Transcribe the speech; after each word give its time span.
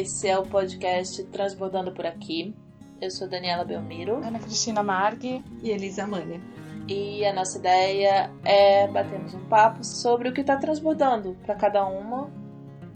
Esse 0.00 0.28
é 0.28 0.38
o 0.38 0.46
podcast 0.46 1.24
Transbordando 1.24 1.90
por 1.90 2.06
Aqui. 2.06 2.54
Eu 3.00 3.10
sou 3.10 3.28
Daniela 3.28 3.64
Belmiro. 3.64 4.18
Ana 4.24 4.38
Cristina 4.38 4.80
Margui 4.80 5.44
e 5.60 5.70
Elisa 5.70 6.06
Mania. 6.06 6.40
E 6.86 7.24
a 7.24 7.34
nossa 7.34 7.58
ideia 7.58 8.30
é 8.44 8.86
batermos 8.86 9.34
um 9.34 9.44
papo 9.46 9.82
sobre 9.82 10.28
o 10.28 10.32
que 10.32 10.42
está 10.42 10.56
transbordando 10.56 11.36
para 11.44 11.56
cada 11.56 11.84
uma, 11.84 12.30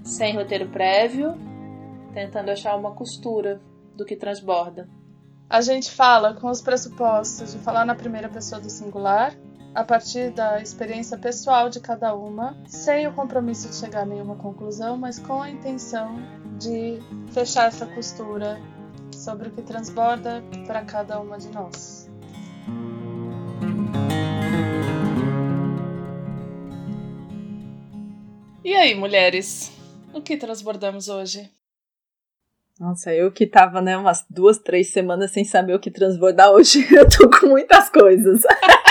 sem 0.04 0.36
roteiro 0.36 0.68
prévio, 0.68 1.34
tentando 2.14 2.52
achar 2.52 2.76
uma 2.76 2.92
costura 2.92 3.60
do 3.96 4.04
que 4.04 4.14
transborda. 4.14 4.88
A 5.50 5.60
gente 5.60 5.90
fala 5.90 6.34
com 6.34 6.48
os 6.48 6.62
pressupostos 6.62 7.52
de 7.52 7.58
falar 7.58 7.84
na 7.84 7.96
primeira 7.96 8.28
pessoa 8.28 8.60
do 8.60 8.70
singular, 8.70 9.34
a 9.74 9.82
partir 9.82 10.30
da 10.30 10.60
experiência 10.60 11.16
pessoal 11.16 11.70
de 11.70 11.80
cada 11.80 12.14
uma, 12.14 12.56
sem 12.66 13.06
o 13.06 13.12
compromisso 13.12 13.68
de 13.68 13.76
chegar 13.76 14.02
a 14.02 14.06
nenhuma 14.06 14.36
conclusão, 14.36 14.96
mas 14.96 15.18
com 15.18 15.40
a 15.40 15.50
intenção 15.50 16.16
de 16.58 16.98
fechar 17.32 17.68
essa 17.68 17.86
costura 17.86 18.60
sobre 19.14 19.48
o 19.48 19.50
que 19.50 19.62
transborda 19.62 20.42
para 20.66 20.84
cada 20.84 21.18
uma 21.20 21.38
de 21.38 21.48
nós. 21.48 22.10
E 28.64 28.74
aí, 28.74 28.94
mulheres? 28.94 29.72
O 30.12 30.20
que 30.20 30.36
transbordamos 30.36 31.08
hoje? 31.08 31.50
Nossa, 32.78 33.14
eu 33.14 33.30
que 33.30 33.46
tava, 33.46 33.80
né, 33.80 33.96
umas 33.96 34.24
duas, 34.28 34.58
três 34.58 34.92
semanas 34.92 35.30
sem 35.30 35.44
saber 35.44 35.74
o 35.74 35.80
que 35.80 35.90
transbordar 35.90 36.50
hoje, 36.50 36.86
eu 36.94 37.08
tô 37.08 37.30
com 37.30 37.46
muitas 37.46 37.88
coisas. 37.88 38.42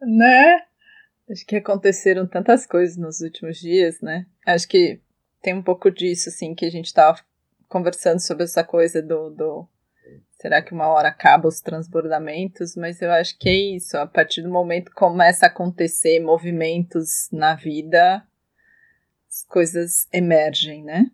né? 0.00 0.62
Acho 1.30 1.44
que 1.44 1.56
aconteceram 1.56 2.26
tantas 2.26 2.66
coisas 2.66 2.96
nos 2.96 3.20
últimos 3.20 3.58
dias, 3.58 4.00
né? 4.00 4.26
Acho 4.46 4.68
que 4.68 5.00
tem 5.42 5.54
um 5.54 5.62
pouco 5.62 5.90
disso, 5.90 6.28
assim, 6.28 6.54
que 6.54 6.64
a 6.64 6.70
gente 6.70 6.92
tava 6.94 7.18
conversando 7.68 8.20
sobre 8.20 8.44
essa 8.44 8.62
coisa 8.62 9.02
do, 9.02 9.30
do 9.30 9.68
será 10.38 10.62
que 10.62 10.72
uma 10.72 10.88
hora 10.88 11.08
acaba 11.08 11.48
os 11.48 11.60
transbordamentos? 11.60 12.76
Mas 12.76 13.02
eu 13.02 13.10
acho 13.10 13.36
que 13.38 13.48
é 13.48 13.76
isso. 13.76 13.96
A 13.96 14.06
partir 14.06 14.42
do 14.42 14.48
momento 14.48 14.90
que 14.90 14.96
começa 14.96 15.46
a 15.46 15.48
acontecer 15.48 16.20
movimentos 16.20 17.28
na 17.32 17.54
vida, 17.54 18.24
as 19.28 19.44
coisas 19.44 20.06
emergem, 20.12 20.84
né? 20.84 21.10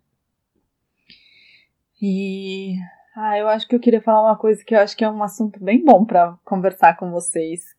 E 2.01 2.75
ah, 3.15 3.37
eu 3.37 3.47
acho 3.47 3.67
que 3.67 3.75
eu 3.75 3.79
queria 3.79 4.01
falar 4.01 4.29
uma 4.29 4.37
coisa 4.37 4.63
que 4.63 4.73
eu 4.73 4.79
acho 4.79 4.95
que 4.95 5.03
é 5.03 5.09
um 5.09 5.23
assunto 5.23 5.63
bem 5.63 5.83
bom 5.83 6.03
para 6.05 6.37
conversar 6.43 6.97
com 6.97 7.11
vocês, 7.11 7.75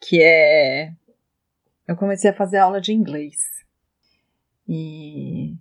que 0.00 0.22
é 0.22 0.92
eu 1.86 1.96
comecei 1.96 2.30
a 2.30 2.34
fazer 2.34 2.58
aula 2.58 2.80
de 2.80 2.92
inglês. 2.92 3.64
E 4.68 5.54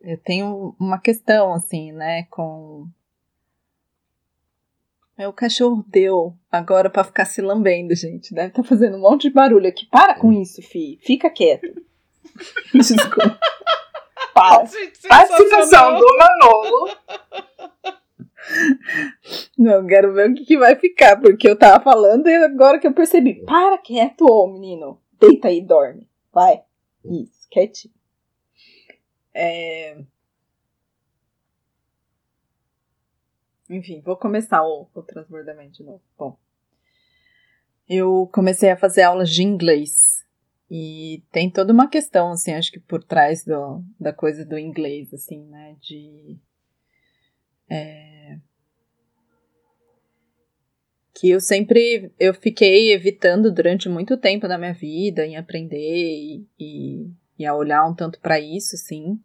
eu 0.00 0.18
tenho 0.18 0.76
uma 0.78 0.98
questão 0.98 1.54
assim, 1.54 1.92
né, 1.92 2.24
com 2.24 2.86
é, 5.16 5.28
o 5.28 5.32
cachorro 5.32 5.84
deu 5.86 6.36
agora 6.50 6.90
para 6.90 7.04
ficar 7.04 7.24
se 7.24 7.40
lambendo, 7.40 7.94
gente. 7.94 8.34
Deve 8.34 8.48
estar 8.48 8.62
tá 8.62 8.68
fazendo 8.68 8.96
um 8.96 9.00
monte 9.00 9.28
de 9.28 9.30
barulho 9.30 9.68
aqui. 9.68 9.86
Para 9.86 10.14
com 10.14 10.32
isso, 10.32 10.60
fi. 10.60 10.98
Fica 11.02 11.30
quieto. 11.30 11.82
Desculpa. 12.74 13.38
Participação 14.34 15.98
do 15.98 16.06
Manolo. 16.18 16.90
Não, 19.58 19.86
quero 19.86 20.12
ver 20.12 20.30
o 20.30 20.34
que, 20.34 20.44
que, 20.44 20.58
vai 20.58 20.76
ficar, 20.76 21.20
porque 21.20 21.48
eu 21.48 21.58
tava 21.58 21.82
falando 21.82 22.28
e 22.28 22.34
agora 22.36 22.78
que 22.78 22.86
eu 22.86 22.92
percebi. 22.92 23.44
Para 23.44 23.78
quieto, 23.78 24.26
ô 24.28 24.46
menino. 24.46 25.00
Deita 25.18 25.48
aí, 25.48 25.60
dorme. 25.60 26.08
Vai. 26.32 26.62
Isso, 27.04 27.48
quietinho. 27.50 27.94
É... 29.32 29.98
Enfim, 33.68 34.02
vou 34.04 34.16
começar 34.16 34.62
o, 34.62 34.88
o 34.94 35.02
transbordamento 35.02 35.72
de 35.72 35.84
novo. 35.84 36.02
Bom, 36.18 36.36
eu 37.88 38.28
comecei 38.32 38.70
a 38.70 38.76
fazer 38.76 39.02
aulas 39.02 39.30
de 39.30 39.42
inglês. 39.42 40.24
E 40.70 41.22
tem 41.30 41.50
toda 41.50 41.72
uma 41.72 41.88
questão, 41.88 42.32
assim, 42.32 42.52
acho 42.52 42.72
que 42.72 42.80
por 42.80 43.02
trás 43.02 43.44
do, 43.44 43.82
da 44.00 44.12
coisa 44.12 44.44
do 44.44 44.58
inglês, 44.58 45.12
assim, 45.12 45.44
né? 45.44 45.76
De 45.80 46.38
é... 47.68 48.38
Que 51.14 51.30
eu 51.30 51.40
sempre 51.40 52.12
eu 52.18 52.34
fiquei 52.34 52.92
evitando 52.92 53.52
durante 53.52 53.88
muito 53.88 54.16
tempo 54.16 54.48
da 54.48 54.58
minha 54.58 54.74
vida 54.74 55.24
em 55.24 55.36
aprender 55.36 55.78
e, 55.78 56.44
e, 56.58 57.10
e 57.38 57.46
a 57.46 57.54
olhar 57.54 57.86
um 57.86 57.94
tanto 57.94 58.18
para 58.20 58.40
isso, 58.40 58.76
sim. 58.76 59.20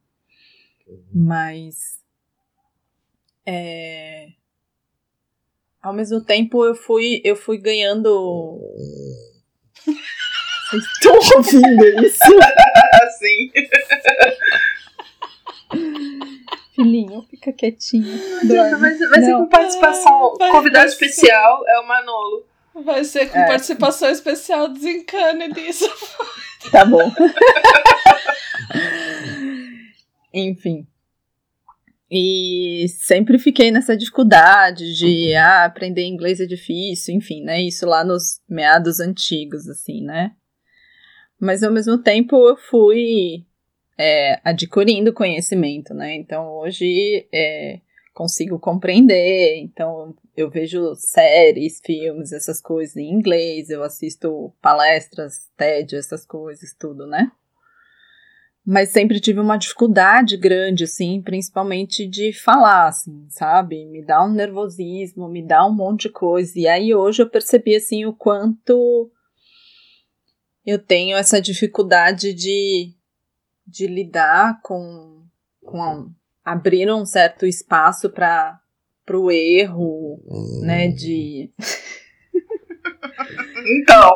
Mas 1.12 2.00
é, 3.46 4.30
ao 5.82 5.94
mesmo 5.94 6.24
tempo 6.24 6.64
eu 6.64 6.76
fui 6.76 7.22
eu 7.24 7.36
fui 7.36 7.58
ganhando 7.58 8.60
Vocês 10.70 10.84
estão 10.84 11.16
ouvindo 11.36 12.06
isso? 12.06 12.20
Sim. 13.18 13.52
Filhinho, 16.82 17.26
fica 17.30 17.52
quietinho. 17.52 18.18
Vai, 18.80 18.96
ser, 18.96 19.10
vai 19.10 19.22
ser 19.22 19.34
com 19.34 19.48
participação. 19.48 20.36
Vai, 20.40 20.52
convidado 20.52 20.88
especial 20.88 21.66
ser. 21.66 21.72
é 21.72 21.80
o 21.80 21.88
Manolo. 21.88 22.46
Vai 22.86 23.04
ser 23.04 23.30
com 23.30 23.38
é. 23.38 23.48
participação 23.48 24.10
especial, 24.10 24.70
desencane 24.70 25.52
disso. 25.52 25.90
Tá 26.72 26.86
bom. 26.86 27.12
Enfim. 30.34 30.88
E 32.10 32.86
sempre 32.88 33.38
fiquei 33.38 33.72
nessa 33.72 33.98
dificuldade 33.98 34.96
de 34.96 35.36
ah, 35.36 35.66
aprender 35.66 36.06
inglês 36.06 36.40
é 36.40 36.46
difícil, 36.46 37.14
enfim, 37.14 37.44
né? 37.44 37.62
Isso 37.62 37.86
lá 37.86 38.04
nos 38.04 38.42
meados 38.50 39.00
antigos, 39.00 39.68
assim, 39.68 40.04
né? 40.04 40.32
Mas 41.40 41.62
ao 41.62 41.72
mesmo 41.72 41.98
tempo 41.98 42.36
eu 42.48 42.58
fui 42.58 43.46
é, 44.00 44.40
adquirindo 44.46 45.12
conhecimento, 45.12 45.94
né? 45.94 46.16
Então 46.16 46.50
hoje 46.54 47.28
é, 47.34 47.82
consigo 48.14 48.58
compreender, 48.58 49.58
então 49.58 50.16
eu 50.38 50.50
vejo 50.50 50.96
séries, 50.96 51.82
filmes, 51.86 52.32
essas 52.32 52.62
coisas 52.62 52.96
em 52.96 53.12
inglês, 53.12 53.70
eu 53.70 53.84
assisto 53.84 54.54
palestras, 54.62 55.50
TED, 55.58 55.98
essas 55.98 56.26
coisas, 56.26 56.74
tudo, 56.80 57.06
né? 57.06 57.30
Mas 58.66 58.90
sempre 58.90 59.20
tive 59.20 59.42
uma 59.42 59.58
dificuldade 59.58 60.38
grande, 60.38 60.86
assim, 60.86 61.22
principalmente 61.22 62.08
de 62.08 62.32
falar, 62.32 62.88
assim, 62.88 63.26
sabe? 63.30 63.86
Me 63.86 64.06
dá 64.06 64.24
um 64.24 64.32
nervosismo, 64.32 65.28
me 65.28 65.46
dá 65.46 65.66
um 65.66 65.74
monte 65.74 66.04
de 66.04 66.10
coisa. 66.10 66.54
E 66.56 66.68
aí 66.68 66.94
hoje 66.94 67.22
eu 67.22 67.30
percebi, 67.30 67.76
assim, 67.76 68.06
o 68.06 68.14
quanto 68.14 69.12
eu 70.66 70.78
tenho 70.78 71.18
essa 71.18 71.42
dificuldade 71.42 72.32
de 72.34 72.94
de 73.70 73.88
lidar 73.88 74.62
com, 74.62 75.24
com 75.64 76.12
abrir 76.44 76.92
um 76.92 77.06
certo 77.06 77.46
espaço 77.46 78.10
para 78.10 78.60
o 79.14 79.32
erro, 79.32 80.22
hum. 80.28 80.62
né? 80.64 80.88
De. 80.88 81.52
então. 83.82 84.12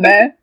né? 0.00 0.36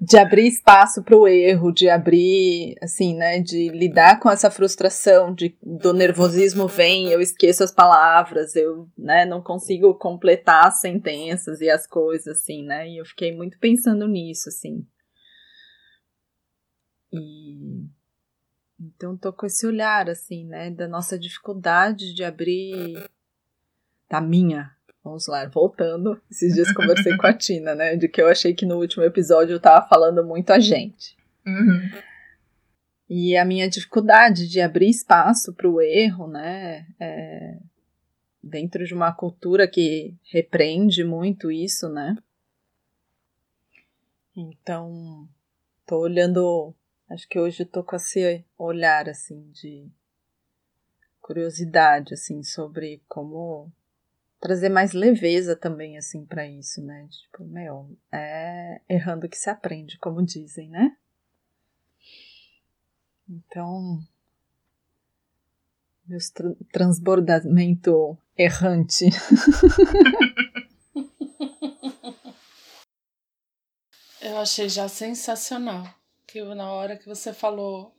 De 0.00 0.16
abrir 0.16 0.46
espaço 0.46 1.02
para 1.02 1.16
o 1.16 1.26
erro, 1.26 1.72
de 1.72 1.88
abrir, 1.88 2.76
assim, 2.80 3.16
né? 3.16 3.40
De 3.40 3.68
lidar 3.68 4.20
com 4.20 4.30
essa 4.30 4.50
frustração, 4.50 5.34
de, 5.34 5.56
do 5.60 5.92
nervosismo 5.92 6.68
vem, 6.68 7.08
eu 7.08 7.20
esqueço 7.20 7.64
as 7.64 7.72
palavras, 7.72 8.54
eu, 8.54 8.88
né? 8.96 9.24
Não 9.24 9.42
consigo 9.42 9.94
completar 9.94 10.66
as 10.66 10.80
sentenças 10.80 11.60
e 11.60 11.68
as 11.68 11.86
coisas, 11.86 12.38
assim, 12.38 12.64
né? 12.64 12.88
E 12.88 12.98
eu 12.98 13.04
fiquei 13.04 13.34
muito 13.34 13.58
pensando 13.58 14.06
nisso, 14.06 14.48
assim. 14.48 14.86
E 17.12 17.88
então 18.80 19.16
tô 19.16 19.32
com 19.32 19.44
esse 19.44 19.66
olhar 19.66 20.08
assim, 20.08 20.44
né, 20.44 20.70
da 20.70 20.86
nossa 20.86 21.18
dificuldade 21.18 22.14
de 22.14 22.22
abrir 22.22 23.08
da 24.08 24.20
minha. 24.20 24.70
Vamos 25.02 25.26
lá, 25.26 25.46
voltando. 25.46 26.20
Esses 26.30 26.54
dias 26.54 26.72
conversei 26.72 27.16
com 27.16 27.26
a 27.26 27.32
Tina, 27.32 27.74
né, 27.74 27.96
de 27.96 28.08
que 28.08 28.22
eu 28.22 28.28
achei 28.28 28.54
que 28.54 28.64
no 28.64 28.78
último 28.78 29.02
episódio 29.02 29.54
eu 29.54 29.60
tava 29.60 29.86
falando 29.88 30.24
muito 30.24 30.50
a 30.50 30.60
gente. 30.60 31.16
Uhum. 31.44 31.90
E 33.10 33.36
a 33.36 33.44
minha 33.44 33.68
dificuldade 33.68 34.46
de 34.46 34.60
abrir 34.60 34.90
espaço 34.90 35.52
para 35.54 35.68
o 35.68 35.80
erro, 35.80 36.28
né, 36.28 36.86
é, 37.00 37.58
dentro 38.42 38.84
de 38.84 38.94
uma 38.94 39.12
cultura 39.12 39.66
que 39.66 40.14
repreende 40.30 41.02
muito 41.02 41.50
isso, 41.50 41.88
né? 41.88 42.16
Então, 44.36 45.28
tô 45.84 45.98
olhando 45.98 46.74
Acho 47.10 47.26
que 47.28 47.38
hoje 47.38 47.62
eu 47.62 47.66
tô 47.66 47.82
com 47.82 47.96
esse 47.96 48.44
olhar 48.58 49.08
assim 49.08 49.50
de 49.50 49.90
curiosidade 51.20 52.14
assim 52.14 52.42
sobre 52.42 53.02
como 53.08 53.72
trazer 54.40 54.68
mais 54.68 54.92
leveza 54.92 55.56
também 55.56 55.96
assim 55.96 56.24
para 56.24 56.46
isso, 56.46 56.82
né? 56.82 57.08
Tipo, 57.10 57.44
meu, 57.44 57.96
é 58.12 58.80
errando 58.88 59.28
que 59.28 59.36
se 59.36 59.48
aprende, 59.50 59.98
como 59.98 60.24
dizem, 60.24 60.68
né? 60.68 60.96
Então, 63.28 64.02
meu 66.06 66.18
tra 66.34 66.54
transbordamento 66.72 68.16
errante. 68.36 69.06
Eu 74.20 74.36
achei 74.38 74.68
já 74.68 74.88
sensacional. 74.88 75.97
Que 76.28 76.44
na 76.54 76.70
hora 76.70 76.96
que 76.98 77.08
você 77.08 77.32
falou 77.32 77.90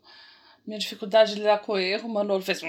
minha 0.65 0.77
dificuldade 0.77 1.33
de 1.33 1.39
lidar 1.39 1.59
com 1.59 1.73
o 1.73 1.79
erro, 1.79 2.07
o 2.07 2.13
Manolo 2.13 2.43
fez. 2.43 2.61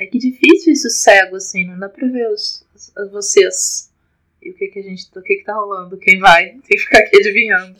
É 0.00 0.06
que 0.06 0.16
difícil 0.16 0.72
isso 0.72 0.88
cego, 0.90 1.34
assim, 1.34 1.66
não 1.66 1.76
dá 1.76 1.88
pra 1.88 2.06
ver 2.06 2.30
os, 2.30 2.64
os 2.72 3.10
vocês. 3.10 3.92
E 4.40 4.50
o 4.50 4.54
que 4.54 4.68
que 4.68 4.78
a 4.78 4.82
gente. 4.82 5.06
O 5.16 5.22
que 5.22 5.38
que 5.38 5.44
tá 5.44 5.54
rolando? 5.54 5.98
Quem 5.98 6.20
vai? 6.20 6.50
Tem 6.50 6.60
que 6.60 6.78
ficar 6.78 6.98
aqui 6.98 7.16
adivinhando. 7.16 7.76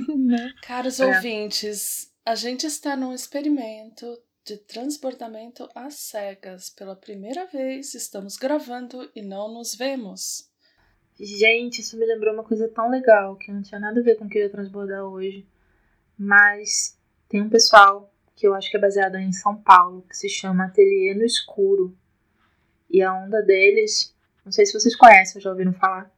Caros 0.62 0.98
é. 0.98 1.06
ouvintes, 1.06 2.10
a 2.24 2.34
gente 2.34 2.66
está 2.66 2.96
num 2.96 3.12
experimento 3.12 4.06
de 4.48 4.56
transbordamento 4.56 5.68
às 5.74 5.94
cegas. 5.96 6.70
Pela 6.70 6.96
primeira 6.96 7.44
vez 7.44 7.92
estamos 7.92 8.38
gravando 8.38 9.10
e 9.14 9.20
não 9.20 9.52
nos 9.52 9.74
vemos. 9.74 10.48
Gente, 11.20 11.82
isso 11.82 11.98
me 11.98 12.06
lembrou 12.06 12.32
uma 12.32 12.44
coisa 12.44 12.66
tão 12.66 12.90
legal 12.90 13.36
que 13.36 13.52
não 13.52 13.60
tinha 13.60 13.78
nada 13.78 14.00
a 14.00 14.02
ver 14.02 14.16
com 14.16 14.24
o 14.24 14.28
que 14.28 14.38
eu 14.38 14.42
ia 14.44 14.50
transbordar 14.50 15.04
hoje. 15.04 15.46
Mas 16.16 16.98
tem 17.28 17.42
um 17.42 17.50
pessoal 17.50 18.10
que 18.34 18.46
eu 18.46 18.54
acho 18.54 18.70
que 18.70 18.78
é 18.78 18.80
baseado 18.80 19.16
em 19.16 19.32
São 19.32 19.54
Paulo, 19.54 20.06
que 20.08 20.16
se 20.16 20.30
chama 20.30 20.64
Ateliê 20.64 21.12
no 21.14 21.26
Escuro. 21.26 21.94
E 22.88 23.02
a 23.02 23.12
onda 23.12 23.42
deles, 23.42 24.14
não 24.46 24.52
sei 24.52 24.64
se 24.64 24.72
vocês 24.72 24.96
conhecem, 24.96 25.42
já 25.42 25.50
ouviram 25.50 25.74
falar, 25.74 26.10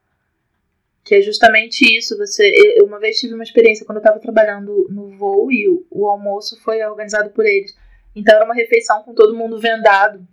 que 1.02 1.16
é 1.16 1.20
justamente 1.20 1.84
isso. 1.98 2.16
Você, 2.16 2.48
eu 2.78 2.84
uma 2.84 3.00
vez 3.00 3.18
tive 3.18 3.34
uma 3.34 3.42
experiência 3.42 3.84
quando 3.84 3.96
eu 3.96 4.02
estava 4.02 4.20
trabalhando 4.20 4.86
no 4.88 5.08
voo 5.16 5.50
e 5.50 5.68
o, 5.68 5.84
o 5.90 6.06
almoço 6.06 6.60
foi 6.62 6.80
organizado 6.84 7.30
por 7.30 7.44
eles. 7.44 7.74
Então 8.14 8.34
era 8.34 8.44
uma 8.44 8.54
refeição 8.54 9.02
com 9.02 9.14
todo 9.14 9.36
mundo 9.36 9.60
vendado. 9.60 10.26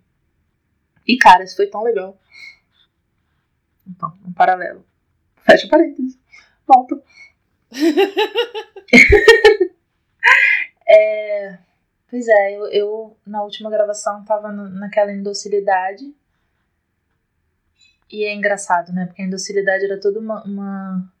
E 1.06 1.16
cara, 1.16 1.44
isso 1.44 1.56
foi 1.56 1.66
tão 1.66 1.82
legal. 1.82 2.18
Então, 3.86 4.12
um 4.26 4.32
paralelo. 4.32 4.84
Fecha 5.44 5.68
parênteses. 5.68 6.18
Volta. 6.66 7.02
é, 10.86 11.58
Pois 12.10 12.26
é, 12.26 12.56
eu, 12.56 12.66
eu 12.68 13.16
na 13.26 13.42
última 13.42 13.70
gravação 13.70 14.24
tava 14.24 14.50
no, 14.50 14.68
naquela 14.70 15.12
indocilidade. 15.12 16.04
E 18.10 18.24
é 18.24 18.34
engraçado, 18.34 18.92
né? 18.92 19.04
Porque 19.06 19.20
a 19.20 19.26
indocilidade 19.26 19.84
era 19.84 20.00
toda 20.00 20.18
uma, 20.18 20.42
uma, 20.44 21.12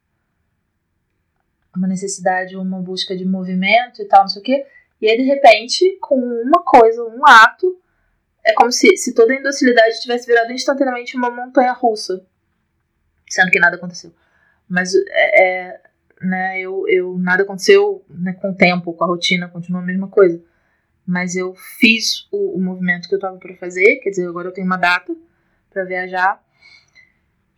uma 1.76 1.86
necessidade, 1.86 2.56
uma 2.56 2.80
busca 2.80 3.14
de 3.14 3.26
movimento 3.26 4.00
e 4.00 4.06
tal, 4.06 4.22
não 4.22 4.28
sei 4.28 4.40
o 4.40 4.44
quê. 4.44 4.66
E 5.00 5.08
aí, 5.08 5.16
de 5.16 5.24
repente, 5.24 5.98
com 6.00 6.16
uma 6.16 6.62
coisa, 6.64 7.02
um 7.04 7.26
ato, 7.26 7.80
é 8.44 8.52
como 8.54 8.72
se, 8.72 8.96
se 8.96 9.14
toda 9.14 9.32
a 9.32 9.36
indocilidade 9.36 10.00
tivesse 10.00 10.26
virado 10.26 10.52
instantaneamente 10.52 11.16
uma 11.16 11.30
montanha 11.30 11.72
russa. 11.72 12.24
Sendo 13.28 13.50
que 13.50 13.60
nada 13.60 13.76
aconteceu. 13.76 14.12
Mas 14.68 14.94
é, 14.94 15.42
é 15.42 15.80
né, 16.20 16.60
eu, 16.60 16.84
eu 16.88 17.16
nada 17.18 17.42
aconteceu 17.42 18.04
né, 18.08 18.32
com 18.32 18.50
o 18.50 18.54
tempo, 18.54 18.92
com 18.92 19.04
a 19.04 19.06
rotina, 19.06 19.48
continua 19.48 19.80
a 19.80 19.84
mesma 19.84 20.08
coisa 20.08 20.42
mas 21.08 21.34
eu 21.34 21.54
fiz 21.54 22.28
o, 22.30 22.58
o 22.58 22.60
movimento 22.60 23.08
que 23.08 23.14
eu 23.14 23.16
estava 23.16 23.38
para 23.38 23.56
fazer, 23.56 23.96
quer 23.96 24.10
dizer, 24.10 24.28
agora 24.28 24.48
eu 24.48 24.52
tenho 24.52 24.66
uma 24.66 24.76
data 24.76 25.16
para 25.70 25.82
viajar. 25.84 26.38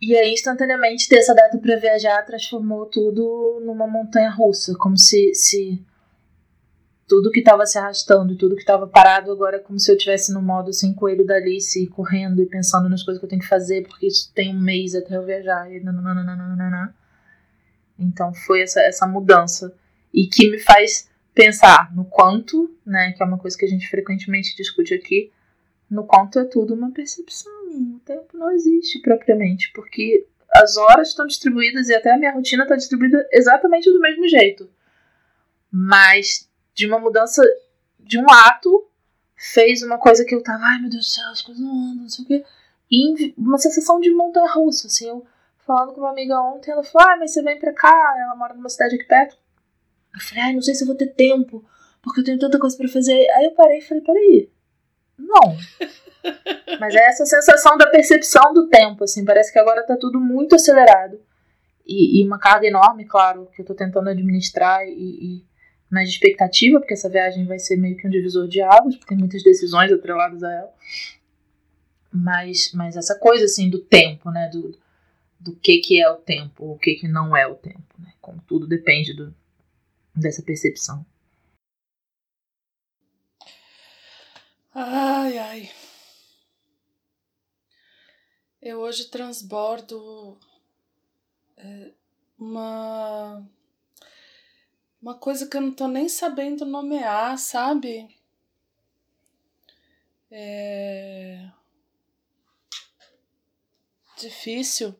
E 0.01 0.15
aí, 0.15 0.31
instantaneamente, 0.31 1.09
ter 1.09 1.17
essa 1.17 1.35
data 1.35 1.57
para 1.57 1.75
viajar 1.75 2.25
transformou 2.25 2.85
tudo 2.85 3.59
numa 3.65 3.85
montanha 3.85 4.29
russa, 4.29 4.73
como 4.75 4.97
se, 4.97 5.35
se 5.35 5.85
tudo 7.11 7.29
que 7.29 7.39
estava 7.39 7.65
se 7.65 7.77
arrastando, 7.77 8.37
tudo 8.37 8.55
que 8.55 8.61
estava 8.61 8.87
parado 8.87 9.33
agora, 9.33 9.59
como 9.59 9.77
se 9.77 9.91
eu 9.91 9.97
tivesse 9.97 10.33
no 10.33 10.41
modo 10.41 10.71
sem 10.71 10.93
coelho 10.93 11.25
da 11.25 11.35
Alice, 11.35 11.85
correndo 11.87 12.41
e 12.41 12.45
pensando 12.45 12.87
nas 12.87 13.03
coisas 13.03 13.19
que 13.19 13.25
eu 13.25 13.29
tenho 13.29 13.41
que 13.41 13.49
fazer, 13.49 13.85
porque 13.85 14.07
isso 14.07 14.31
tem 14.33 14.55
um 14.55 14.57
mês 14.57 14.95
até 14.95 15.17
eu 15.17 15.25
viajar. 15.25 15.69
E 15.69 15.81
nananana. 15.81 16.95
Então 17.99 18.33
foi 18.33 18.61
essa, 18.61 18.79
essa 18.79 19.05
mudança. 19.05 19.75
E 20.13 20.25
que 20.25 20.49
me 20.49 20.57
faz 20.57 21.09
pensar 21.35 21.93
no 21.93 22.05
quanto, 22.05 22.73
né, 22.85 23.11
que 23.11 23.21
é 23.21 23.25
uma 23.25 23.37
coisa 23.37 23.57
que 23.57 23.65
a 23.65 23.67
gente 23.67 23.89
frequentemente 23.89 24.55
discute 24.55 24.93
aqui, 24.93 25.33
no 25.89 26.05
quanto 26.05 26.39
é 26.39 26.45
tudo 26.45 26.73
uma 26.73 26.91
percepção. 26.91 27.51
O 27.93 27.99
tempo 28.05 28.37
não 28.37 28.51
existe 28.51 29.01
propriamente, 29.01 29.69
porque 29.75 30.25
as 30.49 30.77
horas 30.77 31.09
estão 31.09 31.27
distribuídas 31.27 31.89
e 31.89 31.93
até 31.93 32.13
a 32.13 32.17
minha 32.17 32.31
rotina 32.31 32.63
está 32.63 32.77
distribuída 32.77 33.27
exatamente 33.33 33.91
do 33.91 33.99
mesmo 33.99 34.29
jeito. 34.29 34.69
Mas 35.69 36.49
de 36.73 36.87
uma 36.87 36.99
mudança 36.99 37.41
de 37.99 38.17
um 38.17 38.25
ato 38.29 38.87
fez 39.35 39.81
uma 39.81 39.97
coisa 39.97 40.23
que 40.23 40.35
eu 40.35 40.43
tava, 40.43 40.63
ai 40.63 40.79
meu 40.79 40.89
Deus 40.89 41.05
do 41.05 41.09
céu, 41.09 41.29
as 41.31 41.41
coisas 41.41 41.63
não 41.63 41.71
andam, 41.71 42.03
não 42.03 42.09
sei 42.09 42.25
o 42.25 42.27
quê. 42.27 42.45
E 42.91 43.33
uma 43.37 43.57
sensação 43.57 43.99
de 43.99 44.13
montanha 44.13 44.51
russa, 44.51 44.87
assim, 44.87 45.07
eu 45.07 45.25
falando 45.65 45.93
com 45.93 46.01
uma 46.01 46.11
amiga 46.11 46.39
ontem, 46.41 46.71
ela 46.71 46.83
falou, 46.83 47.07
ah, 47.07 47.17
mas 47.17 47.31
você 47.31 47.41
vem 47.41 47.57
pra 47.57 47.73
cá, 47.73 48.15
ela 48.19 48.35
mora 48.35 48.53
numa 48.53 48.69
cidade 48.69 48.95
aqui 48.95 49.05
perto. 49.05 49.37
Eu 50.13 50.19
falei, 50.19 50.43
ai, 50.43 50.53
não 50.53 50.61
sei 50.61 50.75
se 50.75 50.83
eu 50.83 50.87
vou 50.87 50.95
ter 50.95 51.07
tempo, 51.07 51.63
porque 52.01 52.19
eu 52.19 52.23
tenho 52.23 52.39
tanta 52.39 52.59
coisa 52.59 52.75
para 52.75 52.87
fazer. 52.89 53.29
Aí 53.31 53.45
eu 53.45 53.51
parei 53.51 53.77
e 53.77 53.81
falei, 53.81 54.03
peraí. 54.03 54.49
Não. 55.17 55.57
Mas 56.79 56.95
é 56.95 57.07
essa 57.07 57.25
sensação 57.25 57.77
da 57.77 57.87
percepção 57.87 58.53
do 58.53 58.67
tempo, 58.67 59.03
assim, 59.03 59.23
parece 59.23 59.51
que 59.51 59.59
agora 59.59 59.85
tá 59.85 59.95
tudo 59.95 60.19
muito 60.19 60.55
acelerado. 60.55 61.19
E, 61.85 62.21
e 62.21 62.27
uma 62.27 62.37
carga 62.37 62.67
enorme, 62.67 63.05
claro, 63.05 63.49
que 63.55 63.61
eu 63.61 63.65
tô 63.65 63.73
tentando 63.73 64.09
administrar 64.09 64.85
e, 64.85 64.91
e 64.91 65.45
mais 65.91 66.09
de 66.09 66.15
expectativa, 66.15 66.79
porque 66.79 66.93
essa 66.93 67.09
viagem 67.09 67.45
vai 67.45 67.59
ser 67.59 67.75
meio 67.75 67.97
que 67.97 68.07
um 68.07 68.09
divisor 68.09 68.47
de 68.47 68.61
águas, 68.61 68.95
porque 68.95 69.09
tem 69.09 69.17
muitas 69.17 69.43
decisões 69.43 69.91
atreladas 69.91 70.41
a 70.41 70.51
ela. 70.51 70.73
Mas, 72.11 72.71
mas 72.73 72.95
essa 72.95 73.17
coisa, 73.19 73.45
assim, 73.45 73.69
do 73.69 73.79
tempo, 73.79 74.31
né, 74.31 74.49
do, 74.49 74.77
do 75.39 75.55
que 75.55 75.79
que 75.79 76.01
é 76.01 76.09
o 76.09 76.15
tempo, 76.15 76.71
o 76.71 76.77
que 76.77 76.95
que 76.95 77.07
não 77.07 77.35
é 77.35 77.45
o 77.45 77.55
tempo, 77.55 77.83
né, 77.99 78.13
como 78.21 78.41
tudo 78.47 78.65
depende 78.65 79.13
do, 79.13 79.35
dessa 80.15 80.41
percepção. 80.41 81.05
Ai, 84.73 85.37
ai. 85.37 85.69
Eu 88.61 88.79
hoje 88.79 89.09
transbordo 89.09 90.37
é, 91.57 91.91
uma 92.37 93.45
uma 95.01 95.17
coisa 95.17 95.47
que 95.47 95.57
eu 95.57 95.61
não 95.61 95.71
tô 95.73 95.87
nem 95.87 96.07
sabendo 96.07 96.65
nomear, 96.65 97.37
sabe? 97.37 98.15
É 100.29 101.51
difícil. 104.21 104.95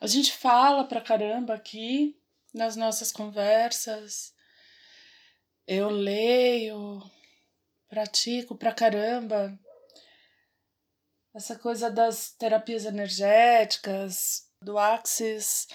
A 0.00 0.06
gente 0.06 0.32
fala 0.32 0.84
pra 0.84 1.00
caramba 1.00 1.54
aqui, 1.54 2.16
nas 2.54 2.76
nossas 2.76 3.10
conversas. 3.10 4.34
Eu 5.66 5.90
leio, 5.90 7.02
pratico 7.88 8.54
pra 8.54 8.72
caramba. 8.72 9.58
Essa 11.34 11.58
coisa 11.58 11.90
das 11.90 12.30
terapias 12.32 12.84
energéticas, 12.84 14.48
do 14.62 14.78
Axis. 14.78 15.66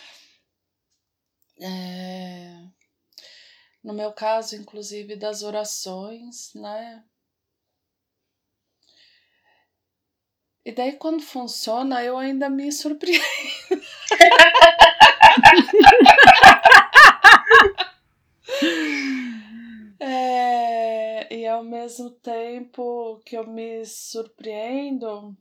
É, 1.62 2.64
no 3.84 3.94
meu 3.94 4.12
caso, 4.14 4.56
inclusive, 4.56 5.16
das 5.16 5.44
orações, 5.44 6.52
né? 6.56 7.04
E 10.64 10.72
daí, 10.72 10.94
quando 10.94 11.24
funciona, 11.24 12.04
eu 12.04 12.18
ainda 12.18 12.50
me 12.50 12.72
surpreendo. 12.72 13.22
é, 20.00 21.34
e 21.36 21.48
ao 21.48 21.64
mesmo 21.64 22.12
tempo 22.12 23.20
que 23.26 23.36
eu 23.36 23.48
me 23.48 23.84
surpreendo, 23.86 25.36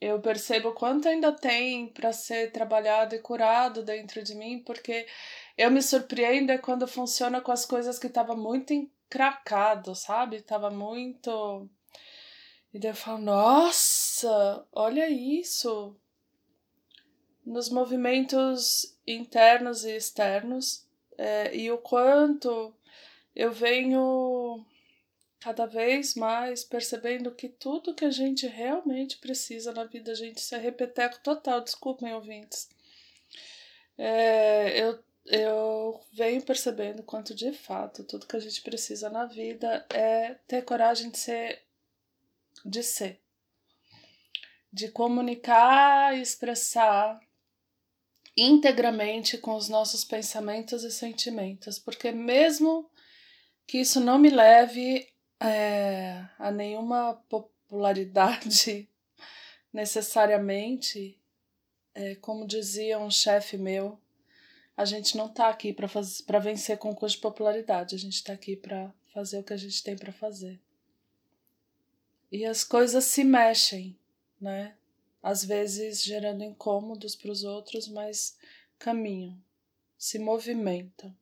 eu 0.00 0.20
percebo 0.20 0.72
quanto 0.72 1.08
ainda 1.08 1.32
tem 1.32 1.88
para 1.88 2.12
ser 2.12 2.50
trabalhado 2.52 3.14
e 3.14 3.18
curado 3.20 3.82
dentro 3.84 4.22
de 4.22 4.34
mim, 4.34 4.62
porque 4.64 5.06
eu 5.56 5.70
me 5.70 5.82
surpreendo 5.82 6.52
é 6.52 6.58
quando 6.58 6.86
funciona 6.86 7.40
com 7.40 7.50
as 7.50 7.64
coisas 7.64 7.98
que 7.98 8.08
tava 8.08 8.36
muito 8.36 8.72
encracado, 8.72 9.94
sabe? 9.94 10.42
Tava 10.42 10.70
muito. 10.70 11.68
E 12.74 12.78
daí 12.78 12.90
eu 12.90 12.94
falo, 12.94 13.18
nossa, 13.18 14.66
olha 14.72 15.08
isso! 15.08 15.96
Nos 17.44 17.70
movimentos 17.70 18.98
internos 19.06 19.84
e 19.84 19.96
externos, 19.96 20.86
é, 21.16 21.56
e 21.56 21.70
o 21.70 21.78
quanto 21.78 22.74
eu 23.34 23.52
venho 23.52 24.64
cada 25.40 25.64
vez 25.64 26.14
mais 26.16 26.64
percebendo 26.64 27.30
que 27.30 27.48
tudo 27.48 27.94
que 27.94 28.04
a 28.04 28.10
gente 28.10 28.46
realmente 28.46 29.16
precisa 29.18 29.72
na 29.72 29.84
vida, 29.84 30.10
a 30.10 30.14
gente, 30.14 30.40
se 30.40 30.54
é 30.54 30.58
repeteco 30.58 31.20
total, 31.22 31.60
desculpem 31.60 32.12
ouvintes. 32.12 32.68
É, 33.96 34.82
eu, 34.82 34.98
eu 35.26 36.00
venho 36.12 36.42
percebendo 36.42 37.02
quanto 37.02 37.34
de 37.34 37.52
fato 37.52 38.04
tudo 38.04 38.26
que 38.26 38.36
a 38.36 38.40
gente 38.40 38.62
precisa 38.62 39.10
na 39.10 39.26
vida 39.26 39.84
é 39.90 40.34
ter 40.46 40.62
coragem 40.62 41.10
de 41.10 41.18
ser. 41.18 41.62
de 42.64 42.82
ser. 42.82 43.20
De 44.72 44.88
comunicar 44.90 46.16
e 46.16 46.20
expressar 46.20 47.20
integramente 48.36 49.38
com 49.38 49.54
os 49.54 49.68
nossos 49.68 50.04
pensamentos 50.04 50.84
e 50.84 50.90
sentimentos, 50.90 51.78
porque 51.78 52.12
mesmo 52.12 52.90
que 53.66 53.78
isso 53.78 53.98
não 53.98 54.18
me 54.18 54.28
leve 54.28 55.08
é, 55.40 56.28
a 56.38 56.50
nenhuma 56.50 57.14
popularidade 57.28 58.88
necessariamente, 59.72 61.18
é, 61.94 62.14
como 62.16 62.46
dizia 62.46 62.98
um 62.98 63.10
chefe 63.10 63.56
meu, 63.56 63.98
a 64.76 64.84
gente 64.84 65.16
não 65.16 65.28
tá 65.28 65.48
aqui 65.48 65.72
para 65.72 66.38
vencer 66.38 66.76
concurso 66.76 67.16
de 67.16 67.22
popularidade, 67.22 67.94
a 67.94 67.98
gente 67.98 68.22
tá 68.22 68.32
aqui 68.32 68.54
para 68.54 68.92
fazer 69.12 69.38
o 69.38 69.42
que 69.42 69.54
a 69.54 69.56
gente 69.56 69.82
tem 69.82 69.96
para 69.96 70.12
fazer. 70.12 70.60
E 72.30 72.44
as 72.44 72.62
coisas 72.62 73.04
se 73.04 73.24
mexem, 73.24 73.96
né? 74.40 74.76
Às 75.22 75.44
vezes 75.44 76.04
gerando 76.04 76.44
incômodos 76.44 77.16
para 77.16 77.30
os 77.30 77.42
outros, 77.42 77.88
mas 77.88 78.36
caminham, 78.78 79.40
se 79.96 80.18
movimentam. 80.18 81.16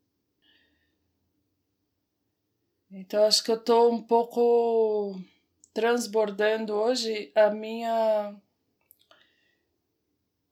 Então 2.91 3.25
acho 3.25 3.43
que 3.45 3.51
eu 3.51 3.63
tô 3.63 3.91
um 3.91 4.03
pouco 4.03 5.21
transbordando 5.73 6.75
hoje 6.75 7.33
a 7.35 7.51
minha 7.51 8.35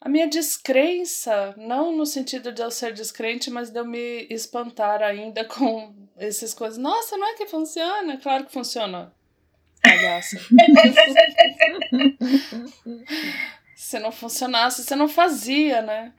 a 0.04 0.08
minha 0.08 0.28
descrença, 0.28 1.54
não 1.56 1.96
no 1.96 2.04
sentido 2.04 2.50
de 2.50 2.60
eu 2.60 2.72
ser 2.72 2.92
descrente, 2.92 3.48
mas 3.48 3.70
de 3.70 3.78
eu 3.78 3.84
me 3.84 4.26
espantar 4.28 5.00
ainda 5.00 5.44
com 5.46 5.94
essas 6.16 6.52
coisas. 6.52 6.76
Nossa, 6.76 7.16
não 7.16 7.28
é 7.28 7.34
que 7.34 7.46
funciona? 7.46 8.16
Claro 8.16 8.44
que 8.44 8.52
funciona. 8.52 9.14
Se 13.76 14.00
não 14.00 14.10
funcionasse, 14.10 14.82
você 14.82 14.96
não 14.96 15.08
fazia, 15.08 15.80
né? 15.82 16.12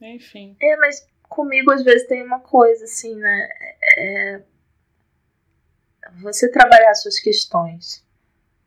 Enfim. 0.00 0.56
É, 0.62 0.76
mas 0.76 1.04
comigo 1.28 1.72
às 1.72 1.82
vezes 1.82 2.06
tem 2.06 2.22
uma 2.22 2.38
coisa 2.38 2.84
assim, 2.84 3.16
né? 3.16 3.48
É... 3.98 4.42
Você 6.22 6.48
trabalhar 6.52 6.94
suas 6.94 7.18
questões, 7.18 8.04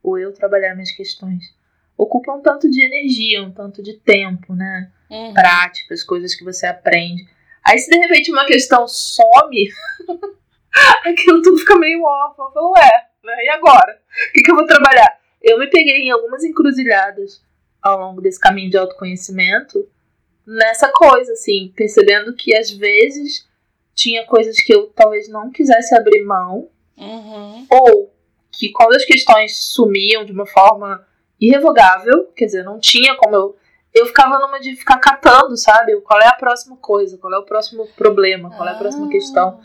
ou 0.04 0.20
eu 0.20 0.34
trabalhar 0.34 0.76
minhas 0.76 0.92
questões 0.92 1.57
ocupa 1.98 2.34
um 2.34 2.42
tanto 2.42 2.70
de 2.70 2.82
energia, 2.82 3.44
um 3.44 3.52
tanto 3.52 3.82
de 3.82 3.94
tempo, 3.94 4.54
né? 4.54 4.92
Uhum. 5.10 5.34
Práticas, 5.34 6.04
coisas 6.04 6.36
que 6.36 6.44
você 6.44 6.68
aprende. 6.68 7.28
Aí 7.66 7.78
se 7.80 7.90
de 7.90 7.98
repente 7.98 8.32
uma 8.32 8.46
questão 8.46 8.88
some, 8.88 9.70
aquilo 11.04 11.42
tudo 11.42 11.58
fica 11.58 11.78
meio 11.78 12.04
órfão. 12.04 12.46
Eu 12.46 12.52
falo, 12.52 12.72
ué, 12.72 13.08
né? 13.24 13.44
e 13.44 13.50
agora? 13.50 14.00
O 14.30 14.34
que, 14.34 14.42
que 14.42 14.52
eu 14.52 14.56
vou 14.56 14.66
trabalhar? 14.66 15.20
Eu 15.42 15.58
me 15.58 15.68
peguei 15.68 16.04
em 16.04 16.12
algumas 16.12 16.44
encruzilhadas 16.44 17.42
ao 17.82 18.00
longo 18.00 18.22
desse 18.22 18.40
caminho 18.40 18.70
de 18.70 18.78
autoconhecimento 18.78 19.88
nessa 20.46 20.90
coisa, 20.90 21.34
assim, 21.34 21.74
percebendo 21.76 22.34
que 22.34 22.56
às 22.56 22.72
vezes 22.72 23.46
tinha 23.94 24.26
coisas 24.26 24.56
que 24.58 24.74
eu 24.74 24.88
talvez 24.96 25.28
não 25.28 25.52
quisesse 25.52 25.94
abrir 25.94 26.24
mão, 26.24 26.70
uhum. 26.96 27.68
ou 27.70 28.14
que 28.52 28.70
quando 28.70 28.96
as 28.96 29.04
questões 29.04 29.58
sumiam 29.58 30.24
de 30.24 30.32
uma 30.32 30.46
forma 30.46 31.06
irrevogável, 31.40 32.32
quer 32.36 32.46
dizer, 32.46 32.64
não 32.64 32.80
tinha 32.80 33.16
como 33.16 33.36
eu. 33.36 33.58
Eu 33.94 34.06
ficava 34.06 34.38
numa 34.40 34.60
de 34.60 34.76
ficar 34.76 34.98
catando, 34.98 35.58
sabe? 35.58 36.00
Qual 36.02 36.20
é 36.22 36.28
a 36.28 36.34
próxima 36.34 36.78
coisa, 36.78 37.18
qual 37.18 37.34
é 37.34 37.38
o 37.38 37.46
próximo 37.46 37.88
problema, 37.96 38.50
qual 38.52 38.68
é 38.68 38.72
a 38.72 38.78
próxima 38.78 39.08
ah. 39.08 39.10
questão 39.10 39.60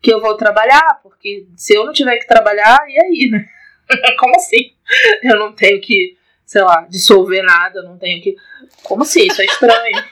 que 0.00 0.12
eu 0.12 0.20
vou 0.20 0.36
trabalhar, 0.36 1.00
porque 1.02 1.46
se 1.56 1.74
eu 1.74 1.84
não 1.84 1.92
tiver 1.92 2.18
que 2.18 2.26
trabalhar, 2.26 2.78
e 2.88 3.00
aí, 3.00 3.30
né? 3.30 3.48
como 4.18 4.36
assim? 4.36 4.74
Eu 5.22 5.38
não 5.38 5.52
tenho 5.52 5.80
que, 5.80 6.16
sei 6.44 6.62
lá, 6.62 6.86
dissolver 6.88 7.42
nada, 7.42 7.82
não 7.82 7.98
tenho 7.98 8.22
que. 8.22 8.36
Como 8.82 9.02
assim? 9.02 9.26
Isso 9.26 9.42
é 9.42 9.44
estranho. 9.44 10.04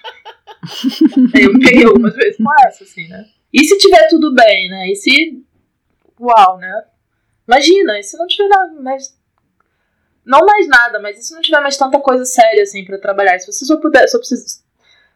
eu 1.41 1.53
me 1.53 1.65
peguei 1.65 1.85
algumas 1.85 2.15
vezes 2.15 2.37
com 2.37 2.67
essa, 2.67 2.85
assim, 2.85 3.09
né? 3.09 3.27
E 3.53 3.65
se 3.65 3.79
tiver 3.79 4.09
tudo 4.09 4.35
bem, 4.35 4.69
né? 4.69 4.91
E 4.91 4.97
se. 4.97 5.45
Uau, 6.19 6.59
né? 6.59 6.85
Imagina, 7.47 7.99
e 7.99 8.03
se 8.03 8.17
não 8.19 8.27
tiver 8.27 8.49
nada, 8.49 8.73
mas 8.81 9.16
não 10.27 10.41
mais 10.45 10.67
nada, 10.67 10.99
mas 10.99 11.19
e 11.19 11.23
se 11.23 11.33
não 11.33 11.41
tiver 11.41 11.61
mais 11.61 11.77
tanta 11.77 12.01
coisa 12.01 12.25
séria 12.25 12.65
assim 12.65 12.85
para 12.85 12.99
trabalhar? 12.99 13.39
Se 13.39 13.47
você 13.47 13.65
só 13.65 13.77
puder, 13.77 14.09
só 14.09 14.19
precisa. 14.19 14.61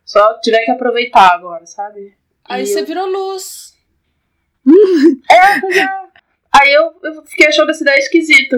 Só 0.05 0.39
tiver 0.41 0.65
que 0.65 0.71
aproveitar 0.71 1.33
agora, 1.35 1.67
sabe? 1.67 2.17
Aí 2.49 2.65
você 2.65 2.81
eu... 2.81 2.87
virou 2.87 3.07
luz. 3.07 3.75
é, 5.29 5.61
pois 5.61 5.77
é. 5.77 5.89
Aí 6.53 6.73
eu, 6.73 6.93
eu 7.03 7.25
fiquei 7.27 7.49
achando 7.49 7.71
essa 7.71 7.83
ideia 7.83 7.99
esquisita. 7.99 8.57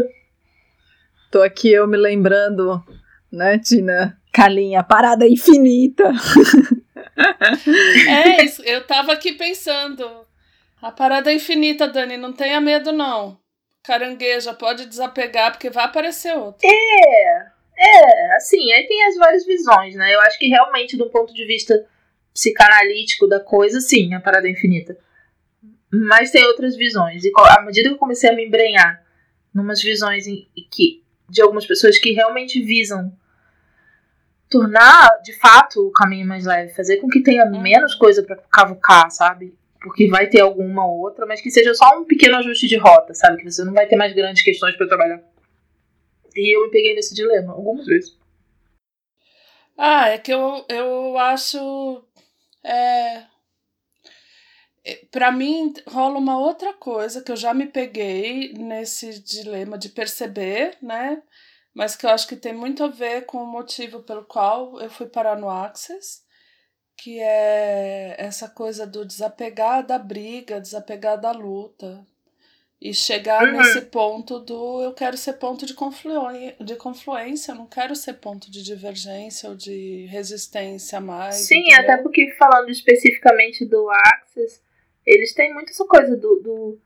Tô 1.31 1.41
aqui 1.41 1.73
eu 1.73 1.89
me 1.89 1.97
lembrando, 1.97 2.85
né, 3.31 3.59
Tina? 3.59 4.21
Calinha, 4.31 4.83
parada 4.83 5.27
infinita. 5.27 6.13
é, 8.09 8.45
isso, 8.45 8.63
eu 8.63 8.87
tava 8.87 9.13
aqui 9.13 9.33
pensando. 9.33 10.07
A 10.83 10.91
parada 10.91 11.33
infinita, 11.33 11.89
Dani, 11.89 12.19
não 12.19 12.33
tenha 12.33 12.61
medo, 12.61 12.93
não 12.93 13.42
carangueja, 13.83 14.55
pode 14.55 14.87
desapegar, 14.87 15.53
porque 15.53 15.71
vai 15.71 15.85
aparecer 15.85 16.35
outro. 16.35 16.67
É, 16.67 17.53
é, 17.77 18.37
assim, 18.37 18.73
aí 18.73 18.87
tem 18.87 19.05
as 19.05 19.17
várias 19.17 19.45
visões, 19.45 19.95
né? 19.95 20.15
Eu 20.15 20.21
acho 20.21 20.39
que 20.39 20.47
realmente, 20.47 20.97
do 20.97 21.11
ponto 21.11 21.35
de 21.35 21.45
vista 21.45 21.85
psicanalítico 22.33 23.27
da 23.27 23.41
coisa, 23.41 23.81
sim, 23.81 24.15
a 24.15 24.21
parada 24.21 24.47
é 24.47 24.53
infinita. 24.53 24.97
Mas 25.91 26.31
tem 26.31 26.45
outras 26.45 26.77
visões. 26.77 27.25
E 27.25 27.33
à 27.37 27.63
medida 27.63 27.89
que 27.89 27.95
eu 27.95 27.99
comecei 27.99 28.31
a 28.31 28.35
me 28.35 28.47
embrenhar 28.47 29.03
numas 29.53 29.83
visões 29.83 30.27
em, 30.27 30.49
que, 30.71 31.03
de 31.29 31.43
algumas 31.43 31.67
pessoas 31.67 31.99
que 31.99 32.13
realmente 32.13 32.63
visam 32.63 33.13
tornar 34.49 35.09
de 35.23 35.33
fato 35.39 35.87
o 35.87 35.93
caminho 35.93 36.27
mais 36.27 36.45
leve, 36.45 36.75
fazer 36.75 36.99
com 36.99 37.09
que 37.09 37.23
tenha 37.23 37.45
uhum. 37.45 37.61
menos 37.61 37.95
coisa 37.95 38.23
para 38.23 38.37
cavucar, 38.51 39.11
sabe? 39.11 39.55
Porque 39.83 40.09
vai 40.09 40.29
ter 40.29 40.41
alguma 40.41 40.87
outra, 40.87 41.27
mas 41.27 41.41
que 41.41 41.51
seja 41.51 41.75
só 41.75 41.99
um 41.99 42.05
pequeno 42.05 42.37
ajuste 42.37 42.67
de 42.67 42.77
rota, 42.77 43.13
sabe? 43.15 43.39
Que 43.39 43.51
você 43.51 43.65
não 43.65 43.73
vai 43.73 43.87
ter 43.87 43.97
mais 43.97 44.13
grandes 44.13 44.43
questões 44.43 44.77
para 44.77 44.87
trabalhar. 44.87 45.23
E 46.35 46.57
eu 46.57 46.63
me 46.63 46.71
peguei 46.71 46.95
nesse 46.95 47.15
dilema 47.15 47.53
algumas 47.53 47.85
vezes. 47.87 48.17
Ah, 49.77 50.09
é 50.09 50.19
que 50.19 50.33
eu, 50.33 50.65
eu 50.69 51.19
acho. 51.19 52.05
É, 52.65 53.25
é 54.85 54.95
para 55.11 55.33
mim 55.33 55.75
rola 55.89 56.19
uma 56.19 56.39
outra 56.39 56.73
coisa 56.73 57.23
que 57.23 57.33
eu 57.33 57.37
já 57.37 57.53
me 57.53 57.67
peguei 57.67 58.53
nesse 58.55 59.21
dilema 59.21 59.77
de 59.77 59.89
perceber, 59.89 60.77
né? 60.81 61.23
Mas 61.75 61.97
que 61.97 62.07
eu 62.07 62.11
acho 62.11 62.29
que 62.29 62.37
tem 62.37 62.53
muito 62.53 62.85
a 62.85 62.89
ver 62.89 63.27
com 63.27 63.39
o 63.39 63.47
motivo 63.47 64.03
pelo 64.03 64.25
qual 64.25 64.79
eu 64.81 64.91
fui 64.91 65.07
parar 65.07 65.37
no 65.37 65.49
Access 65.49 66.22
que 66.97 67.21
é 67.21 68.15
essa 68.19 68.49
coisa 68.49 68.87
do 68.87 69.05
desapegar 69.05 69.85
da 69.85 69.99
briga, 69.99 70.61
desapegar 70.61 71.21
da 71.21 71.33
luta. 71.33 72.07
E 72.81 72.93
chegar 72.93 73.45
uhum. 73.45 73.59
nesse 73.59 73.83
ponto 73.83 74.41
do 74.41 74.83
eu 74.83 74.93
quero 74.93 75.17
ser 75.17 75.35
ponto 75.35 75.65
de, 75.65 75.73
confluência, 75.73 76.57
de 76.61 76.75
confluência, 76.75 77.53
eu 77.53 77.57
não 77.57 77.67
quero 77.67 77.95
ser 77.95 78.15
ponto 78.15 78.51
de 78.51 78.61
divergência 78.61 79.49
ou 79.49 79.55
de 79.55 80.07
resistência 80.07 81.01
mais. 81.01 81.37
Sim, 81.37 81.61
entendeu? 81.61 81.81
até 81.81 82.03
porque 82.03 82.33
falando 82.33 82.71
especificamente 82.71 83.65
do 83.65 83.89
Axis, 83.89 84.61
eles 85.07 85.33
têm 85.33 85.55
muito 85.55 85.71
essa 85.71 85.85
coisa 85.85 86.17
do, 86.17 86.41
do 86.43 86.79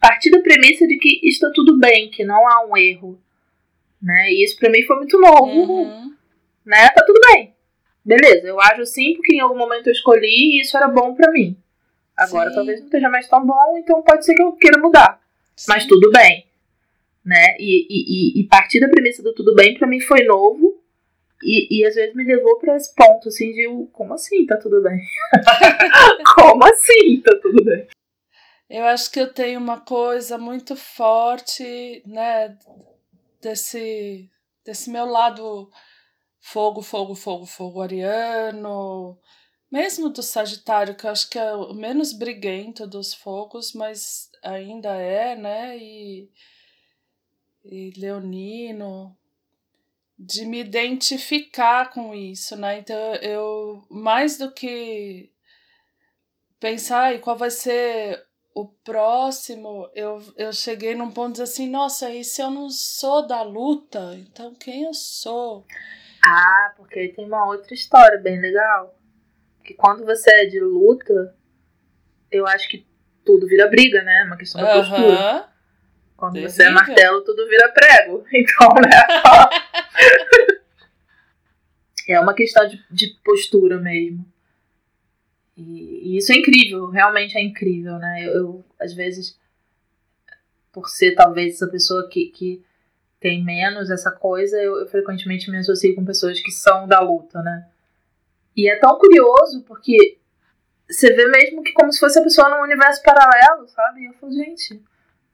partir 0.00 0.30
da 0.30 0.40
premissa 0.40 0.84
de 0.84 0.96
que 0.96 1.20
está 1.28 1.48
tudo 1.54 1.78
bem, 1.78 2.10
que 2.10 2.24
não 2.24 2.48
há 2.48 2.66
um 2.66 2.76
erro. 2.76 3.16
Né? 4.02 4.32
E 4.32 4.44
isso 4.44 4.58
para 4.58 4.70
mim 4.70 4.82
foi 4.82 4.96
muito 4.96 5.16
novo. 5.20 5.46
Uhum. 5.46 6.16
Né? 6.66 6.88
Tá 6.88 7.04
tudo 7.06 7.20
bem 7.32 7.53
beleza, 8.04 8.46
eu 8.46 8.60
ajo 8.60 8.82
assim 8.82 9.14
porque 9.14 9.34
em 9.34 9.40
algum 9.40 9.56
momento 9.56 9.86
eu 9.86 9.92
escolhi 9.92 10.26
e 10.26 10.60
isso 10.60 10.76
era 10.76 10.88
bom 10.88 11.14
para 11.14 11.30
mim. 11.30 11.56
Agora 12.16 12.50
Sim. 12.50 12.56
talvez 12.56 12.78
não 12.80 12.86
esteja 12.86 13.08
mais 13.08 13.28
tão 13.28 13.44
bom, 13.44 13.76
então 13.76 14.02
pode 14.02 14.24
ser 14.24 14.34
que 14.34 14.42
eu 14.42 14.52
queira 14.52 14.78
mudar. 14.78 15.20
Sim. 15.56 15.66
Mas 15.68 15.86
tudo 15.86 16.10
bem. 16.10 16.46
Né? 17.24 17.56
E, 17.58 17.86
e, 17.88 18.40
e, 18.40 18.44
partir 18.48 18.80
da 18.80 18.88
premissa 18.88 19.22
do 19.22 19.34
tudo 19.34 19.54
bem 19.54 19.76
para 19.78 19.88
mim 19.88 19.98
foi 20.00 20.24
novo. 20.24 20.80
E, 21.42 21.78
e 21.80 21.86
às 21.86 21.94
vezes 21.94 22.14
me 22.14 22.24
levou 22.24 22.58
para 22.58 22.76
esse 22.76 22.94
ponto 22.94 23.28
assim 23.28 23.52
de 23.52 23.66
como 23.92 24.14
assim 24.14 24.46
tá 24.46 24.56
tudo 24.56 24.82
bem? 24.82 24.98
como 26.36 26.64
assim 26.64 27.20
tá 27.22 27.34
tudo 27.40 27.64
bem? 27.64 27.86
Eu 28.68 28.84
acho 28.84 29.10
que 29.10 29.20
eu 29.20 29.32
tenho 29.32 29.60
uma 29.60 29.80
coisa 29.80 30.38
muito 30.38 30.74
forte, 30.74 32.02
né, 32.06 32.56
desse, 33.40 34.28
desse 34.64 34.90
meu 34.90 35.04
lado 35.04 35.70
fogo, 36.44 36.82
fogo, 36.82 37.14
fogo, 37.14 37.46
fogo 37.46 37.80
ariano, 37.80 39.18
mesmo 39.70 40.10
do 40.10 40.22
Sagitário, 40.22 40.94
que 40.94 41.06
eu 41.06 41.10
acho 41.10 41.28
que 41.30 41.38
é 41.38 41.54
o 41.54 41.72
menos 41.72 42.12
briguento 42.12 42.86
dos 42.86 43.14
fogos, 43.14 43.72
mas 43.72 44.30
ainda 44.42 44.90
é, 44.94 45.34
né? 45.36 45.78
E, 45.78 46.30
e 47.64 47.92
Leonino. 47.96 49.16
de 50.18 50.44
me 50.44 50.60
identificar 50.60 51.90
com 51.90 52.14
isso, 52.14 52.56
né? 52.56 52.78
Então 52.78 52.96
eu 53.16 53.84
mais 53.90 54.38
do 54.38 54.52
que 54.52 55.30
pensar 56.60 57.14
e 57.14 57.20
qual 57.20 57.36
vai 57.36 57.50
ser 57.50 58.24
o 58.54 58.66
próximo, 58.66 59.90
eu, 59.94 60.22
eu 60.36 60.52
cheguei 60.52 60.94
num 60.94 61.10
ponto 61.10 61.36
de 61.36 61.42
assim, 61.42 61.68
nossa, 61.68 62.10
e 62.10 62.22
se 62.22 62.40
eu 62.42 62.50
não 62.50 62.70
sou 62.70 63.26
da 63.26 63.42
luta, 63.42 64.14
então 64.16 64.54
quem 64.54 64.84
eu 64.84 64.94
sou? 64.94 65.66
Ah, 66.26 66.72
porque 66.76 66.98
aí 66.98 67.12
tem 67.12 67.26
uma 67.26 67.46
outra 67.46 67.74
história 67.74 68.18
bem 68.18 68.40
legal. 68.40 68.98
Que 69.62 69.74
quando 69.74 70.04
você 70.04 70.30
é 70.30 70.46
de 70.46 70.58
luta, 70.60 71.34
eu 72.30 72.46
acho 72.46 72.68
que 72.68 72.86
tudo 73.24 73.46
vira 73.46 73.68
briga, 73.68 74.02
né? 74.02 74.24
Uma 74.24 74.36
questão 74.36 74.60
da 74.62 74.76
uhum. 74.76 74.80
postura. 74.80 75.48
Quando 76.16 76.32
Terrível. 76.34 76.50
você 76.50 76.62
é 76.64 76.70
martelo, 76.70 77.24
tudo 77.24 77.48
vira 77.48 77.68
prego. 77.72 78.24
Então, 78.32 78.68
né? 78.76 78.90
é 82.08 82.20
uma 82.20 82.34
questão 82.34 82.66
de, 82.68 82.82
de 82.90 83.16
postura 83.24 83.78
mesmo. 83.78 84.24
E, 85.56 86.14
e, 86.14 86.16
isso 86.16 86.32
é 86.32 86.36
incrível, 86.36 86.88
realmente 86.88 87.36
é 87.36 87.42
incrível, 87.42 87.98
né? 87.98 88.24
Eu, 88.26 88.32
eu, 88.32 88.64
às 88.78 88.92
vezes, 88.92 89.38
por 90.72 90.88
ser 90.88 91.14
talvez 91.14 91.54
essa 91.54 91.68
pessoa 91.68 92.08
que, 92.08 92.26
que 92.26 92.64
tem 93.24 93.42
menos 93.42 93.90
essa 93.90 94.10
coisa, 94.10 94.54
eu, 94.58 94.80
eu 94.80 94.86
frequentemente 94.86 95.50
me 95.50 95.56
associo 95.56 95.94
com 95.94 96.04
pessoas 96.04 96.38
que 96.42 96.52
são 96.52 96.86
da 96.86 97.00
luta, 97.00 97.40
né? 97.40 97.66
E 98.54 98.68
é 98.68 98.78
tão 98.78 98.98
curioso 98.98 99.64
porque 99.66 100.18
você 100.86 101.10
vê 101.10 101.26
mesmo 101.28 101.62
que 101.62 101.72
como 101.72 101.90
se 101.90 101.98
fosse 101.98 102.18
a 102.18 102.22
pessoa 102.22 102.50
num 102.50 102.62
universo 102.62 103.02
paralelo, 103.02 103.66
sabe? 103.66 104.02
E 104.02 104.06
eu 104.08 104.12
falo, 104.20 104.30
gente, 104.30 104.78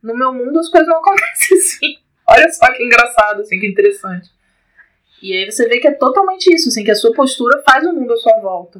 no 0.00 0.16
meu 0.16 0.32
mundo 0.32 0.60
as 0.60 0.68
coisas 0.68 0.88
não 0.88 0.98
acontecem 1.02 1.58
assim. 1.58 1.98
Olha 2.28 2.48
só 2.52 2.72
que 2.72 2.84
engraçado, 2.84 3.40
assim, 3.40 3.58
que 3.58 3.66
interessante. 3.66 4.30
E 5.20 5.32
aí 5.32 5.50
você 5.50 5.66
vê 5.66 5.80
que 5.80 5.88
é 5.88 5.92
totalmente 5.92 6.46
isso, 6.54 6.68
assim, 6.68 6.84
que 6.84 6.92
a 6.92 6.94
sua 6.94 7.12
postura 7.12 7.60
faz 7.68 7.84
o 7.84 7.92
mundo 7.92 8.12
à 8.12 8.16
sua 8.18 8.38
volta. 8.38 8.78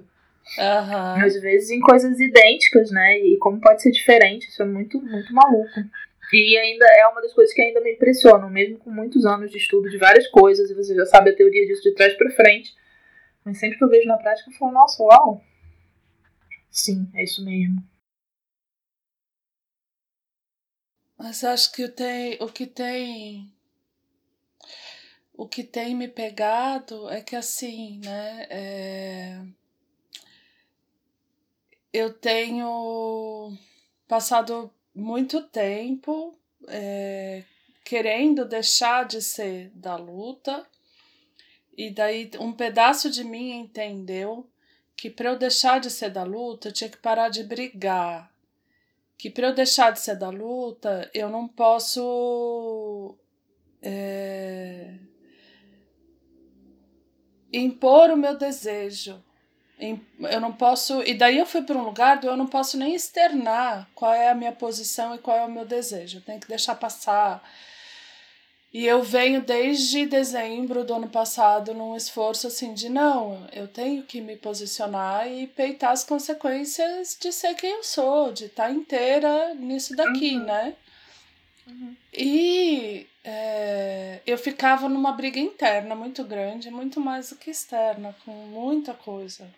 Uhum. 0.56 1.24
Às 1.24 1.34
vezes 1.40 1.70
em 1.70 1.80
coisas 1.80 2.20
idênticas, 2.20 2.92
né? 2.92 3.18
E 3.18 3.36
como 3.38 3.60
pode 3.60 3.82
ser 3.82 3.90
diferente, 3.90 4.48
isso 4.48 4.62
é 4.62 4.66
muito, 4.66 5.02
muito 5.02 5.34
maluco. 5.34 5.80
E 6.32 6.56
ainda 6.58 6.86
é 6.86 7.06
uma 7.08 7.20
das 7.20 7.32
coisas 7.32 7.54
que 7.54 7.60
ainda 7.60 7.80
me 7.80 7.92
impressionam, 7.92 8.48
mesmo 8.48 8.78
com 8.78 8.90
muitos 8.90 9.26
anos 9.26 9.50
de 9.50 9.58
estudo 9.58 9.88
de 9.88 9.98
várias 9.98 10.26
coisas, 10.28 10.70
e 10.70 10.74
você 10.74 10.94
já 10.94 11.06
sabe 11.06 11.30
a 11.30 11.36
teoria 11.36 11.66
disso 11.66 11.82
de 11.82 11.94
trás 11.94 12.14
para 12.14 12.30
frente. 12.30 12.74
Mas 13.44 13.58
sempre 13.58 13.78
que 13.78 13.84
eu 13.84 13.88
vejo 13.88 14.06
na 14.06 14.16
prática, 14.16 14.50
eu 14.50 14.54
falo, 14.54 14.72
nossa, 14.72 15.02
uau! 15.02 15.42
Sim, 16.70 17.10
é 17.14 17.24
isso 17.24 17.44
mesmo. 17.44 17.82
Mas 21.18 21.44
acho 21.44 21.72
que 21.72 21.88
tem, 21.88 22.38
o 22.40 22.48
que 22.48 22.66
tem 22.66 23.52
o 25.40 25.48
que 25.48 25.64
tem 25.64 25.94
me 25.94 26.06
pegado 26.06 27.08
é 27.08 27.22
que 27.22 27.34
assim, 27.34 27.98
né? 28.04 28.46
É, 28.50 29.40
eu 31.92 32.12
tenho 32.12 33.56
passado 34.06 34.70
muito 34.94 35.42
tempo 35.42 36.36
é, 36.68 37.44
querendo 37.84 38.44
deixar 38.44 39.04
de 39.04 39.22
ser 39.22 39.70
da 39.74 39.96
luta, 39.96 40.66
e 41.76 41.90
daí 41.90 42.30
um 42.38 42.52
pedaço 42.52 43.10
de 43.10 43.24
mim 43.24 43.52
entendeu 43.52 44.48
que 44.96 45.08
para 45.08 45.30
eu 45.30 45.38
deixar 45.38 45.80
de 45.80 45.90
ser 45.90 46.10
da 46.10 46.22
luta, 46.22 46.68
eu 46.68 46.72
tinha 46.72 46.90
que 46.90 46.98
parar 46.98 47.30
de 47.30 47.42
brigar. 47.42 48.30
Que 49.16 49.30
para 49.30 49.48
eu 49.48 49.54
deixar 49.54 49.92
de 49.92 50.00
ser 50.00 50.16
da 50.16 50.28
luta, 50.28 51.10
eu 51.14 51.30
não 51.30 51.48
posso 51.48 53.16
é, 53.80 54.94
impor 57.50 58.10
o 58.10 58.16
meu 58.16 58.36
desejo. 58.36 59.24
Eu 60.20 60.40
não 60.40 60.52
posso. 60.52 61.02
E 61.02 61.14
daí 61.14 61.38
eu 61.38 61.46
fui 61.46 61.62
para 61.62 61.76
um 61.76 61.84
lugar 61.84 62.18
onde 62.18 62.26
eu 62.26 62.36
não 62.36 62.46
posso 62.46 62.76
nem 62.76 62.94
externar 62.94 63.88
qual 63.94 64.12
é 64.12 64.28
a 64.28 64.34
minha 64.34 64.52
posição 64.52 65.14
e 65.14 65.18
qual 65.18 65.36
é 65.36 65.44
o 65.44 65.50
meu 65.50 65.64
desejo. 65.64 66.18
Eu 66.18 66.22
tenho 66.22 66.40
que 66.40 66.48
deixar 66.48 66.74
passar. 66.74 67.42
E 68.72 68.86
eu 68.86 69.02
venho 69.02 69.40
desde 69.40 70.06
dezembro 70.06 70.84
do 70.84 70.94
ano 70.94 71.08
passado 71.08 71.74
num 71.74 71.96
esforço 71.96 72.46
assim 72.46 72.72
de 72.72 72.88
não, 72.88 73.48
eu 73.52 73.66
tenho 73.66 74.04
que 74.04 74.20
me 74.20 74.36
posicionar 74.36 75.26
e 75.26 75.48
peitar 75.48 75.90
as 75.90 76.04
consequências 76.04 77.16
de 77.20 77.32
ser 77.32 77.54
quem 77.54 77.72
eu 77.72 77.82
sou, 77.82 78.32
de 78.32 78.44
estar 78.44 78.68
tá 78.68 78.70
inteira 78.70 79.54
nisso 79.56 79.96
daqui, 79.96 80.36
uhum. 80.36 80.44
né? 80.44 80.74
Uhum. 81.66 81.96
E 82.14 83.08
é, 83.24 84.20
eu 84.24 84.38
ficava 84.38 84.88
numa 84.88 85.12
briga 85.12 85.40
interna 85.40 85.96
muito 85.96 86.22
grande, 86.22 86.70
muito 86.70 87.00
mais 87.00 87.30
do 87.30 87.36
que 87.36 87.50
externa, 87.50 88.14
com 88.24 88.30
muita 88.30 88.94
coisa. 88.94 89.50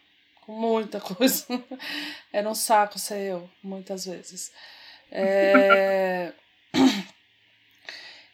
Com 0.43 0.53
muita 0.53 1.01
coisa. 1.01 1.47
Era 2.33 2.49
um 2.49 2.55
saco 2.55 2.99
ser 2.99 3.31
eu, 3.31 3.51
muitas 3.63 4.05
vezes. 4.05 4.53
É. 5.11 6.33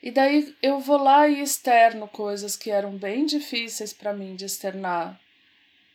E 0.00 0.12
daí 0.12 0.56
eu 0.62 0.78
vou 0.78 0.96
lá 0.96 1.26
e 1.26 1.42
externo 1.42 2.06
coisas 2.06 2.56
que 2.56 2.70
eram 2.70 2.96
bem 2.96 3.26
difíceis 3.26 3.92
para 3.92 4.12
mim 4.12 4.36
de 4.36 4.44
externar, 4.44 5.20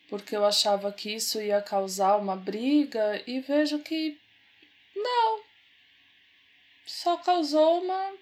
porque 0.09 0.35
eu 0.35 0.45
achava 0.45 0.91
que 0.91 1.15
isso 1.15 1.41
ia 1.41 1.61
causar 1.61 2.17
uma 2.17 2.35
briga 2.35 3.23
e 3.25 3.39
vejo 3.39 3.79
que 3.79 4.19
não. 4.93 5.41
Só 6.85 7.15
causou 7.15 7.81
uma. 7.81 8.13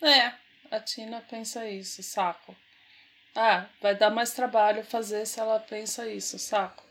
É, 0.00 0.32
a 0.70 0.80
Tina 0.80 1.20
pensa 1.28 1.68
isso, 1.68 2.02
saco. 2.02 2.56
Ah, 3.34 3.66
vai 3.80 3.94
dar 3.94 4.10
mais 4.10 4.32
trabalho 4.32 4.82
fazer 4.84 5.26
se 5.26 5.38
ela 5.38 5.60
pensa 5.60 6.08
isso, 6.08 6.38
saco. 6.38 6.89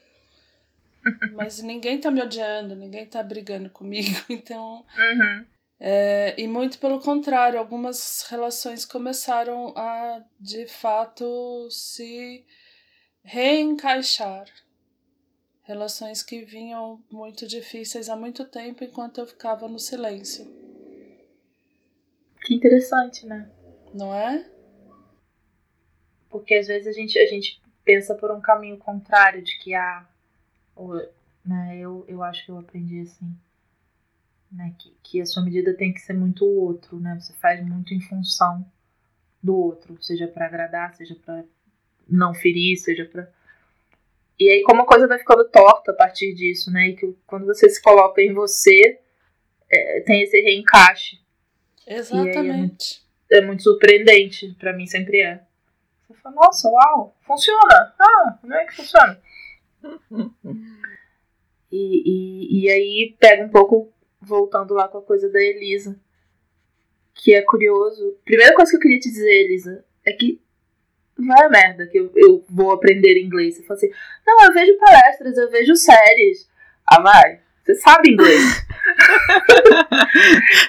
Mas 1.34 1.62
ninguém 1.62 2.00
tá 2.00 2.12
me 2.12 2.22
odiando, 2.22 2.76
ninguém 2.76 3.06
tá 3.06 3.22
brigando 3.24 3.70
comigo, 3.70 4.16
então. 4.30 4.86
Uhum. 4.98 5.46
É, 5.80 6.36
e 6.38 6.48
muito 6.48 6.78
pelo 6.78 7.00
contrário, 7.00 7.58
algumas 7.58 8.26
relações 8.30 8.84
começaram 8.84 9.74
a 9.78 10.22
de 10.40 10.68
fato 10.68 11.70
se 11.72 12.46
reencaixar. 13.24 14.46
Relações 15.64 16.24
que 16.24 16.44
vinham 16.44 17.02
muito 17.12 17.48
difíceis 17.48 18.10
há 18.10 18.16
muito 18.16 18.44
tempo 18.44 18.84
enquanto 18.84 19.20
eu 19.20 19.28
ficava 19.28 19.68
no 19.68 19.80
silêncio. 19.80 20.46
Que 22.42 22.56
interessante, 22.56 23.26
né? 23.26 23.50
Não 23.94 24.14
é? 24.14 24.50
Porque 26.30 26.56
às 26.56 26.68
vezes 26.68 26.88
a 26.88 26.92
gente, 26.92 27.18
a 27.20 27.26
gente 27.28 27.62
pensa 27.86 28.16
por 28.16 28.32
um 28.32 28.42
caminho 28.42 28.78
contrário 28.78 29.42
de 29.42 29.58
que 29.60 29.74
ah, 29.74 30.08
né, 31.46 31.78
eu, 31.78 32.06
eu 32.08 32.24
acho 32.24 32.46
que 32.46 32.52
eu 32.52 32.58
aprendi 32.58 33.02
assim 33.02 33.36
né? 34.52 34.74
Que, 34.78 34.96
que 35.04 35.22
a 35.22 35.26
sua 35.26 35.44
medida 35.44 35.74
tem 35.74 35.94
que 35.94 36.00
ser 36.00 36.14
muito 36.14 36.46
o 36.46 36.62
outro, 36.62 37.00
né? 37.00 37.18
Você 37.20 37.34
faz 37.34 37.64
muito 37.66 37.94
em 37.94 38.02
função 38.02 38.66
do 39.42 39.56
outro, 39.56 40.02
seja 40.02 40.28
para 40.28 40.46
agradar, 40.46 40.94
seja 40.96 41.16
para 41.16 41.44
não 42.08 42.34
ferir, 42.34 42.78
seja 42.78 43.06
para 43.06 43.30
e 44.38 44.50
aí 44.50 44.62
como 44.64 44.84
a 44.84 44.86
coisa 44.86 45.06
vai 45.06 45.20
ficando 45.20 45.44
torta 45.50 45.92
a 45.92 45.94
partir 45.94 46.34
disso, 46.34 46.72
né? 46.72 46.90
E 46.90 46.96
que 46.96 47.14
quando 47.28 47.46
você 47.46 47.70
se 47.70 47.82
coloca 47.82 48.22
em 48.22 48.34
você, 48.34 49.00
é, 49.70 50.00
tem 50.02 50.24
esse 50.24 50.40
reencaixe. 50.40 51.20
Exatamente. 51.86 52.42
É 52.50 52.54
muito, 52.54 52.86
é 53.32 53.42
muito, 53.42 53.64
surpreendente, 53.64 54.56
para 54.58 54.72
mim 54.72 54.86
sempre 54.88 55.22
é. 55.22 55.44
Você 56.08 56.14
fala, 56.22 56.36
nossa, 56.36 56.70
uau, 56.70 57.18
funciona. 57.22 57.94
Ah, 58.00 58.38
como 58.40 58.54
é 58.54 58.66
que 58.66 58.76
funciona? 58.78 59.20
e, 61.72 62.04
e, 62.06 62.64
e 62.64 62.70
aí 62.70 63.16
pega 63.20 63.44
um 63.44 63.50
pouco 63.50 63.92
voltando 64.22 64.74
lá 64.74 64.88
com 64.88 64.98
a 64.98 65.04
coisa 65.04 65.30
da 65.30 65.42
Elisa. 65.42 66.00
Que 67.14 67.34
é 67.34 67.42
curioso. 67.42 68.18
Primeira 68.24 68.56
coisa 68.56 68.72
que 68.72 68.78
eu 68.78 68.82
queria 68.82 69.00
te 69.00 69.10
dizer, 69.10 69.30
Elisa, 69.30 69.84
é 70.06 70.14
que 70.14 70.42
vai 71.18 71.46
a 71.46 71.50
merda 71.50 71.88
que 71.88 71.98
eu, 71.98 72.12
eu 72.16 72.46
vou 72.50 72.72
aprender 72.72 73.22
inglês. 73.22 73.58
Você 73.58 73.64
fala 73.64 73.78
assim, 73.78 73.92
não, 74.26 74.46
eu 74.46 74.54
vejo 74.54 74.78
palestras, 74.78 75.38
eu 75.38 75.50
vejo 75.50 75.76
séries. 75.76 76.50
Ah, 76.86 77.02
vai. 77.02 77.42
Você 77.64 77.76
sabe 77.76 78.12
inglês. 78.12 78.42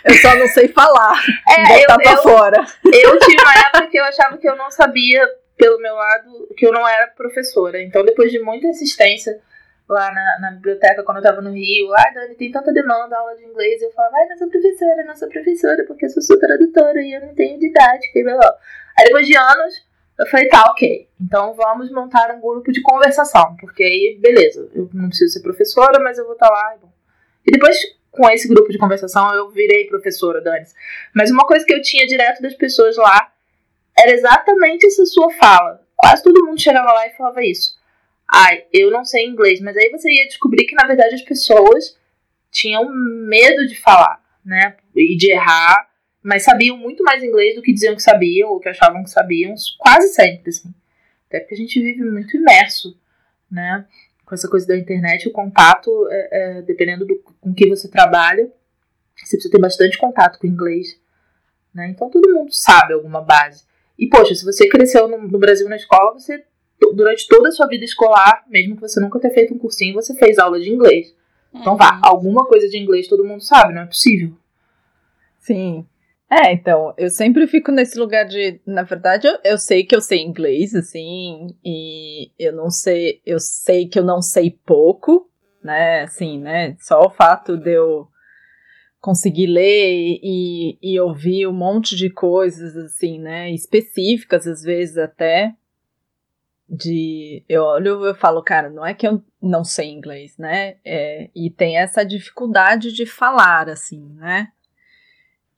eu 0.05 0.15
só 0.17 0.35
não 0.35 0.49
sei 0.49 0.69
falar. 0.69 1.25
É, 1.49 1.79
botar 1.79 1.95
eu, 1.95 2.03
pra 2.03 2.13
eu, 2.13 2.23
fora. 2.23 2.67
Eu 2.85 3.19
tive 3.21 3.43
uma 3.43 3.55
época 3.55 3.87
que 3.87 3.99
eu 3.99 4.05
achava 4.05 4.37
que 4.37 4.49
eu 4.49 4.57
não 4.57 4.71
sabia, 4.71 5.27
pelo 5.61 5.79
meu 5.79 5.95
lado, 5.95 6.49
que 6.57 6.67
eu 6.67 6.73
não 6.73 6.89
era 6.89 7.09
professora. 7.09 7.83
Então, 7.83 8.03
depois 8.03 8.33
de 8.33 8.41
muita 8.41 8.67
insistência, 8.67 9.39
lá 9.87 10.11
na, 10.13 10.39
na 10.41 10.51
biblioteca 10.53 11.03
quando 11.03 11.19
eu 11.19 11.23
tava 11.23 11.43
no 11.43 11.53
Rio. 11.53 11.93
Ai, 11.93 12.15
Dani, 12.15 12.35
tem 12.37 12.51
tanta 12.51 12.73
demanda, 12.73 13.17
aula 13.17 13.37
de 13.37 13.45
inglês. 13.45 13.83
Eu 13.83 13.91
falava, 13.91 14.17
ai, 14.17 14.29
não 14.29 14.39
sou 14.39 14.49
professora, 14.49 15.05
não 15.05 15.17
sou 15.17 15.29
professora, 15.29 15.85
porque 15.87 16.07
eu 16.07 16.11
sou 16.11 16.39
tradutora 16.39 17.03
e 17.03 17.13
eu 17.13 17.21
não 17.21 17.35
tenho 17.35 17.59
didática 17.59 18.19
e 18.19 18.23
blá. 18.23 18.57
Aí 18.99 19.05
depois 19.07 19.27
de 19.27 19.37
anos, 19.37 19.87
eu 20.19 20.27
falei, 20.27 20.49
tá, 20.49 20.63
ok. 20.71 21.09
Então 21.21 21.53
vamos 21.55 21.91
montar 21.91 22.35
um 22.35 22.41
grupo 22.41 22.73
de 22.73 22.81
conversação, 22.83 23.57
porque 23.61 23.83
aí, 23.83 24.19
beleza, 24.21 24.71
eu 24.75 24.89
não 24.95 25.09
preciso 25.09 25.35
ser 25.35 25.43
professora, 25.43 25.99
mas 26.01 26.19
eu 26.19 26.25
vou 26.25 26.35
estar 26.35 26.49
tá 26.49 26.55
lá. 26.55 26.77
E 27.47 27.51
depois, 27.51 27.77
com 28.11 28.31
esse 28.31 28.49
grupo 28.49 28.71
de 28.71 28.79
conversação, 28.79 29.35
eu 29.35 29.51
virei 29.51 29.87
professora, 29.87 30.41
Dani. 30.41 30.67
Mas 31.15 31.31
uma 31.31 31.47
coisa 31.47 31.67
que 31.67 31.75
eu 31.75 31.83
tinha 31.83 32.07
direto 32.07 32.41
das 32.41 32.55
pessoas 32.55 32.97
lá 32.97 33.33
era 34.01 34.13
exatamente 34.13 34.87
essa 34.87 35.05
sua 35.07 35.31
fala. 35.33 35.87
Quase 35.97 36.23
todo 36.23 36.45
mundo 36.45 36.61
chegava 36.61 36.93
lá 36.93 37.07
e 37.07 37.17
falava 37.17 37.45
isso. 37.45 37.79
Ai, 38.33 38.65
eu 38.73 38.91
não 38.91 39.05
sei 39.05 39.27
inglês, 39.27 39.61
mas 39.61 39.77
aí 39.77 39.91
você 39.91 40.11
ia 40.11 40.27
descobrir 40.27 40.65
que 40.65 40.75
na 40.75 40.87
verdade 40.87 41.15
as 41.15 41.23
pessoas 41.23 41.99
tinham 42.51 42.89
medo 42.89 43.67
de 43.67 43.79
falar, 43.81 44.23
né? 44.45 44.77
E 44.95 45.17
de 45.17 45.33
errar, 45.33 45.89
mas 46.23 46.45
sabiam 46.45 46.77
muito 46.77 47.03
mais 47.03 47.23
inglês 47.23 47.55
do 47.55 47.63
que 47.63 47.73
diziam 47.73 47.95
que 47.95 48.03
sabiam 48.03 48.51
ou 48.51 48.61
que 48.61 48.69
achavam 48.69 49.03
que 49.03 49.11
sabiam, 49.11 49.55
quase 49.79 50.09
sempre, 50.09 50.51
assim. 50.51 50.73
Até 51.29 51.41
porque 51.41 51.55
a 51.55 51.59
gente 51.59 51.81
vive 51.81 52.05
muito 52.05 52.37
imerso, 52.37 52.99
né? 53.51 53.87
Com 54.25 54.35
essa 54.35 54.49
coisa 54.49 54.67
da 54.67 54.77
internet, 54.77 55.29
o 55.29 55.33
contato, 55.33 55.91
é, 56.11 56.29
é, 56.33 56.63
dependendo 56.63 57.05
do, 57.05 57.19
com 57.41 57.53
que 57.53 57.69
você 57.69 57.89
trabalha, 57.89 58.51
você 59.17 59.37
precisa 59.37 59.51
ter 59.51 59.61
bastante 59.61 59.99
contato 59.99 60.39
com 60.39 60.47
o 60.47 60.51
inglês. 60.51 61.01
Né? 61.75 61.89
Então 61.91 62.11
todo 62.11 62.33
mundo 62.33 62.53
sabe 62.53 62.95
alguma 62.95 63.21
base. 63.21 63.65
E, 64.01 64.09
poxa, 64.09 64.35
se 64.35 64.47
você 64.47 64.67
cresceu 64.67 65.07
no, 65.07 65.29
no 65.29 65.39
Brasil 65.39 65.69
na 65.69 65.77
escola, 65.77 66.15
você, 66.15 66.43
durante 66.95 67.29
toda 67.29 67.51
a 67.51 67.53
sua 67.53 67.69
vida 67.69 67.85
escolar, 67.85 68.45
mesmo 68.49 68.75
que 68.75 68.81
você 68.81 68.99
nunca 68.99 69.21
tenha 69.21 69.35
feito 69.35 69.53
um 69.53 69.59
cursinho, 69.59 69.93
você 69.93 70.15
fez 70.15 70.39
aula 70.39 70.59
de 70.59 70.71
inglês. 70.71 71.15
Então 71.55 71.77
vá, 71.77 71.97
uhum. 71.97 72.01
alguma 72.03 72.47
coisa 72.47 72.67
de 72.67 72.79
inglês 72.79 73.09
todo 73.09 73.25
mundo 73.25 73.43
sabe, 73.43 73.75
não 73.75 73.83
é 73.83 73.87
possível. 73.87 74.33
Sim. 75.39 75.85
É, 76.31 76.53
então, 76.53 76.95
eu 76.97 77.11
sempre 77.11 77.47
fico 77.47 77.73
nesse 77.73 77.99
lugar 77.99 78.25
de, 78.25 78.61
na 78.65 78.85
verdade, 78.85 79.27
eu, 79.27 79.37
eu 79.45 79.59
sei 79.59 79.85
que 79.85 79.95
eu 79.95 80.01
sei 80.01 80.21
inglês, 80.21 80.75
assim, 80.77 81.49
e 81.63 82.31
eu 82.39 82.53
não 82.53 82.71
sei, 82.71 83.21
eu 83.27 83.41
sei 83.41 83.89
que 83.89 83.99
eu 83.99 84.05
não 84.05 84.23
sei 84.23 84.57
pouco, 84.65 85.29
né, 85.63 86.03
assim, 86.03 86.39
né, 86.39 86.77
só 86.79 87.01
o 87.01 87.11
fato 87.11 87.57
de 87.57 87.73
eu 87.73 88.07
conseguir 89.01 89.47
ler 89.47 90.21
e, 90.23 90.79
e 90.83 91.01
ouvir 91.01 91.47
um 91.47 91.53
monte 91.53 91.97
de 91.97 92.11
coisas, 92.11 92.77
assim, 92.77 93.19
né, 93.19 93.51
específicas, 93.51 94.47
às 94.47 94.63
vezes 94.63 94.99
até, 94.99 95.55
de 96.71 97.43
eu 97.49 97.65
olho 97.65 98.05
eu 98.07 98.15
falo, 98.15 98.43
cara, 98.43 98.71
não 98.71 98.87
é 98.87 98.95
que 98.95 99.07
eu 99.07 99.23
não 99.43 99.65
sei 99.65 99.91
inglês, 99.91 100.39
né? 100.39 100.77
É, 100.85 101.29
e 101.35 101.51
tem 101.51 101.77
essa 101.77 102.05
dificuldade 102.05 102.93
de 102.93 103.05
falar, 103.07 103.69
assim, 103.69 104.07
né? 104.15 104.53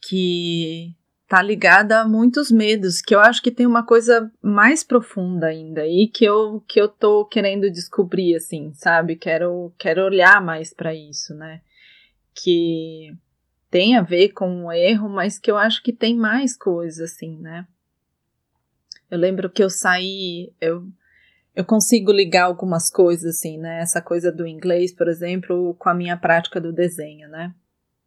Que 0.00 0.94
tá 1.28 1.42
ligada 1.42 2.00
a 2.00 2.09
muitos 2.09 2.50
medos, 2.50 3.02
que 3.02 3.14
eu 3.14 3.20
acho 3.20 3.42
que 3.42 3.50
tem 3.50 3.66
uma 3.66 3.85
coisa 3.85 4.33
mais 4.40 4.83
profunda 4.83 5.48
ainda 5.48 5.87
e 5.87 6.09
que 6.09 6.24
eu 6.24 6.62
que 6.66 6.81
eu 6.81 6.88
tô 6.88 7.26
querendo 7.26 7.70
descobrir, 7.70 8.35
assim, 8.35 8.72
sabe? 8.72 9.16
Quero 9.16 9.72
quero 9.78 10.05
olhar 10.05 10.40
mais 10.40 10.72
para 10.72 10.94
isso, 10.94 11.35
né? 11.35 11.61
Que 12.35 13.14
tem 13.72 13.96
a 13.96 14.02
ver 14.02 14.35
com 14.35 14.66
o 14.66 14.72
erro, 14.72 15.08
mas 15.08 15.38
que 15.38 15.50
eu 15.50 15.56
acho 15.56 15.82
que 15.82 15.94
tem 15.94 16.14
mais 16.14 16.54
coisas, 16.54 17.11
assim, 17.11 17.38
né? 17.38 17.66
Eu 19.11 19.18
lembro 19.18 19.48
que 19.48 19.64
eu 19.64 19.70
saí, 19.70 20.52
eu 20.61 20.87
eu 21.54 21.64
consigo 21.64 22.12
ligar 22.12 22.44
algumas 22.44 22.90
coisas, 22.90 23.37
assim, 23.37 23.56
né? 23.58 23.80
Essa 23.80 24.02
coisa 24.02 24.30
do 24.30 24.46
inglês, 24.46 24.92
por 24.92 25.08
exemplo, 25.08 25.74
com 25.78 25.88
a 25.88 25.94
minha 25.94 26.18
prática 26.18 26.61
do 26.61 26.70
desenho, 26.70 27.28
né? 27.30 27.54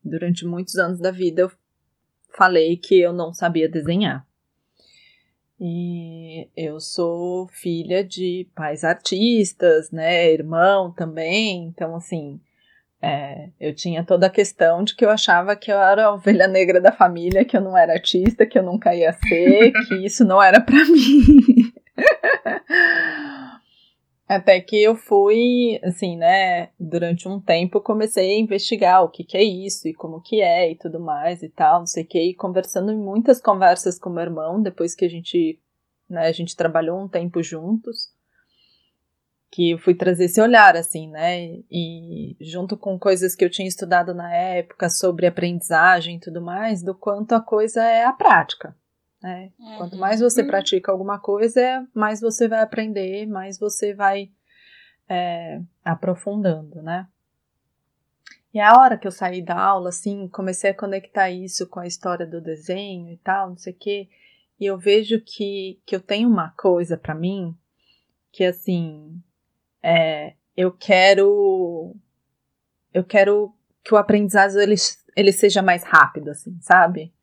Durante 0.04 0.46
muitos 0.46 0.76
anos 0.76 1.00
da 1.00 1.10
vida 1.10 1.42
eu 1.42 1.52
falei 2.38 2.78
que 2.78 3.00
eu 3.00 3.12
não 3.12 3.34
sabia 3.34 3.68
desenhar. 3.68 4.24
E 5.60 6.48
eu 6.56 6.80
sou 6.80 7.48
filha 7.48 8.04
de 8.04 8.48
pais 8.54 8.84
artistas, 8.84 9.90
né? 9.90 10.32
Irmão 10.32 10.92
também. 10.92 11.66
Então, 11.66 11.96
assim, 11.96 12.40
é, 13.02 13.50
eu 13.60 13.76
tinha 13.76 14.04
toda 14.04 14.28
a 14.28 14.32
questão 14.32 14.84
de 14.84 14.96
que 14.96 15.06
eu 15.06 15.10
achava 15.10 15.56
que 15.56 15.72
eu 15.72 15.78
era 15.78 16.06
a 16.06 16.14
ovelha 16.14 16.48
negra 16.48 16.82
da 16.82 16.92
família, 16.92 17.46
que 17.46 17.56
eu 17.56 17.62
não 17.62 17.78
era 17.78 17.94
artista, 17.94 18.46
que 18.46 18.58
eu 18.58 18.64
nunca 18.64 18.96
ia 18.96 19.14
ser, 19.14 19.72
que 19.88 19.96
isso 20.06 20.26
não 20.26 20.42
era 20.42 20.60
para 20.60 20.84
mim. 20.86 21.72
Até 24.28 24.60
que 24.60 24.82
eu 24.82 24.96
fui, 24.96 25.80
assim, 25.84 26.18
né, 26.18 26.70
durante 26.80 27.28
um 27.28 27.40
tempo 27.40 27.80
comecei 27.80 28.32
a 28.32 28.40
investigar 28.40 29.04
o 29.04 29.10
que 29.10 29.24
que 29.24 29.38
é 29.38 29.44
isso 29.44 29.88
e 29.88 29.94
como 29.94 30.20
que 30.20 30.42
é 30.42 30.72
e 30.72 30.76
tudo 30.76 31.00
mais 31.00 31.44
e 31.44 31.50
tal, 31.50 31.80
não 31.80 31.86
sei 31.86 32.04
o 32.04 32.08
que, 32.08 32.20
e 32.20 32.34
conversando 32.34 32.92
em 32.92 32.98
muitas 32.98 33.40
conversas 33.40 34.00
com 34.00 34.10
meu 34.10 34.24
irmão, 34.24 34.60
depois 34.60 34.96
que 34.96 35.06
a 35.06 35.10
gente, 35.10 35.60
né, 36.10 36.26
a 36.26 36.32
gente 36.32 36.56
trabalhou 36.56 37.00
um 37.00 37.08
tempo 37.08 37.44
juntos, 37.44 38.15
que 39.56 39.72
eu 39.72 39.78
fui 39.78 39.96
trazer 39.96 40.26
esse 40.26 40.42
olhar, 40.42 40.76
assim, 40.76 41.10
né, 41.10 41.62
e 41.72 42.36
junto 42.42 42.76
com 42.76 43.00
coisas 43.00 43.34
que 43.34 43.46
eu 43.46 43.50
tinha 43.50 43.66
estudado 43.66 44.14
na 44.14 44.30
época 44.36 44.90
sobre 44.90 45.26
aprendizagem 45.26 46.18
e 46.18 46.20
tudo 46.20 46.42
mais, 46.42 46.84
do 46.84 46.94
quanto 46.94 47.34
a 47.34 47.40
coisa 47.40 47.82
é 47.82 48.04
a 48.04 48.12
prática, 48.12 48.76
né? 49.24 49.54
Uhum. 49.58 49.78
Quanto 49.78 49.96
mais 49.96 50.20
você 50.20 50.42
uhum. 50.42 50.48
pratica 50.48 50.92
alguma 50.92 51.18
coisa, 51.20 51.88
mais 51.94 52.20
você 52.20 52.50
vai 52.50 52.62
aprender, 52.62 53.26
mais 53.28 53.58
você 53.58 53.94
vai 53.94 54.30
é, 55.08 55.62
aprofundando, 55.86 56.82
né? 56.82 57.08
E 58.54 58.60
a 58.60 58.78
hora 58.78 58.98
que 58.98 59.08
eu 59.08 59.12
saí 59.12 59.42
da 59.42 59.58
aula, 59.58 59.88
assim, 59.88 60.28
comecei 60.28 60.72
a 60.72 60.78
conectar 60.78 61.32
isso 61.32 61.66
com 61.70 61.80
a 61.80 61.88
história 61.88 62.28
do 62.28 62.42
desenho 62.42 63.10
e 63.10 63.16
tal, 63.20 63.52
não 63.52 63.58
sei 63.58 63.72
o 63.72 63.78
quê, 63.78 64.10
e 64.60 64.66
eu 64.66 64.78
vejo 64.78 65.22
que, 65.22 65.80
que 65.86 65.96
eu 65.96 66.02
tenho 66.02 66.28
uma 66.28 66.50
coisa 66.58 66.98
para 66.98 67.16
mim 67.16 67.56
que, 68.34 68.44
assim, 68.44 69.24
é, 69.86 70.34
eu 70.58 70.72
quero 70.72 71.96
eu 72.92 73.04
quero 73.04 73.54
que 73.84 73.94
o 73.94 73.98
aprendizado 73.98 74.60
ele, 74.60 74.76
ele 75.16 75.32
seja 75.32 75.62
mais 75.62 75.84
rápido, 75.84 76.32
assim, 76.32 76.58
sabe? 76.60 77.14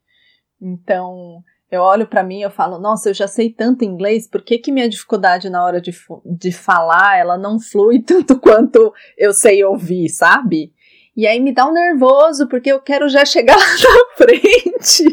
Então, 0.61 1.43
eu 1.71 1.81
olho 1.81 2.07
para 2.07 2.23
mim 2.23 2.39
e 2.39 2.43
eu 2.43 2.51
falo, 2.51 2.79
nossa, 2.79 3.09
eu 3.09 3.15
já 3.15 3.27
sei 3.27 3.51
tanto 3.51 3.85
inglês, 3.85 4.29
por 4.29 4.43
que, 4.43 4.59
que 4.59 4.71
minha 4.71 4.89
dificuldade 4.89 5.51
na 5.51 5.65
hora 5.65 5.81
de, 5.81 5.91
de 6.25 6.53
falar, 6.53 7.19
ela 7.19 7.37
não 7.37 7.59
flui 7.59 8.01
tanto 8.05 8.39
quanto 8.39 8.95
eu 9.19 9.33
sei 9.33 9.65
ouvir, 9.65 10.09
sabe? 10.11 10.73
E 11.17 11.27
aí 11.27 11.41
me 11.41 11.53
dá 11.53 11.67
um 11.67 11.73
nervoso, 11.73 12.47
porque 12.49 12.71
eu 12.71 12.81
quero 12.81 13.09
já 13.09 13.25
chegar 13.25 13.57
lá 13.59 13.65
na 13.65 14.17
frente. 14.17 15.05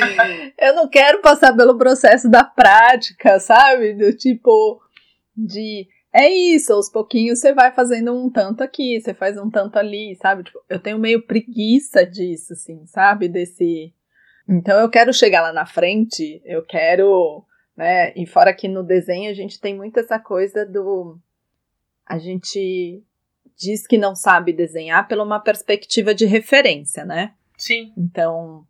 eu 0.58 0.74
não 0.74 0.88
quero 0.88 1.20
passar 1.20 1.54
pelo 1.54 1.76
processo 1.76 2.30
da 2.30 2.42
prática, 2.42 3.38
sabe? 3.38 3.92
Do 3.92 4.16
tipo, 4.16 4.80
de 5.36 5.88
é 6.16 6.32
isso, 6.32 6.72
aos 6.72 6.88
pouquinhos 6.88 7.40
você 7.40 7.52
vai 7.52 7.72
fazendo 7.72 8.14
um 8.14 8.30
tanto 8.30 8.62
aqui, 8.62 8.98
você 8.98 9.12
faz 9.12 9.36
um 9.36 9.50
tanto 9.50 9.78
ali, 9.78 10.16
sabe? 10.16 10.44
Tipo, 10.44 10.62
eu 10.68 10.78
tenho 10.78 10.98
meio 10.98 11.22
preguiça 11.22 12.06
disso, 12.06 12.54
assim, 12.54 12.86
sabe? 12.86 13.28
Desse 13.28 13.92
então 14.48 14.78
eu 14.80 14.88
quero 14.88 15.12
chegar 15.12 15.42
lá 15.42 15.52
na 15.52 15.66
frente, 15.66 16.40
eu 16.44 16.64
quero, 16.64 17.44
né? 17.76 18.14
E 18.16 18.24
fora 18.26 18.54
que 18.54 18.66
no 18.66 18.82
desenho 18.82 19.30
a 19.30 19.34
gente 19.34 19.60
tem 19.60 19.76
muito 19.76 20.00
essa 20.00 20.18
coisa 20.18 20.64
do 20.64 21.18
a 22.06 22.18
gente 22.18 23.02
diz 23.56 23.86
que 23.86 23.98
não 23.98 24.14
sabe 24.14 24.52
desenhar 24.52 25.08
pela 25.08 25.24
uma 25.24 25.40
perspectiva 25.40 26.14
de 26.14 26.24
referência, 26.24 27.04
né? 27.04 27.34
Sim. 27.58 27.92
Então 27.96 28.66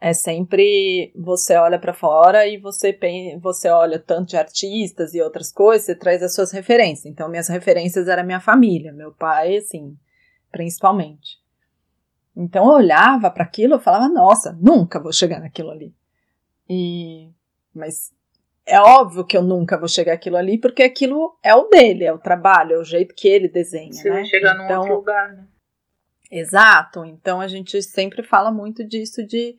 é 0.00 0.14
sempre 0.14 1.12
você 1.14 1.56
olha 1.56 1.78
para 1.78 1.92
fora 1.92 2.46
e 2.46 2.56
você 2.56 2.98
você 3.40 3.68
olha 3.68 3.98
tanto 3.98 4.30
de 4.30 4.36
artistas 4.36 5.12
e 5.12 5.20
outras 5.20 5.52
coisas, 5.52 5.84
você 5.84 5.94
traz 5.94 6.22
as 6.22 6.34
suas 6.34 6.50
referências. 6.50 7.04
Então 7.04 7.28
minhas 7.28 7.48
referências 7.48 8.08
era 8.08 8.24
minha 8.24 8.40
família, 8.40 8.92
meu 8.92 9.12
pai, 9.12 9.58
assim, 9.58 9.94
principalmente. 10.50 11.38
Então 12.34 12.64
eu 12.64 12.72
olhava 12.72 13.30
para 13.30 13.44
aquilo 13.44 13.76
e 13.76 13.80
falava, 13.80 14.08
nossa, 14.08 14.56
nunca 14.58 14.98
vou 14.98 15.12
chegar 15.12 15.38
naquilo 15.38 15.70
ali. 15.70 15.94
E 16.66 17.28
mas 17.74 18.10
é 18.64 18.80
óbvio 18.80 19.26
que 19.26 19.36
eu 19.36 19.42
nunca 19.42 19.76
vou 19.76 19.88
chegar 19.88 20.14
aquilo 20.14 20.36
ali, 20.36 20.56
porque 20.56 20.82
aquilo 20.82 21.36
é 21.42 21.54
o 21.54 21.68
dele, 21.68 22.04
é 22.04 22.12
o 22.12 22.18
trabalho, 22.18 22.76
é 22.76 22.78
o 22.78 22.84
jeito 22.84 23.14
que 23.14 23.28
ele 23.28 23.48
desenha. 23.48 23.92
Você 23.92 24.08
né? 24.08 24.16
vai 24.16 24.24
chegar 24.24 24.54
então, 24.54 24.66
num 24.66 24.80
outro 24.80 24.94
lugar, 24.96 25.32
né? 25.34 25.46
Exato. 26.30 27.04
Então 27.04 27.38
a 27.40 27.48
gente 27.48 27.82
sempre 27.82 28.22
fala 28.22 28.50
muito 28.50 28.82
disso 28.82 29.26
de 29.26 29.58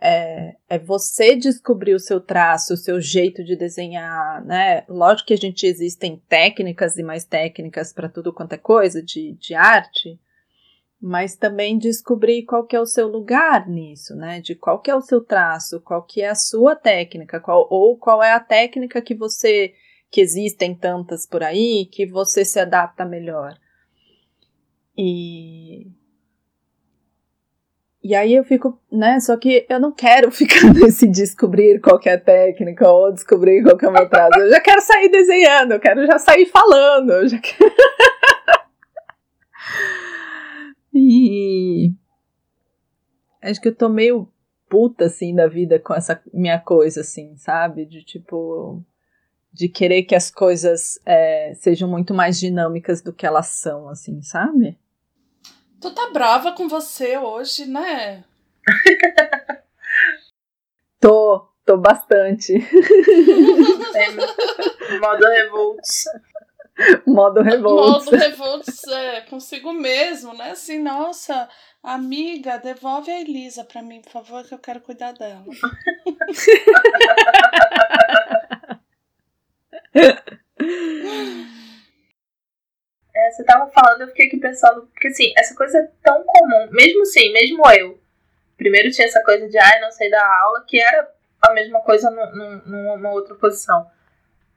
é, 0.00 0.56
é, 0.68 0.78
você 0.78 1.34
descobrir 1.34 1.94
o 1.94 2.00
seu 2.00 2.20
traço, 2.20 2.74
o 2.74 2.76
seu 2.76 3.00
jeito 3.00 3.42
de 3.42 3.56
desenhar, 3.56 4.44
né? 4.44 4.84
Lógico 4.88 5.28
que 5.28 5.34
a 5.34 5.38
gente 5.38 5.66
existem 5.66 6.22
técnicas 6.28 6.96
e 6.96 7.02
mais 7.02 7.24
técnicas 7.24 7.92
para 7.92 8.08
tudo 8.08 8.32
quanto 8.32 8.52
é 8.52 8.58
coisa 8.58 9.02
de, 9.02 9.32
de 9.32 9.54
arte, 9.54 10.18
mas 11.00 11.36
também 11.36 11.78
descobrir 11.78 12.44
qual 12.44 12.64
que 12.64 12.76
é 12.76 12.80
o 12.80 12.86
seu 12.86 13.08
lugar 13.08 13.68
nisso, 13.68 14.14
né? 14.14 14.40
De 14.40 14.54
qual 14.54 14.80
que 14.80 14.90
é 14.90 14.94
o 14.94 15.02
seu 15.02 15.20
traço, 15.20 15.80
qual 15.80 16.02
que 16.04 16.22
é 16.22 16.28
a 16.28 16.34
sua 16.34 16.76
técnica, 16.76 17.40
qual, 17.40 17.66
ou 17.68 17.96
qual 17.96 18.22
é 18.22 18.32
a 18.32 18.40
técnica 18.40 19.02
que 19.02 19.14
você 19.14 19.74
que 20.10 20.20
existem 20.20 20.74
tantas 20.74 21.26
por 21.26 21.42
aí 21.42 21.86
que 21.86 22.06
você 22.06 22.44
se 22.44 22.58
adapta 22.58 23.04
melhor. 23.04 23.58
E 24.96 25.86
e 28.02 28.14
aí 28.14 28.34
eu 28.34 28.44
fico, 28.44 28.80
né? 28.90 29.18
Só 29.20 29.36
que 29.36 29.66
eu 29.68 29.80
não 29.80 29.92
quero 29.92 30.30
ficar 30.32 30.72
nesse 30.72 31.06
descobrir 31.06 31.80
qual 31.80 31.98
que 31.98 32.08
é 32.08 32.16
técnica 32.16 32.88
ou 32.88 33.12
descobrir 33.12 33.62
qual 33.62 33.76
é 33.80 33.88
o 33.88 33.92
meu 33.92 34.08
traço. 34.08 34.38
Eu 34.38 34.50
já 34.50 34.60
quero 34.60 34.80
sair 34.80 35.08
desenhando, 35.08 35.72
eu 35.72 35.80
quero 35.80 36.06
já 36.06 36.18
sair 36.18 36.46
falando, 36.46 37.10
eu 37.12 37.28
já 37.28 37.38
quero 37.38 37.74
E 40.94 41.92
acho 43.42 43.60
que 43.60 43.68
eu 43.68 43.74
tô 43.74 43.88
meio 43.88 44.28
puta, 44.68 45.06
assim, 45.06 45.34
da 45.34 45.46
vida 45.46 45.78
com 45.78 45.94
essa 45.94 46.20
minha 46.32 46.58
coisa, 46.58 47.00
assim, 47.00 47.36
sabe? 47.36 47.86
De 47.86 48.02
tipo. 48.04 48.84
De 49.50 49.68
querer 49.68 50.02
que 50.02 50.14
as 50.14 50.30
coisas 50.30 51.00
é, 51.06 51.52
sejam 51.54 51.88
muito 51.88 52.12
mais 52.12 52.38
dinâmicas 52.38 53.00
do 53.00 53.12
que 53.12 53.26
elas 53.26 53.46
são, 53.46 53.88
assim, 53.88 54.22
sabe? 54.22 54.78
Tu 55.80 55.90
tá 55.92 56.10
brava 56.10 56.52
com 56.52 56.68
você 56.68 57.16
hoje, 57.16 57.64
né? 57.66 58.24
tô, 61.00 61.48
tô 61.64 61.76
bastante. 61.76 62.54
modo 65.00 65.26
revolts. 65.26 66.04
Modo 67.06 67.42
revolts. 67.42 68.06
Modo 68.06 68.16
revolts 68.16 68.82
é, 68.88 69.20
consigo 69.22 69.72
mesmo, 69.72 70.34
né? 70.34 70.50
Assim, 70.50 70.80
nossa, 70.80 71.48
amiga, 71.82 72.58
devolve 72.58 73.12
a 73.12 73.20
Elisa 73.20 73.62
pra 73.62 73.80
mim, 73.80 74.02
por 74.02 74.10
favor, 74.10 74.42
que 74.44 74.54
eu 74.54 74.58
quero 74.58 74.80
cuidar 74.80 75.12
dela. 75.12 75.44
É, 83.18 83.30
você 83.32 83.42
tava 83.42 83.68
falando, 83.72 84.02
eu 84.02 84.08
fiquei 84.08 84.28
aqui 84.28 84.36
pensando, 84.36 84.82
porque 84.92 85.08
assim, 85.08 85.32
essa 85.36 85.52
coisa 85.56 85.76
é 85.76 85.90
tão 86.04 86.22
comum, 86.22 86.68
mesmo 86.70 87.02
assim, 87.02 87.32
mesmo 87.32 87.68
eu. 87.72 88.00
Primeiro 88.56 88.92
tinha 88.92 89.08
essa 89.08 89.20
coisa 89.24 89.48
de, 89.48 89.58
ai, 89.58 89.80
não 89.80 89.90
sei 89.90 90.08
da 90.08 90.24
aula, 90.42 90.64
que 90.64 90.80
era 90.80 91.10
a 91.42 91.52
mesma 91.52 91.80
coisa 91.80 92.08
num, 92.10 92.62
numa 92.64 93.10
outra 93.10 93.34
posição. 93.34 93.90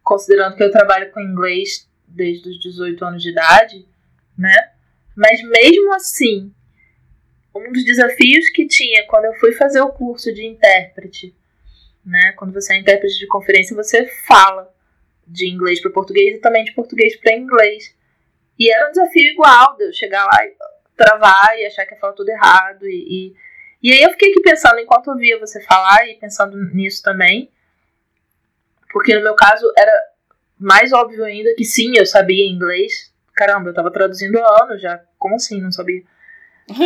Considerando 0.03 0.55
que 0.55 0.63
eu 0.63 0.71
trabalho 0.71 1.11
com 1.11 1.19
inglês 1.19 1.89
desde 2.07 2.49
os 2.49 2.59
18 2.59 3.03
anos 3.03 3.23
de 3.23 3.31
idade, 3.31 3.87
né? 4.37 4.71
Mas 5.15 5.41
mesmo 5.41 5.93
assim, 5.95 6.53
um 7.55 7.71
dos 7.71 7.83
desafios 7.83 8.47
que 8.49 8.67
tinha 8.67 9.07
quando 9.07 9.25
eu 9.25 9.33
fui 9.35 9.53
fazer 9.53 9.81
o 9.81 9.91
curso 9.91 10.31
de 10.31 10.45
intérprete, 10.45 11.35
né? 12.05 12.33
Quando 12.33 12.53
você 12.53 12.73
é 12.73 12.77
intérprete 12.77 13.17
de 13.17 13.27
conferência, 13.27 13.75
você 13.75 14.05
fala 14.27 14.71
de 15.25 15.49
inglês 15.49 15.81
para 15.81 15.91
português 15.91 16.35
e 16.35 16.39
também 16.39 16.63
de 16.63 16.73
português 16.73 17.15
para 17.15 17.35
inglês. 17.35 17.95
E 18.61 18.71
era 18.71 18.87
um 18.87 18.91
desafio 18.91 19.31
igual 19.31 19.75
de 19.75 19.85
eu 19.85 19.91
chegar 19.91 20.23
lá 20.23 20.45
e 20.45 20.53
travar 20.95 21.57
e 21.57 21.65
achar 21.65 21.83
que 21.83 21.95
ia 21.95 21.99
falar 21.99 22.13
tudo 22.13 22.29
errado. 22.29 22.87
E, 22.87 23.33
e, 23.81 23.89
e 23.89 23.91
aí 23.91 24.03
eu 24.03 24.11
fiquei 24.11 24.29
aqui 24.29 24.41
pensando, 24.41 24.77
enquanto 24.77 25.09
eu 25.09 25.17
via 25.17 25.39
você 25.39 25.59
falar 25.63 26.07
e 26.07 26.13
pensando 26.19 26.55
nisso 26.71 27.01
também, 27.01 27.49
porque 28.93 29.15
no 29.15 29.23
meu 29.23 29.33
caso 29.33 29.65
era 29.75 29.91
mais 30.59 30.93
óbvio 30.93 31.23
ainda 31.23 31.55
que 31.55 31.65
sim, 31.65 31.93
eu 31.97 32.05
sabia 32.05 32.47
inglês. 32.47 33.11
Caramba, 33.33 33.71
eu 33.71 33.73
tava 33.73 33.89
traduzindo 33.89 34.37
há 34.37 34.63
anos 34.63 34.79
já. 34.79 35.03
Como 35.17 35.37
assim, 35.37 35.59
não 35.59 35.71
sabia? 35.71 36.03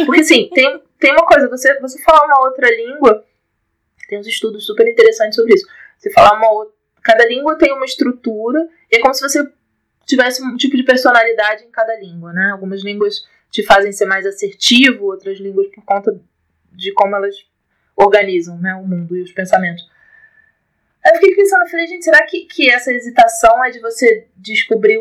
Porque 0.06 0.22
assim, 0.22 0.50
tem, 0.56 0.82
tem 0.98 1.12
uma 1.12 1.26
coisa, 1.26 1.50
você, 1.50 1.78
você 1.82 2.02
falar 2.04 2.26
uma 2.26 2.48
outra 2.48 2.74
língua, 2.74 3.26
tem 4.08 4.18
uns 4.18 4.28
estudos 4.28 4.66
super 4.66 4.88
interessantes 4.88 5.36
sobre 5.36 5.56
isso. 5.56 5.68
Você 5.98 6.10
falar 6.10 6.38
uma 6.38 6.50
outra. 6.54 6.74
Cada 7.04 7.28
língua 7.28 7.58
tem 7.58 7.74
uma 7.74 7.84
estrutura, 7.84 8.66
e 8.90 8.96
é 8.96 9.02
como 9.02 9.14
se 9.14 9.28
você 9.28 9.46
tivesse 10.06 10.44
um 10.44 10.56
tipo 10.56 10.78
de 10.78 10.84
personalidade 10.84 11.63
em 11.63 11.72
cada 11.72 11.98
língua, 12.00 12.32
né? 12.32 12.52
Algumas 12.52 12.84
línguas 12.84 13.26
te 13.50 13.63
fazem 13.63 13.91
ser 13.91 14.06
mais 14.06 14.26
assertivo, 14.26 15.06
outras 15.06 15.39
línguas 15.39 15.68
por 15.68 15.84
conta 15.84 16.20
de 16.72 16.91
como 16.94 17.15
elas 17.15 17.36
organizam 17.96 18.58
né, 18.58 18.76
o 18.76 18.86
mundo 18.86 19.15
e 19.15 19.22
os 19.22 19.32
pensamentos. 19.32 19.89
Aí 21.04 21.13
eu 21.13 21.20
fiquei 21.20 21.36
pensando, 21.36 21.70
falei, 21.70 21.88
gente, 21.88 22.04
será 22.04 22.26
que, 22.26 22.46
que 22.46 22.70
essa 22.70 22.91
hesitação 22.91 23.63
é 23.63 23.70
de 23.70 23.80
você 23.80 24.28
descobrir, 24.36 25.00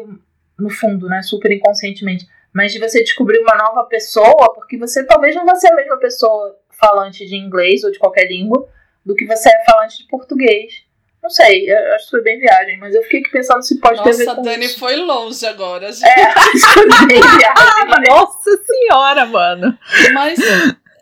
no 0.58 0.70
fundo, 0.70 1.08
né, 1.08 1.22
super 1.22 1.50
inconscientemente, 1.50 2.28
mas 2.52 2.72
de 2.72 2.78
você 2.78 3.00
descobrir 3.00 3.38
uma 3.38 3.56
nova 3.56 3.84
pessoa, 3.84 4.54
porque 4.54 4.78
você 4.78 5.04
talvez 5.04 5.34
não 5.34 5.44
vai 5.44 5.56
ser 5.56 5.72
a 5.72 5.74
mesma 5.74 5.98
pessoa 5.98 6.56
falante 6.70 7.26
de 7.26 7.34
inglês 7.34 7.82
ou 7.82 7.90
de 7.90 7.98
qualquer 7.98 8.28
língua 8.28 8.68
do 9.04 9.14
que 9.14 9.26
você 9.26 9.48
é 9.48 9.64
falante 9.64 9.98
de 9.98 10.08
português. 10.08 10.83
Não 11.24 11.30
sei, 11.30 11.72
eu 11.72 11.94
acho 11.94 12.04
que 12.04 12.10
foi 12.10 12.22
bem 12.22 12.38
viagem, 12.38 12.76
mas 12.76 12.94
eu 12.94 13.02
fiquei 13.04 13.22
pensando 13.22 13.62
se 13.62 13.80
pode 13.80 13.96
Nossa, 13.96 14.10
ter 14.10 14.14
a 14.14 14.18
ver 14.18 14.24
com 14.26 14.30
Nossa, 14.32 14.42
Dani 14.42 14.66
isso. 14.66 14.78
foi 14.78 14.96
longe 14.96 15.46
agora. 15.46 15.90
Gente. 15.90 16.06
É, 16.06 16.32
foi 16.74 16.86
bem 17.06 17.18
viagem. 17.18 18.04
Nossa 18.10 18.62
senhora, 18.62 19.24
mano. 19.24 19.78
Mas 20.12 20.38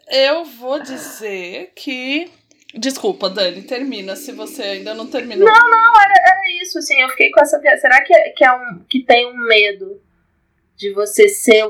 eu 0.08 0.44
vou 0.44 0.78
dizer 0.78 1.72
que. 1.74 2.30
Desculpa, 2.72 3.28
Dani, 3.28 3.62
termina 3.62 4.14
se 4.14 4.30
você 4.30 4.62
ainda 4.62 4.94
não 4.94 5.08
terminou. 5.08 5.44
Não, 5.44 5.70
não, 5.70 6.00
era, 6.00 6.14
era 6.14 6.62
isso, 6.62 6.78
assim, 6.78 7.00
eu 7.00 7.08
fiquei 7.08 7.32
com 7.32 7.40
essa 7.40 7.58
viagem. 7.58 7.80
Será 7.80 8.00
que, 8.04 8.14
é, 8.14 8.30
que, 8.30 8.44
é 8.44 8.52
um, 8.52 8.84
que 8.88 9.04
tem 9.04 9.26
um 9.26 9.36
medo 9.48 10.00
de 10.76 10.92
você 10.92 11.28
ser 11.28 11.68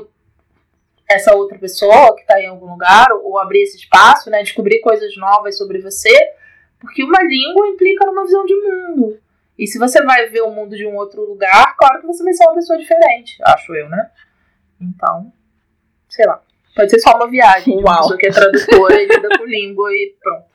essa 1.09 1.33
outra 1.33 1.57
pessoa 1.57 2.15
que 2.15 2.23
tá 2.27 2.39
em 2.39 2.45
algum 2.45 2.69
lugar, 2.69 3.07
ou 3.23 3.39
abrir 3.39 3.63
esse 3.63 3.77
espaço, 3.77 4.29
né? 4.29 4.43
Descobrir 4.43 4.79
coisas 4.79 5.17
novas 5.17 5.57
sobre 5.57 5.79
você? 5.79 6.15
Porque 6.83 7.01
uma 7.01 7.23
língua 7.23 7.69
implica 7.69 8.05
numa 8.05 8.25
visão 8.25 8.45
de 8.45 8.53
mundo. 8.55 9.17
E 9.57 9.65
se 9.65 9.79
você 9.79 10.03
vai 10.03 10.27
ver 10.27 10.41
o 10.41 10.51
mundo 10.51 10.75
de 10.75 10.85
um 10.85 10.97
outro 10.97 11.23
lugar, 11.23 11.77
claro 11.77 12.01
que 12.01 12.07
você 12.07 12.23
vai 12.23 12.33
ser 12.33 12.43
uma 12.43 12.55
pessoa 12.55 12.77
diferente, 12.77 13.37
acho 13.41 13.73
eu, 13.73 13.87
né? 13.87 14.11
Então, 14.81 15.31
sei 16.09 16.25
lá. 16.25 16.43
Pode 16.75 16.91
ser 16.91 16.99
só 16.99 17.15
uma 17.15 17.29
viagem. 17.29 17.73
Uau. 17.75 17.83
Uma 17.83 17.97
pessoa 17.97 18.17
que 18.17 18.27
é 18.27 18.31
tradutora 18.31 19.01
e 19.01 19.05
lida 19.05 19.29
com 19.37 19.45
língua 19.45 19.93
e 19.93 20.15
pronto. 20.19 20.45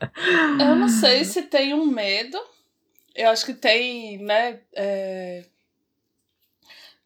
Eu 0.61 0.75
não 0.75 0.87
sei 0.89 1.25
se 1.25 1.43
tem 1.43 1.73
um 1.73 1.85
medo. 1.85 2.37
Eu 3.15 3.29
acho 3.29 3.45
que 3.45 3.53
tem, 3.53 4.19
né? 4.19 4.59
É... 4.75 5.45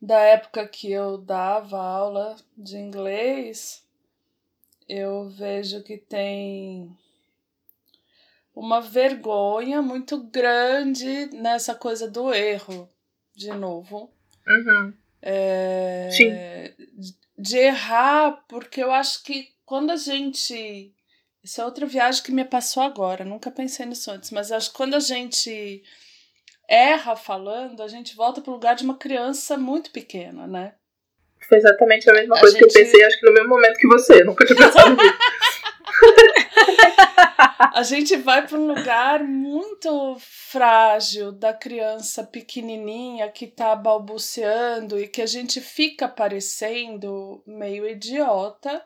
Da 0.01 0.19
época 0.19 0.67
que 0.67 0.91
eu 0.91 1.17
dava 1.17 1.79
aula 1.79 2.35
de 2.57 2.75
inglês, 2.77 3.85
eu 4.89 5.29
vejo 5.29 5.81
que 5.83 5.95
tem 5.95 6.91
uma 8.55 8.79
vergonha 8.81 9.81
muito 9.81 10.17
grande 10.17 11.29
nessa 11.33 11.73
coisa 11.73 12.07
do 12.07 12.33
erro, 12.33 12.89
de 13.35 13.49
novo. 13.51 14.11
Uhum. 14.47 14.93
É, 15.21 16.09
Sim. 16.11 16.31
De 17.37 17.57
errar, 17.57 18.43
porque 18.47 18.83
eu 18.83 18.91
acho 18.91 19.23
que 19.23 19.49
quando 19.65 19.91
a 19.91 19.95
gente. 19.95 20.93
Isso 21.43 21.59
é 21.59 21.65
outra 21.65 21.85
viagem 21.85 22.23
que 22.23 22.31
me 22.31 22.45
passou 22.45 22.83
agora, 22.83 23.25
nunca 23.25 23.51
pensei 23.51 23.85
nisso 23.85 24.09
antes, 24.09 24.31
mas 24.31 24.49
acho 24.49 24.69
que 24.71 24.77
quando 24.77 24.93
a 24.93 24.99
gente 24.99 25.83
erra 26.69 27.17
falando, 27.17 27.83
a 27.83 27.87
gente 27.87 28.15
volta 28.15 28.39
para 28.39 28.51
o 28.51 28.53
lugar 28.53 28.75
de 28.75 28.83
uma 28.85 28.97
criança 28.97 29.57
muito 29.57 29.91
pequena, 29.91 30.47
né? 30.47 30.73
Foi 31.47 31.57
exatamente 31.57 32.09
a 32.09 32.13
mesma 32.13 32.37
a 32.37 32.39
coisa 32.39 32.57
gente... 32.57 32.71
que 32.71 32.79
eu 32.79 32.83
pensei, 32.83 33.03
acho 33.03 33.19
que 33.19 33.25
no 33.25 33.33
mesmo 33.33 33.49
momento 33.49 33.77
que 33.77 33.87
você, 33.87 34.23
nunca 34.25 34.45
tinha 34.45 34.57
pensado 34.57 34.95
nisso. 34.95 35.13
A 37.73 37.83
gente 37.83 38.15
vai 38.17 38.45
para 38.47 38.57
um 38.57 38.67
lugar 38.67 39.23
muito 39.23 40.15
frágil 40.19 41.31
da 41.31 41.53
criança 41.53 42.23
pequenininha 42.23 43.31
que 43.31 43.45
está 43.45 43.75
balbuciando 43.75 44.99
e 44.99 45.07
que 45.07 45.21
a 45.21 45.25
gente 45.25 45.59
fica 45.59 46.07
parecendo 46.07 47.43
meio 47.45 47.87
idiota. 47.87 48.85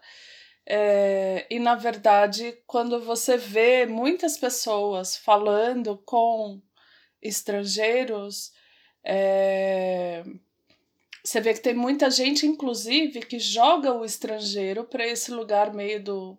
É, 0.66 1.46
e 1.50 1.60
na 1.60 1.76
verdade, 1.76 2.58
quando 2.66 3.00
você 3.00 3.38
vê 3.38 3.86
muitas 3.86 4.38
pessoas 4.38 5.16
falando 5.18 5.98
com 6.06 6.62
estrangeiros, 7.22 8.52
é, 9.04 10.24
você 11.24 11.42
vê 11.42 11.54
que 11.54 11.62
tem 11.62 11.74
muita 11.74 12.10
gente, 12.10 12.46
inclusive, 12.46 13.20
que 13.20 13.38
joga 13.38 13.94
o 13.94 14.06
estrangeiro 14.06 14.86
para 14.86 15.06
esse 15.06 15.30
lugar 15.32 15.74
meio 15.74 16.02
do 16.02 16.38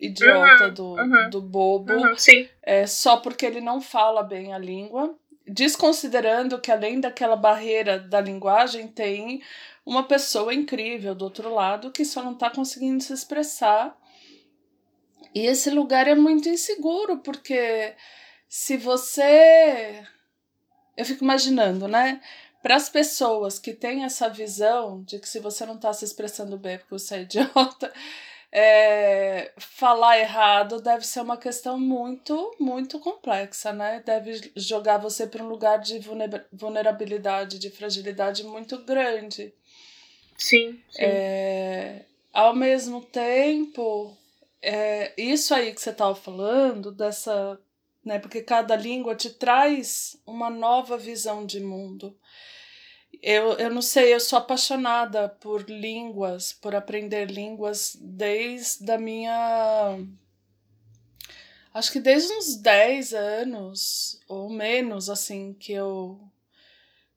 idiota, 0.00 0.68
uhum, 0.68 0.74
do, 0.74 0.94
uhum, 0.94 1.30
do 1.30 1.42
bobo, 1.42 1.92
uhum. 1.92 2.16
É, 2.62 2.86
só 2.86 3.18
porque 3.18 3.44
ele 3.44 3.60
não 3.60 3.80
fala 3.80 4.22
bem 4.22 4.54
a 4.54 4.58
língua, 4.58 5.14
desconsiderando 5.46 6.60
que 6.60 6.70
além 6.70 7.00
daquela 7.00 7.36
barreira 7.36 7.98
da 7.98 8.20
linguagem, 8.20 8.88
tem 8.88 9.42
uma 9.84 10.04
pessoa 10.04 10.54
incrível 10.54 11.14
do 11.14 11.24
outro 11.24 11.52
lado 11.52 11.90
que 11.90 12.04
só 12.04 12.22
não 12.22 12.32
está 12.32 12.48
conseguindo 12.48 13.02
se 13.02 13.12
expressar. 13.12 13.96
E 15.34 15.46
esse 15.46 15.70
lugar 15.70 16.08
é 16.08 16.14
muito 16.14 16.48
inseguro, 16.48 17.18
porque 17.18 17.94
se 18.48 18.76
você. 18.76 20.04
Eu 20.96 21.04
fico 21.04 21.24
imaginando, 21.24 21.86
né? 21.86 22.20
Para 22.62 22.76
as 22.76 22.88
pessoas 22.88 23.58
que 23.58 23.72
têm 23.72 24.04
essa 24.04 24.28
visão 24.28 25.02
de 25.02 25.18
que 25.18 25.28
se 25.28 25.40
você 25.40 25.64
não 25.64 25.76
está 25.76 25.92
se 25.92 26.04
expressando 26.04 26.58
bem 26.58 26.74
é 26.74 26.78
porque 26.78 26.98
você 26.98 27.14
é 27.16 27.22
idiota, 27.22 27.92
é, 28.52 29.52
falar 29.58 30.18
errado 30.18 30.80
deve 30.80 31.06
ser 31.06 31.20
uma 31.20 31.36
questão 31.36 31.78
muito, 31.78 32.56
muito 32.58 32.98
complexa, 32.98 33.72
né? 33.72 34.02
Deve 34.04 34.52
jogar 34.56 34.98
você 34.98 35.26
para 35.26 35.42
um 35.42 35.48
lugar 35.48 35.78
de 35.78 36.00
vulnerabilidade, 36.52 37.58
de 37.58 37.70
fragilidade 37.70 38.42
muito 38.42 38.78
grande. 38.78 39.54
Sim. 40.36 40.80
sim. 40.90 41.02
É, 41.02 42.04
ao 42.32 42.54
mesmo 42.54 43.02
tempo, 43.02 44.16
é, 44.60 45.12
isso 45.16 45.54
aí 45.54 45.72
que 45.72 45.80
você 45.80 45.90
estava 45.90 46.14
falando, 46.14 46.90
dessa. 46.90 47.58
Né, 48.02 48.18
porque 48.18 48.40
cada 48.40 48.74
língua 48.74 49.14
te 49.14 49.28
traz 49.28 50.18
uma 50.26 50.48
nova 50.48 50.96
visão 50.96 51.44
de 51.44 51.60
mundo. 51.60 52.16
Eu, 53.22 53.52
eu 53.54 53.70
não 53.70 53.82
sei, 53.82 54.14
eu 54.14 54.20
sou 54.20 54.38
apaixonada 54.38 55.28
por 55.28 55.68
línguas, 55.68 56.52
por 56.54 56.74
aprender 56.74 57.30
línguas 57.30 57.96
desde 58.00 58.90
a 58.90 58.98
minha 58.98 59.98
acho 61.74 61.92
que 61.92 62.00
desde 62.00 62.32
uns 62.32 62.56
10 62.56 63.12
anos 63.14 64.20
ou 64.28 64.48
menos, 64.50 65.08
assim, 65.08 65.54
que 65.54 65.72
eu 65.72 66.20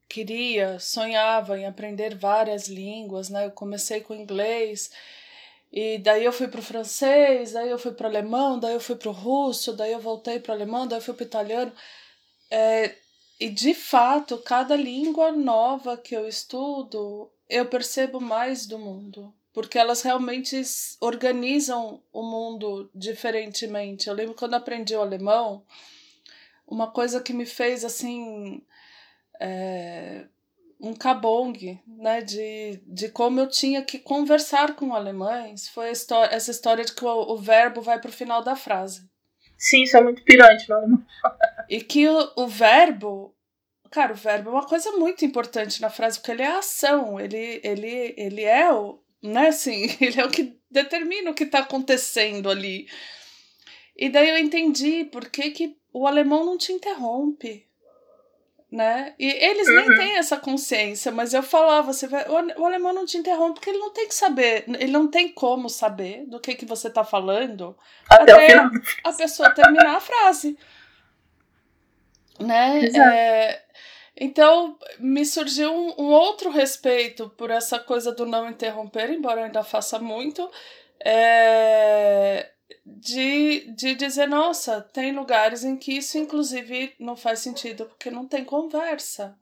queria, 0.08 0.80
sonhava 0.80 1.58
em 1.58 1.66
aprender 1.66 2.16
várias 2.16 2.68
línguas, 2.68 3.30
né? 3.30 3.46
Eu 3.46 3.52
comecei 3.52 4.02
com 4.02 4.14
inglês 4.14 4.92
e 5.72 5.98
daí 5.98 6.24
eu 6.26 6.32
fui 6.32 6.48
pro 6.48 6.62
francês, 6.62 7.54
daí 7.54 7.70
eu 7.70 7.80
fui 7.80 7.94
pro 7.94 8.08
alemão, 8.08 8.60
daí 8.60 8.74
eu 8.74 8.80
fui 8.80 8.96
pro 8.96 9.12
russo, 9.12 9.74
daí 9.74 9.92
eu 9.92 10.00
voltei 10.00 10.40
pro 10.40 10.54
alemão, 10.54 10.88
daí 10.88 11.00
eu 11.00 11.04
fui 11.04 11.14
pro 11.16 11.26
italiano. 11.26 11.74
É, 12.52 12.96
e 13.44 13.50
de 13.50 13.74
fato, 13.74 14.38
cada 14.38 14.74
língua 14.74 15.30
nova 15.30 15.98
que 15.98 16.16
eu 16.16 16.26
estudo, 16.26 17.30
eu 17.50 17.66
percebo 17.66 18.22
mais 18.22 18.66
do 18.66 18.80
mundo. 18.80 19.34
Porque 19.52 19.78
elas 19.78 20.02
realmente 20.02 20.62
organizam 21.02 22.02
o 22.14 22.24
mundo 22.24 22.90
diferentemente. 22.96 24.08
Eu 24.08 24.16
lembro 24.16 24.34
quando 24.34 24.54
aprendi 24.54 24.96
o 24.96 25.02
alemão, 25.02 25.66
uma 26.66 26.90
coisa 26.90 27.20
que 27.20 27.34
me 27.34 27.46
fez 27.46 27.84
assim. 27.84 28.62
É, 29.42 30.26
um 30.80 30.94
cabong, 30.94 31.82
né, 31.86 32.22
de, 32.22 32.82
de 32.88 33.10
como 33.10 33.42
eu 33.42 33.50
tinha 33.50 33.84
que 33.84 34.00
conversar 34.00 34.74
com 34.74 34.94
alemães, 34.94 35.68
foi 35.68 35.92
história, 35.92 36.34
essa 36.34 36.52
história 36.52 36.86
de 36.86 36.94
que 36.94 37.04
o, 37.04 37.34
o 37.34 37.38
verbo 37.38 37.82
vai 37.82 38.00
para 38.00 38.10
o 38.10 38.14
final 38.14 38.42
da 38.42 38.56
frase. 38.56 39.10
Sim, 39.58 39.84
isso 39.84 39.96
é 39.96 40.02
muito 40.02 40.24
pirante 40.24 40.68
no 40.70 40.76
alemão. 40.76 41.06
e 41.70 41.82
que 41.82 42.08
o, 42.08 42.32
o 42.36 42.48
verbo, 42.48 43.33
cara, 43.94 44.14
o 44.14 44.16
verbo 44.16 44.50
é 44.50 44.54
uma 44.54 44.66
coisa 44.66 44.92
muito 44.94 45.24
importante 45.24 45.80
na 45.80 45.88
frase, 45.88 46.18
porque 46.18 46.32
ele 46.32 46.42
é 46.42 46.48
a 46.48 46.58
ação, 46.58 47.20
ele, 47.20 47.62
ele, 47.64 48.16
ele 48.18 48.42
é 48.42 48.74
o, 48.74 49.00
né, 49.22 49.50
assim, 49.50 49.96
ele 50.02 50.20
é 50.20 50.26
o 50.26 50.32
que 50.32 50.58
determina 50.70 51.30
o 51.30 51.36
que 51.36 51.44
está 51.44 51.60
acontecendo 51.60 52.50
ali. 52.50 52.88
E 53.96 54.10
daí 54.10 54.30
eu 54.30 54.40
entendi 54.40 55.06
por 55.06 55.30
que, 55.30 55.52
que 55.52 55.78
o 55.94 56.08
alemão 56.08 56.44
não 56.44 56.58
te 56.58 56.72
interrompe 56.72 57.68
né? 58.74 59.14
E 59.20 59.28
eles 59.28 59.68
uhum. 59.68 59.76
nem 59.76 59.98
têm 59.98 60.18
essa 60.18 60.36
consciência, 60.36 61.12
mas 61.12 61.32
eu 61.32 61.44
falava, 61.44 61.94
você 61.94 62.08
vai, 62.08 62.26
o 62.28 62.66
alemão 62.66 62.92
não 62.92 63.06
te 63.06 63.20
interrompe 63.20 63.54
porque 63.54 63.70
ele 63.70 63.78
não 63.78 63.92
tem 63.92 64.08
que 64.08 64.16
saber, 64.16 64.66
ele 64.68 64.92
não 64.92 65.08
tem 65.08 65.30
como 65.30 65.70
saber 65.70 66.26
do 66.26 66.40
que 66.40 66.56
que 66.56 66.66
você 66.66 66.90
tá 66.90 67.04
falando 67.04 67.78
até, 68.10 68.32
até 68.32 68.70
a 69.04 69.14
pessoa 69.14 69.52
terminar 69.52 69.98
a 69.98 70.00
frase, 70.00 70.58
né? 72.40 72.86
É, 72.86 73.62
então 74.16 74.78
me 75.00 75.26
surgiu 75.26 75.72
um, 75.72 75.94
um, 75.98 76.12
outro 76.12 76.50
respeito 76.50 77.30
por 77.32 77.50
essa 77.50 77.80
coisa 77.80 78.12
do 78.12 78.26
não 78.26 78.50
interromper, 78.50 79.10
embora 79.10 79.42
eu 79.42 79.46
ainda 79.46 79.64
faça 79.64 80.00
muito. 80.00 80.50
É, 81.06 82.50
de, 82.86 83.72
de 83.76 83.96
dizer, 83.96 84.28
nossa, 84.28 84.82
tem 84.82 85.12
lugares 85.12 85.64
em 85.64 85.78
que 85.78 85.98
isso, 85.98 86.18
inclusive, 86.18 86.94
não 87.00 87.16
faz 87.16 87.40
sentido 87.40 87.86
porque 87.86 88.10
não 88.10 88.28
tem 88.28 88.44
conversa, 88.44 89.38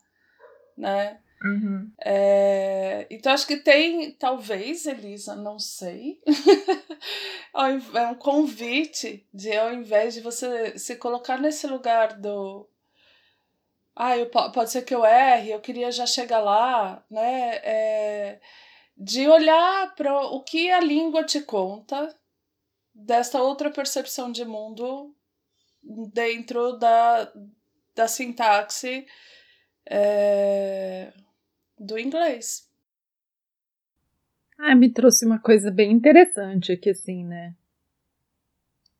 né? 0.78 1.20
Uhum. 1.44 1.92
É, 2.00 3.08
então, 3.10 3.34
acho 3.34 3.48
que 3.48 3.58
tem, 3.58 4.12
talvez, 4.12 4.86
Elisa, 4.86 5.36
não 5.36 5.58
sei, 5.58 6.22
é 7.96 8.08
um 8.08 8.16
convite 8.16 9.26
de, 9.34 9.52
ao 9.58 9.74
invés 9.74 10.14
de 10.14 10.22
você 10.22 10.78
se 10.78 10.96
colocar 10.98 11.40
nesse 11.40 11.66
lugar 11.66 12.20
do. 12.20 12.70
Ah, 14.04 14.18
eu, 14.18 14.26
pode 14.26 14.72
ser 14.72 14.82
que 14.82 14.96
eu 14.96 15.06
erre, 15.06 15.52
eu 15.52 15.60
queria 15.62 15.92
já 15.92 16.08
chegar 16.08 16.40
lá, 16.40 17.06
né? 17.08 17.58
É, 17.58 18.42
de 18.98 19.28
olhar 19.28 19.94
para 19.94 20.22
o 20.22 20.42
que 20.44 20.72
a 20.72 20.80
língua 20.80 21.24
te 21.24 21.40
conta, 21.40 22.12
desta 22.96 23.40
outra 23.44 23.70
percepção 23.70 24.32
de 24.32 24.44
mundo 24.44 25.16
dentro 26.12 26.80
da, 26.80 27.32
da 27.94 28.08
sintaxe 28.08 29.06
é, 29.86 31.14
do 31.78 32.00
inglês. 32.00 32.68
Ah, 34.58 34.74
me 34.74 34.90
trouxe 34.90 35.28
uma 35.28 35.38
coisa 35.38 35.70
bem 35.70 35.92
interessante 35.92 36.72
aqui, 36.72 36.90
assim, 36.90 37.24
né? 37.24 37.56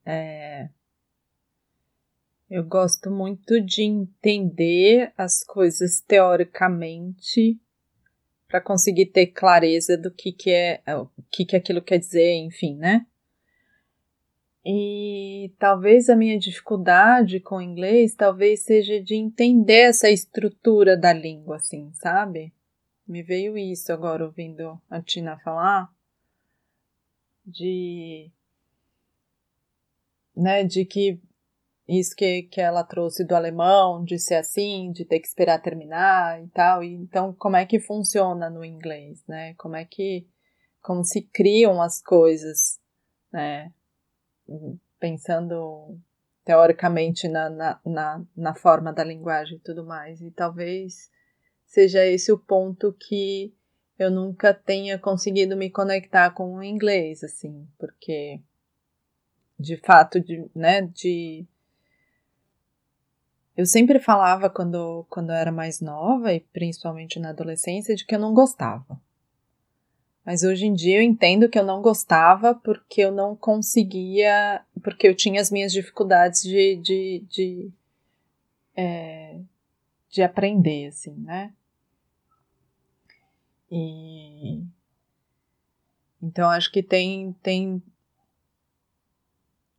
É... 0.06 0.70
Eu 2.54 2.66
gosto 2.66 3.10
muito 3.10 3.62
de 3.62 3.82
entender 3.82 5.14
as 5.18 5.42
coisas 5.42 6.02
teoricamente 6.02 7.58
para 8.46 8.60
conseguir 8.60 9.06
ter 9.06 9.28
clareza 9.28 9.98
do 9.98 10.12
que, 10.12 10.34
que 10.34 10.50
é 10.52 10.82
o 10.94 11.08
que, 11.32 11.46
que 11.46 11.56
aquilo 11.56 11.82
quer 11.82 11.98
dizer, 11.98 12.34
enfim, 12.40 12.76
né? 12.76 13.08
E 14.66 15.54
talvez 15.58 16.10
a 16.10 16.16
minha 16.18 16.38
dificuldade 16.38 17.40
com 17.40 17.56
o 17.56 17.62
inglês 17.62 18.16
talvez 18.16 18.66
seja 18.66 19.02
de 19.02 19.16
entender 19.16 19.84
essa 19.88 20.10
estrutura 20.10 20.98
da 20.98 21.14
língua, 21.14 21.56
assim, 21.56 21.90
sabe? 21.94 22.54
Me 23.08 23.24
veio 23.24 23.58
isso 23.58 23.94
agora 23.94 24.26
ouvindo 24.26 24.78
a 24.90 25.02
Tina 25.02 25.40
falar 25.40 25.90
de 27.46 28.30
né, 30.36 30.66
de 30.66 30.84
que 30.84 31.18
isso 31.88 32.16
que, 32.16 32.44
que 32.44 32.62
ela 32.62 32.84
trouxe 32.84 33.26
do 33.26 33.36
alemão, 33.36 34.04
de 34.04 34.18
ser 34.18 34.36
assim, 34.36 34.92
de 34.92 35.04
ter 35.06 35.20
que 35.20 35.28
esperar 35.28 35.62
terminar 35.62 36.42
e 36.44 36.48
tal. 36.50 36.84
E, 36.84 36.94
então, 36.94 37.34
como 37.34 37.58
é 37.58 37.66
que 37.66 37.80
funciona 37.80 38.50
no 38.50 38.64
inglês, 38.64 39.24
né? 39.28 39.54
Como 39.56 39.76
é 39.76 39.86
que 39.86 40.28
como 40.82 41.04
se 41.04 41.22
criam 41.22 41.82
as 41.82 42.02
coisas, 42.02 42.80
né? 43.32 43.72
pensando 45.00 45.98
teoricamente 46.46 47.28
na, 47.28 47.50
na, 47.50 47.80
na, 47.86 48.26
na 48.36 48.56
forma 48.56 48.94
da 48.94 49.04
linguagem 49.04 49.58
e 49.58 49.62
tudo 49.62 49.84
mais. 49.84 50.22
E 50.22 50.32
talvez 50.32 51.10
seja 51.66 52.06
esse 52.06 52.32
o 52.32 52.38
ponto 52.38 52.94
que 52.94 53.54
eu 53.98 54.10
nunca 54.10 54.54
tenha 54.54 54.98
conseguido 54.98 55.58
me 55.58 55.70
conectar 55.70 56.32
com 56.32 56.56
o 56.56 56.64
inglês, 56.64 57.24
assim, 57.24 57.68
porque 57.78 58.40
de 59.60 59.78
fato, 59.78 60.20
de, 60.20 60.50
né, 60.56 60.82
de 60.82 61.46
eu 63.62 63.66
sempre 63.68 64.00
falava 64.00 64.50
quando, 64.50 65.06
quando 65.08 65.30
eu 65.30 65.36
era 65.36 65.52
mais 65.52 65.80
nova 65.80 66.34
e 66.34 66.40
principalmente 66.40 67.20
na 67.20 67.30
adolescência 67.30 67.96
de 67.96 68.04
que 68.04 68.16
eu 68.16 68.20
não 68.20 68.34
gostava. 68.34 69.00
Mas 70.26 70.42
hoje 70.42 70.66
em 70.66 70.74
dia 70.74 70.98
eu 70.98 71.04
entendo 71.04 71.48
que 71.48 71.60
eu 71.60 71.64
não 71.64 71.80
gostava 71.80 72.56
porque 72.56 73.02
eu 73.02 73.12
não 73.12 73.36
conseguia, 73.36 74.66
porque 74.82 75.08
eu 75.08 75.16
tinha 75.16 75.40
as 75.40 75.52
minhas 75.52 75.72
dificuldades 75.72 76.42
de, 76.42 76.76
de, 76.78 77.26
de, 77.30 77.72
é, 78.76 79.40
de 80.10 80.24
aprender, 80.24 80.88
assim, 80.88 81.14
né? 81.18 81.54
E 83.70 84.64
então 86.20 86.50
acho 86.50 86.72
que 86.72 86.82
tem, 86.82 87.34
tem 87.44 87.80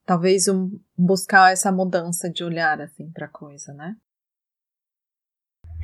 talvez 0.07 0.47
um, 0.47 0.79
buscar 1.03 1.53
essa 1.53 1.73
mudança 1.73 2.31
de 2.31 2.45
olhar 2.45 2.81
assim 2.81 3.11
para 3.11 3.29
coisa, 3.29 3.73
né? 3.73 3.97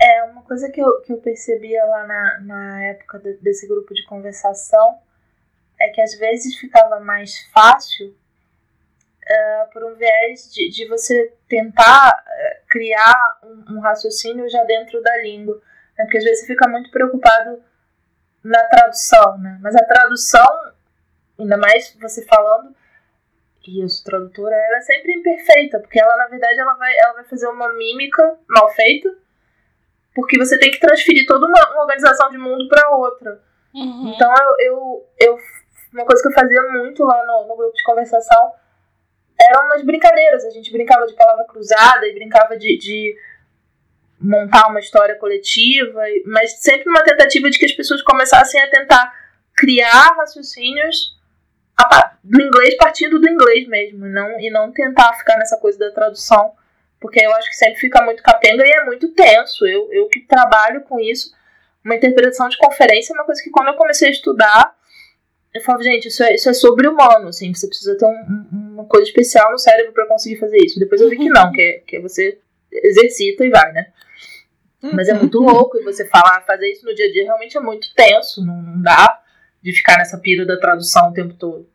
É, 0.00 0.22
uma 0.24 0.42
coisa 0.42 0.70
que 0.70 0.80
eu, 0.80 1.00
que 1.02 1.12
eu 1.12 1.18
percebia 1.18 1.84
lá 1.84 2.06
na, 2.06 2.40
na 2.40 2.84
época 2.84 3.18
de, 3.18 3.34
desse 3.38 3.66
grupo 3.66 3.92
de 3.92 4.04
conversação 4.04 5.00
é 5.80 5.88
que 5.88 6.00
às 6.00 6.14
vezes 6.16 6.56
ficava 6.56 7.00
mais 7.00 7.36
fácil 7.52 8.08
uh, 8.10 9.72
por 9.72 9.84
um 9.84 9.96
viés 9.96 10.52
de, 10.52 10.70
de 10.70 10.86
você 10.86 11.34
tentar 11.48 12.10
uh, 12.10 12.66
criar 12.68 13.40
um, 13.42 13.76
um, 13.76 13.80
raciocínio 13.80 14.48
já 14.48 14.62
dentro 14.64 15.02
da 15.02 15.16
língua. 15.18 15.60
Né? 15.96 16.04
Porque 16.04 16.18
às 16.18 16.24
vezes 16.24 16.40
você 16.40 16.46
fica 16.46 16.68
muito 16.68 16.90
preocupado 16.90 17.60
na 18.42 18.64
tradução, 18.66 19.36
né? 19.38 19.58
Mas 19.60 19.74
a 19.74 19.84
tradução, 19.84 20.46
ainda 21.38 21.56
mais 21.56 21.92
você 22.00 22.24
falando, 22.24 22.74
sou 23.88 24.04
tradutora, 24.04 24.54
ela 24.54 24.78
é 24.78 24.80
sempre 24.82 25.12
imperfeita, 25.12 25.80
porque 25.80 26.00
ela, 26.00 26.16
na 26.16 26.28
verdade, 26.28 26.58
ela 26.58 26.74
vai, 26.74 26.92
ela 26.98 27.14
vai 27.14 27.24
fazer 27.24 27.46
uma 27.48 27.72
mímica 27.74 28.38
mal 28.48 28.68
feita 28.70 29.08
porque 30.18 30.36
você 30.36 30.58
tem 30.58 30.72
que 30.72 30.80
transferir 30.80 31.24
toda 31.26 31.46
uma, 31.46 31.70
uma 31.70 31.82
organização 31.82 32.28
de 32.28 32.38
mundo 32.38 32.66
para 32.68 32.90
outra. 32.90 33.40
Uhum. 33.72 34.12
Então 34.12 34.28
eu, 34.36 34.56
eu, 34.58 35.06
eu, 35.20 35.38
Uma 35.92 36.04
coisa 36.04 36.20
que 36.20 36.28
eu 36.28 36.32
fazia 36.32 36.60
muito 36.72 37.04
lá 37.04 37.24
no, 37.24 37.46
no 37.46 37.56
grupo 37.56 37.72
de 37.72 37.84
conversação 37.84 38.52
eram 39.40 39.66
umas 39.66 39.84
brincadeiras. 39.84 40.44
A 40.44 40.50
gente 40.50 40.72
brincava 40.72 41.06
de 41.06 41.14
palavra 41.14 41.44
cruzada 41.44 42.04
e 42.08 42.14
brincava 42.14 42.56
de, 42.56 42.76
de 42.78 43.16
montar 44.20 44.66
uma 44.68 44.80
história 44.80 45.14
coletiva, 45.14 46.02
mas 46.26 46.60
sempre 46.60 46.88
uma 46.88 47.04
tentativa 47.04 47.48
de 47.48 47.56
que 47.56 47.66
as 47.66 47.72
pessoas 47.72 48.02
começassem 48.02 48.60
a 48.60 48.68
tentar 48.68 49.14
criar 49.54 50.16
raciocínios 50.16 51.16
do 52.24 52.42
inglês 52.42 52.76
partindo 52.76 53.18
do 53.18 53.28
inglês 53.28 53.66
mesmo, 53.68 54.06
não, 54.06 54.40
e 54.40 54.50
não 54.50 54.70
tentar 54.72 55.14
ficar 55.14 55.36
nessa 55.38 55.56
coisa 55.56 55.78
da 55.78 55.90
tradução 55.90 56.52
porque 57.00 57.24
eu 57.24 57.32
acho 57.34 57.48
que 57.48 57.56
sempre 57.56 57.78
fica 57.78 58.02
muito 58.04 58.22
capenga 58.22 58.66
e 58.66 58.70
é 58.70 58.84
muito 58.84 59.08
tenso. 59.12 59.66
Eu, 59.66 59.92
eu 59.92 60.08
que 60.08 60.20
trabalho 60.20 60.82
com 60.82 60.98
isso, 60.98 61.32
uma 61.84 61.94
interpretação 61.94 62.48
de 62.48 62.58
conferência 62.58 63.12
é 63.12 63.16
uma 63.16 63.24
coisa 63.24 63.42
que 63.42 63.50
quando 63.50 63.68
eu 63.68 63.74
comecei 63.74 64.08
a 64.08 64.12
estudar, 64.12 64.74
eu 65.54 65.62
falava, 65.62 65.84
gente, 65.84 66.08
isso 66.08 66.22
é, 66.22 66.34
isso 66.34 66.50
é 66.50 66.52
sobre-humano, 66.52 67.28
assim, 67.28 67.54
você 67.54 67.66
precisa 67.66 67.96
ter 67.96 68.04
um, 68.04 68.46
uma 68.52 68.84
coisa 68.84 69.06
especial 69.06 69.50
no 69.50 69.58
cérebro 69.58 69.92
para 69.92 70.06
conseguir 70.06 70.36
fazer 70.36 70.58
isso. 70.58 70.78
Depois 70.78 71.00
eu 71.00 71.08
vi 71.08 71.16
que 71.16 71.28
não, 71.28 71.50
que 71.52 71.60
é, 71.60 71.72
que 71.86 71.96
é 71.96 72.00
você 72.00 72.38
exercita 72.70 73.44
e 73.44 73.50
vai, 73.50 73.72
né? 73.72 73.92
Mas 74.80 75.08
é 75.08 75.14
muito 75.14 75.40
louco 75.40 75.76
e 75.78 75.82
você 75.82 76.04
falar, 76.04 76.42
fazer 76.42 76.70
isso 76.70 76.84
no 76.84 76.94
dia 76.94 77.06
a 77.06 77.12
dia 77.12 77.24
realmente 77.24 77.56
é 77.56 77.60
muito 77.60 77.92
tenso, 77.94 78.44
não, 78.44 78.62
não 78.62 78.82
dá 78.82 79.17
de 79.62 79.72
ficar 79.72 79.98
nessa 79.98 80.18
pira 80.18 80.46
da 80.46 80.58
tradução 80.58 81.10
o 81.10 81.12
tempo 81.12 81.34
todo. 81.34 81.68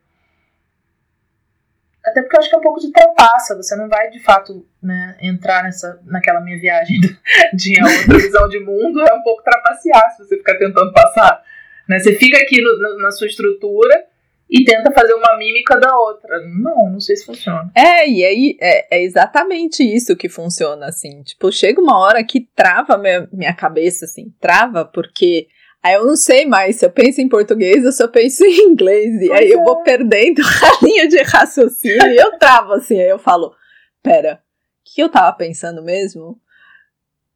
Até 2.06 2.22
porque 2.22 2.36
eu 2.36 2.40
acho 2.40 2.50
que 2.50 2.56
é 2.56 2.60
um 2.60 2.64
pouco 2.64 2.82
de 2.82 2.92
trapaça, 2.92 3.56
você 3.56 3.76
não 3.78 3.88
vai 3.88 4.10
de 4.10 4.20
fato 4.20 4.66
né, 4.82 5.18
entrar 5.22 5.64
nessa, 5.64 6.02
naquela 6.04 6.42
minha 6.42 6.60
viagem 6.60 7.00
de 7.54 7.82
outra 7.82 8.18
visão 8.18 8.50
de 8.50 8.60
mundo, 8.60 9.02
é 9.02 9.14
um 9.14 9.24
pouco 9.24 9.42
trapacear 9.42 10.12
se 10.12 10.26
você 10.26 10.38
ficar 10.38 10.58
tentando 10.58 10.92
passar. 10.92 11.42
Né? 11.88 12.00
Você 12.00 12.14
fica 12.16 12.38
aqui 12.38 12.62
no, 12.62 12.80
na, 12.80 13.04
na 13.04 13.12
sua 13.12 13.28
estrutura 13.28 14.06
e 14.50 14.64
tenta 14.66 14.92
fazer 14.92 15.14
uma 15.14 15.38
mímica 15.38 15.80
da 15.80 15.98
outra. 15.98 16.42
Não, 16.46 16.92
não 16.92 17.00
sei 17.00 17.16
se 17.16 17.26
funciona. 17.26 17.72
É, 17.74 18.08
e 18.08 18.24
aí 18.24 18.58
é, 18.62 18.98
é, 18.98 19.04
exatamente 19.04 19.82
isso 19.82 20.16
que 20.16 20.28
funciona, 20.28 20.88
assim. 20.88 21.24
Tipo, 21.24 21.52
chega 21.52 21.82
uma 21.82 21.98
hora 21.98 22.24
que 22.24 22.42
trava 22.56 22.98
minha, 22.98 23.28
minha 23.32 23.54
cabeça, 23.54 24.06
assim, 24.06 24.34
trava, 24.40 24.86
porque 24.86 25.48
Aí 25.84 25.96
eu 25.96 26.06
não 26.06 26.16
sei 26.16 26.46
mais 26.46 26.78
se 26.78 26.86
eu 26.86 26.90
penso 26.90 27.20
em 27.20 27.28
português 27.28 27.86
ou 27.86 27.92
se 27.92 28.02
eu 28.02 28.08
penso 28.08 28.44
em 28.48 28.70
inglês. 28.70 29.22
E 29.22 29.30
aí 29.34 29.52
é. 29.52 29.56
eu 29.56 29.64
vou 29.64 29.84
perdendo 29.84 30.42
a 30.64 30.86
linha 30.86 31.08
de 31.10 31.22
raciocínio 31.22 32.08
e 32.08 32.16
eu 32.16 32.40
travo 32.40 32.74
assim. 32.74 33.00
Aí 33.02 33.10
eu 33.10 33.20
falo: 33.20 33.54
pera, 34.02 34.42
o 34.80 34.96
que 34.96 35.04
eu 35.04 35.10
tava 35.10 35.34
pensando 35.34 35.84
mesmo? 35.84 36.40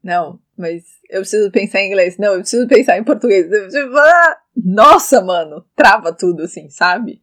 Não, 0.01 0.39
mas 0.57 0.83
eu 1.09 1.19
preciso 1.19 1.51
pensar 1.51 1.81
em 1.81 1.87
inglês. 1.87 2.17
Não, 2.17 2.33
eu 2.35 2.39
preciso 2.39 2.65
pensar 2.67 2.97
em 2.97 3.03
português. 3.03 3.47
Ah, 3.75 4.37
nossa, 4.55 5.19
mano, 5.19 5.65
trava 5.75 6.13
tudo 6.13 6.43
assim, 6.43 6.69
sabe? 6.69 7.21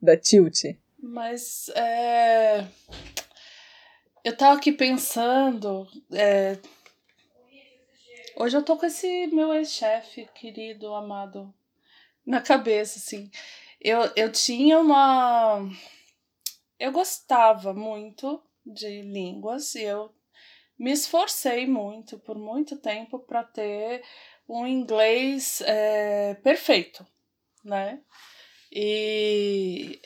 Da 0.00 0.16
tilt. 0.16 0.62
Mas 1.02 1.68
é. 1.74 2.64
Eu 4.24 4.34
tava 4.34 4.56
aqui 4.56 4.72
pensando. 4.72 5.86
É 6.10 6.56
Hoje 8.42 8.56
eu 8.56 8.64
tô 8.64 8.76
com 8.76 8.84
esse 8.84 9.28
meu 9.28 9.54
ex-chefe, 9.54 10.28
querido, 10.34 10.92
amado, 10.92 11.54
na 12.26 12.40
cabeça, 12.40 12.98
assim. 12.98 13.30
Eu, 13.80 14.00
eu 14.16 14.32
tinha 14.32 14.80
uma. 14.80 15.60
Eu 16.76 16.90
gostava 16.90 17.72
muito 17.72 18.42
de 18.66 19.00
línguas 19.00 19.76
e 19.76 19.84
eu 19.84 20.12
me 20.76 20.90
esforcei 20.90 21.68
muito, 21.68 22.18
por 22.18 22.36
muito 22.36 22.76
tempo, 22.78 23.20
para 23.20 23.44
ter 23.44 24.02
um 24.48 24.66
inglês 24.66 25.60
é, 25.60 26.34
perfeito, 26.34 27.06
né? 27.64 28.02
E 28.74 30.00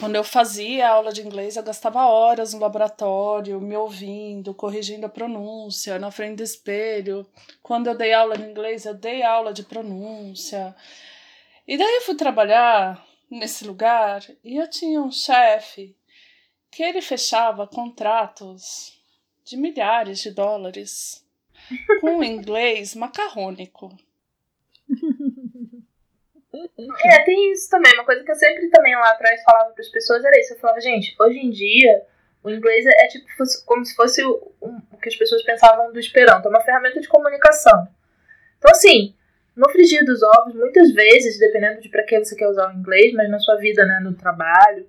quando 0.00 0.16
eu 0.16 0.24
fazia 0.24 0.88
aula 0.88 1.12
de 1.12 1.22
inglês, 1.22 1.56
eu 1.56 1.62
gastava 1.62 2.06
horas 2.06 2.52
no 2.52 2.58
laboratório, 2.58 3.60
me 3.60 3.76
ouvindo, 3.76 4.52
corrigindo 4.52 5.06
a 5.06 5.08
pronúncia, 5.08 5.96
na 5.96 6.10
frente 6.10 6.38
do 6.38 6.42
espelho. 6.42 7.24
Quando 7.62 7.86
eu 7.86 7.96
dei 7.96 8.12
aula 8.12 8.36
de 8.36 8.42
inglês, 8.42 8.84
eu 8.84 8.94
dei 8.94 9.22
aula 9.22 9.52
de 9.52 9.62
pronúncia. 9.62 10.74
E 11.68 11.78
daí 11.78 11.96
eu 11.96 12.00
fui 12.00 12.16
trabalhar 12.16 13.06
nesse 13.30 13.64
lugar 13.64 14.26
e 14.42 14.56
eu 14.56 14.68
tinha 14.68 15.00
um 15.00 15.12
chefe 15.12 15.96
que 16.68 16.82
ele 16.82 17.00
fechava 17.00 17.64
contratos 17.64 19.00
de 19.44 19.56
milhares 19.56 20.18
de 20.18 20.32
dólares 20.32 21.24
com 22.00 22.24
inglês 22.24 22.96
macarrônico. 22.96 23.96
É, 26.52 27.24
tem 27.24 27.52
isso 27.52 27.70
também. 27.70 27.92
Uma 27.94 28.04
coisa 28.04 28.24
que 28.24 28.30
eu 28.30 28.34
sempre 28.34 28.68
também 28.68 28.94
lá 28.96 29.10
atrás 29.10 29.42
falava 29.42 29.70
para 29.70 29.82
as 29.82 29.88
pessoas 29.88 30.24
era 30.24 30.38
isso. 30.38 30.54
Eu 30.54 30.58
falava, 30.58 30.80
gente, 30.80 31.14
hoje 31.18 31.38
em 31.38 31.50
dia 31.50 32.02
o 32.42 32.50
inglês 32.50 32.84
é, 32.86 33.04
é 33.04 33.08
tipo 33.08 33.26
como 33.66 33.84
se 33.84 33.94
fosse 33.94 34.24
o, 34.24 34.52
o 34.60 34.96
que 34.96 35.08
as 35.08 35.16
pessoas 35.16 35.42
pensavam 35.42 35.92
do 35.92 35.98
Esperanto. 35.98 36.46
É 36.46 36.48
uma 36.48 36.62
ferramenta 36.62 37.00
de 37.00 37.08
comunicação. 37.08 37.86
Então, 38.58 38.70
assim, 38.70 39.14
no 39.54 39.68
frigir 39.70 40.04
dos 40.04 40.22
ovos, 40.22 40.54
muitas 40.54 40.92
vezes, 40.92 41.38
dependendo 41.38 41.80
de 41.80 41.88
para 41.88 42.02
que 42.02 42.18
você 42.18 42.34
quer 42.34 42.48
usar 42.48 42.68
o 42.68 42.78
inglês, 42.78 43.12
mas 43.12 43.30
na 43.30 43.38
sua 43.38 43.56
vida, 43.56 43.84
né, 43.84 44.00
no 44.00 44.14
trabalho, 44.14 44.88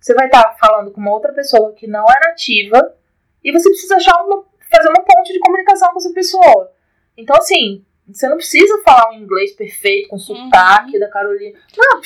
você 0.00 0.14
vai 0.14 0.26
estar 0.26 0.42
tá 0.42 0.56
falando 0.58 0.90
com 0.90 1.00
uma 1.00 1.12
outra 1.12 1.32
pessoa 1.32 1.72
que 1.72 1.86
não 1.86 2.04
é 2.04 2.28
nativa 2.28 2.94
e 3.42 3.52
você 3.52 3.68
precisa 3.68 3.96
achar 3.96 4.16
uma, 4.24 4.44
fazer 4.70 4.88
uma 4.88 5.04
ponte 5.04 5.32
de 5.32 5.40
comunicação 5.40 5.92
com 5.92 5.98
essa 5.98 6.12
pessoa. 6.12 6.72
Então, 7.16 7.36
assim, 7.36 7.84
você 8.08 8.28
não 8.28 8.36
precisa 8.36 8.82
falar 8.84 9.10
um 9.10 9.18
inglês 9.20 9.52
perfeito, 9.52 10.08
com 10.08 10.18
sotaque 10.18 10.94
uhum. 10.94 11.00
da 11.00 11.08
Carolina. 11.08 11.58
Não, 11.76 12.00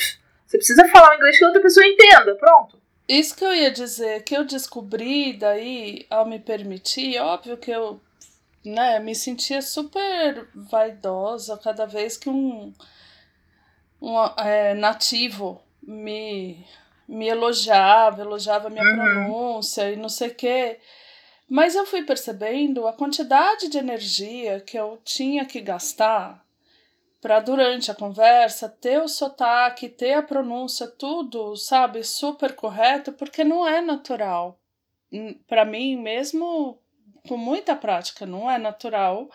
você 0.45 0.57
precisa 0.57 0.87
falar 0.89 1.11
um 1.11 1.15
inglês 1.15 1.37
que 1.37 1.45
outra 1.45 1.61
pessoa 1.61 1.85
entenda, 1.85 2.35
pronto. 2.35 2.79
Isso 3.07 3.35
que 3.35 3.45
eu 3.45 3.53
ia 3.53 3.71
dizer, 3.71 4.23
que 4.23 4.35
eu 4.35 4.43
descobri 4.43 5.33
daí, 5.33 6.05
ao 6.09 6.25
me 6.25 6.39
permitir, 6.39 7.19
óbvio 7.19 7.57
que 7.57 7.71
eu 7.71 8.01
né, 8.65 8.99
me 8.99 9.15
sentia 9.15 9.61
super 9.61 10.47
vaidosa 10.53 11.57
cada 11.57 11.85
vez 11.85 12.17
que 12.17 12.29
um, 12.29 12.73
um 14.01 14.23
é, 14.37 14.73
nativo 14.73 15.61
me, 15.81 16.65
me 17.07 17.27
elogiava, 17.27 18.21
elogiava 18.21 18.69
minha 18.69 18.83
uhum. 18.83 18.95
pronúncia 18.95 19.91
e 19.91 19.95
não 19.95 20.09
sei 20.09 20.29
o 20.29 20.35
quê. 20.35 20.79
Mas 21.49 21.75
eu 21.75 21.85
fui 21.85 22.03
percebendo 22.03 22.87
a 22.87 22.93
quantidade 22.93 23.69
de 23.69 23.77
energia 23.77 24.59
que 24.59 24.77
eu 24.77 24.99
tinha 25.03 25.45
que 25.45 25.61
gastar 25.61 26.45
para 27.21 27.39
durante 27.39 27.89
a 27.89 27.95
conversa 27.95 28.69
ter 28.69 29.01
o 29.01 29.07
sotaque, 29.07 29.89
ter 29.89 30.13
a 30.13 30.21
pronúncia, 30.21 30.87
tudo, 30.87 31.55
sabe, 31.55 32.03
super 32.03 32.53
correto, 32.53 33.11
porque 33.13 33.43
não 33.43 33.67
é 33.67 33.81
natural. 33.81 34.59
Para 35.47 35.65
mim, 35.65 35.95
mesmo 35.95 36.79
com 37.27 37.37
muita 37.37 37.75
prática, 37.75 38.25
não 38.25 38.49
é 38.49 38.57
natural, 38.57 39.29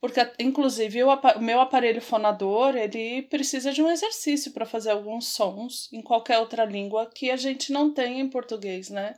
porque 0.00 0.20
inclusive 0.38 1.02
o, 1.02 1.08
o 1.08 1.40
meu 1.40 1.60
aparelho 1.60 2.00
fonador, 2.00 2.76
ele 2.76 3.22
precisa 3.22 3.72
de 3.72 3.82
um 3.82 3.90
exercício 3.90 4.52
para 4.52 4.66
fazer 4.66 4.90
alguns 4.90 5.28
sons 5.28 5.90
em 5.92 6.02
qualquer 6.02 6.38
outra 6.38 6.64
língua 6.64 7.10
que 7.12 7.30
a 7.30 7.36
gente 7.36 7.72
não 7.72 7.92
tem 7.92 8.20
em 8.20 8.28
português, 8.28 8.88
né? 8.88 9.14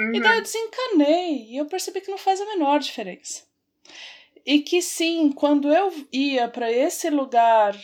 Uhum. 0.00 0.14
E 0.14 0.20
daí 0.20 0.38
eu 0.38 0.42
desencanei 0.42 1.46
e 1.50 1.56
eu 1.58 1.66
percebi 1.66 2.00
que 2.00 2.10
não 2.10 2.16
faz 2.16 2.40
a 2.40 2.46
menor 2.46 2.80
diferença. 2.80 3.44
E 4.46 4.60
que 4.60 4.80
sim, 4.80 5.30
quando 5.30 5.70
eu 5.70 5.92
ia 6.10 6.48
para 6.48 6.72
esse 6.72 7.10
lugar 7.10 7.76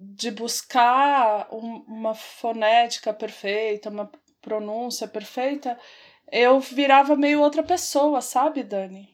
de 0.00 0.30
buscar 0.30 1.46
um, 1.52 1.84
uma 1.86 2.14
fonética 2.14 3.12
perfeita, 3.12 3.90
uma 3.90 4.10
pronúncia 4.40 5.06
perfeita, 5.06 5.78
eu 6.32 6.58
virava 6.60 7.14
meio 7.14 7.42
outra 7.42 7.62
pessoa, 7.62 8.22
sabe, 8.22 8.62
Dani? 8.62 9.08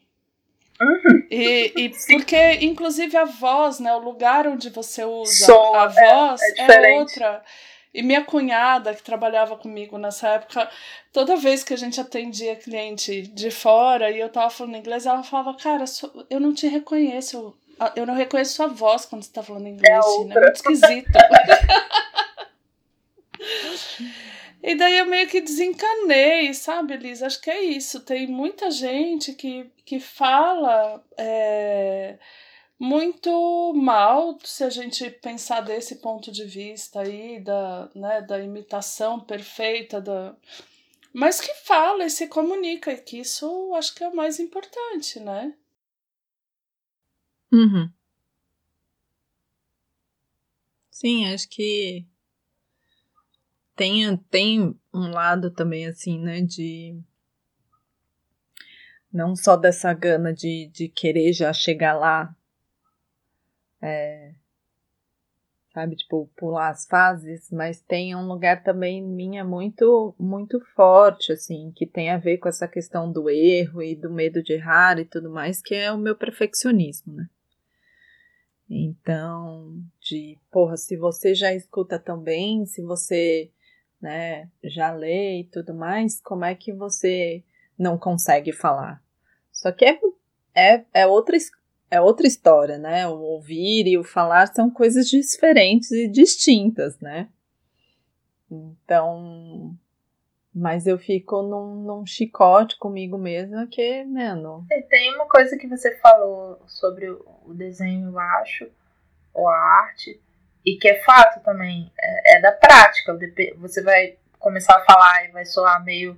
Uhum. 0.79 1.27
E, 1.29 1.73
e 1.75 1.89
porque, 2.07 2.53
inclusive, 2.61 3.15
a 3.17 3.25
voz, 3.25 3.79
né? 3.79 3.93
O 3.95 3.99
lugar 3.99 4.47
onde 4.47 4.69
você 4.69 5.03
usa 5.03 5.53
a 5.53 5.85
é, 5.85 6.09
voz 6.09 6.41
é, 6.41 6.61
é, 6.61 6.93
é 6.95 6.99
outra. 6.99 7.43
E 7.95 8.03
minha 8.03 8.23
cunhada, 8.25 8.93
que 8.93 9.01
trabalhava 9.01 9.55
comigo 9.55 9.97
nessa 9.97 10.27
época, 10.27 10.69
toda 11.13 11.37
vez 11.37 11.63
que 11.63 11.73
a 11.73 11.77
gente 11.77 12.01
atendia 12.01 12.57
cliente 12.57 13.21
de 13.21 13.49
fora 13.49 14.11
e 14.11 14.19
eu 14.19 14.27
tava 14.27 14.49
falando 14.49 14.75
inglês, 14.75 15.05
ela 15.05 15.23
falava, 15.23 15.57
cara, 15.57 15.85
eu 16.29 16.41
não 16.41 16.53
te 16.53 16.67
reconheço. 16.67 17.55
Eu 17.95 18.05
não 18.05 18.13
reconheço 18.13 18.55
sua 18.55 18.67
voz 18.67 19.05
quando 19.05 19.23
você 19.23 19.31
tá 19.31 19.41
falando 19.41 19.67
inglês, 19.67 20.05
é, 20.05 20.25
né? 20.25 20.41
Muito 20.41 20.55
esquisito. 20.55 21.07
e 24.61 24.75
daí 24.75 24.97
eu 24.97 25.05
meio 25.05 25.29
que 25.29 25.39
desencanei, 25.39 26.53
sabe, 26.53 26.97
Liz? 26.97 27.23
Acho 27.23 27.39
que 27.39 27.49
é 27.49 27.63
isso. 27.63 28.01
Tem 28.01 28.27
muita 28.27 28.69
gente 28.71 29.31
que, 29.31 29.71
que 29.85 30.01
fala. 30.01 31.01
É 31.17 32.17
muito 32.77 33.73
mal 33.73 34.37
se 34.43 34.63
a 34.63 34.69
gente 34.69 35.09
pensar 35.09 35.61
desse 35.61 35.95
ponto 36.01 36.31
de 36.31 36.43
vista 36.43 37.01
aí 37.01 37.39
da, 37.39 37.89
né, 37.95 38.21
da 38.21 38.39
imitação 38.39 39.19
perfeita 39.19 40.01
da 40.01 40.35
mas 41.13 41.39
que 41.39 41.53
fala 41.53 42.03
e 42.03 42.09
se 42.09 42.27
comunica 42.27 42.91
e 42.91 42.97
que 42.97 43.19
isso 43.19 43.73
acho 43.75 43.95
que 43.95 44.03
é 44.03 44.09
o 44.09 44.15
mais 44.15 44.37
importante, 44.37 45.17
né? 45.21 45.55
Uhum. 47.53 47.89
Sim, 50.91 51.25
acho 51.33 51.47
que 51.47 52.05
tem, 53.77 54.17
tem 54.29 54.77
um 54.93 55.11
lado 55.11 55.51
também 55.51 55.87
assim, 55.87 56.19
né, 56.19 56.41
de 56.41 56.99
não 59.11 59.37
só 59.37 59.55
dessa 59.55 59.93
gana 59.93 60.33
de, 60.33 60.69
de 60.73 60.89
querer 60.89 61.31
já 61.31 61.53
chegar 61.53 61.93
lá 61.93 62.35
é, 63.85 64.33
sabe, 65.73 65.95
tipo, 65.95 66.29
pular 66.37 66.69
as 66.69 66.87
fases, 66.87 67.51
mas 67.51 67.81
tem 67.81 68.15
um 68.15 68.27
lugar 68.27 68.63
também 68.63 69.03
minha 69.03 69.43
muito, 69.43 70.15
muito 70.17 70.59
forte, 70.73 71.33
assim, 71.33 71.71
que 71.75 71.85
tem 71.85 72.09
a 72.09 72.17
ver 72.17 72.37
com 72.37 72.47
essa 72.47 72.67
questão 72.67 73.11
do 73.11 73.29
erro 73.29 73.83
e 73.83 73.93
do 73.93 74.09
medo 74.09 74.41
de 74.41 74.53
errar 74.53 74.97
e 74.97 75.05
tudo 75.05 75.29
mais, 75.29 75.61
que 75.61 75.75
é 75.75 75.91
o 75.91 75.97
meu 75.97 76.15
perfeccionismo, 76.15 77.13
né? 77.13 77.29
Então, 78.69 79.75
de, 79.99 80.39
porra, 80.49 80.77
se 80.77 80.97
você 80.97 81.35
já 81.35 81.53
escuta 81.53 81.99
também, 81.99 82.65
se 82.65 82.81
você, 82.81 83.51
né, 84.01 84.49
já 84.63 84.91
lê 84.91 85.41
e 85.41 85.43
tudo 85.43 85.73
mais, 85.73 86.19
como 86.21 86.45
é 86.45 86.55
que 86.55 86.73
você 86.73 87.43
não 87.77 87.97
consegue 87.97 88.51
falar? 88.51 89.03
Só 89.51 89.71
que 89.71 89.85
é, 89.85 89.99
é, 90.55 90.85
é, 90.93 91.05
outra, 91.05 91.37
é 91.95 92.01
outra 92.01 92.27
história, 92.27 92.77
né? 92.77 93.07
O 93.07 93.19
ouvir 93.19 93.87
e 93.87 93.97
o 93.97 94.03
falar 94.03 94.47
são 94.47 94.69
coisas 94.69 95.07
diferentes 95.07 95.91
e 95.91 96.07
distintas, 96.07 96.99
né? 96.99 97.29
Então, 98.51 99.75
mas 100.53 100.87
eu 100.87 100.97
fico 100.97 101.41
num, 101.41 101.83
num 101.83 102.05
chicote 102.05 102.77
comigo 102.77 103.17
mesma 103.17 103.67
que, 103.67 104.05
mano. 104.05 104.65
E 104.71 104.81
tem 104.83 105.13
uma 105.15 105.27
coisa 105.27 105.57
que 105.57 105.67
você 105.67 105.95
falou 105.97 106.61
sobre 106.67 107.09
o 107.09 107.53
desenho, 107.53 108.09
eu 108.09 108.19
acho, 108.19 108.69
ou 109.33 109.49
a 109.49 109.57
arte, 109.57 110.21
e 110.65 110.77
que 110.77 110.87
é 110.87 111.03
fato 111.03 111.43
também, 111.43 111.91
é, 111.99 112.37
é 112.37 112.41
da 112.41 112.51
prática. 112.51 113.17
Você 113.57 113.81
vai 113.81 114.17
começar 114.39 114.77
a 114.77 114.85
falar 114.85 115.25
e 115.25 115.31
vai 115.31 115.45
soar 115.45 115.83
meio 115.83 116.17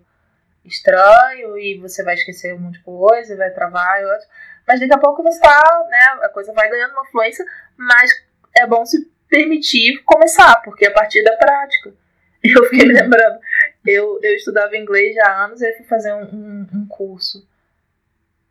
estranho, 0.64 1.58
e 1.58 1.78
você 1.80 2.04
vai 2.04 2.14
esquecer 2.14 2.54
um 2.54 2.60
monte 2.60 2.78
de 2.78 2.84
coisa, 2.84 3.34
e 3.34 3.38
vai 3.38 3.50
travar 3.52 4.02
e 4.02 4.06
outro. 4.06 4.28
Mas 4.68 4.80
daqui 4.80 4.94
a 4.94 5.00
pouco 5.00 5.24
você 5.24 5.40
tá, 5.40 5.86
né, 5.90 6.26
a 6.26 6.30
coisa 6.30 6.52
vai 6.54 6.70
ganhando 6.70 6.92
uma 6.92 7.06
fluência, 7.06 7.46
mas 7.78 8.12
é 8.56 8.68
bom 8.68 8.86
se 8.86 9.10
permitir 9.30 10.04
começar, 10.04 10.62
porque 10.64 10.86
é 10.86 10.90
a 10.90 10.94
partir 10.94 11.24
da 11.24 11.36
prática. 11.38 11.94
Eu 12.44 12.64
fiquei 12.66 12.88
me 12.88 12.94
lembrando 12.94 13.40
eu, 13.88 14.20
eu 14.22 14.36
estudava 14.36 14.78
inglês 14.78 15.16
já 15.16 15.26
há 15.28 15.46
anos 15.46 15.62
e 15.62 15.74
fui 15.78 15.86
fazer 15.86 16.14
um, 16.14 16.24
um, 16.24 16.68
um, 16.74 16.88
curso 16.88 17.48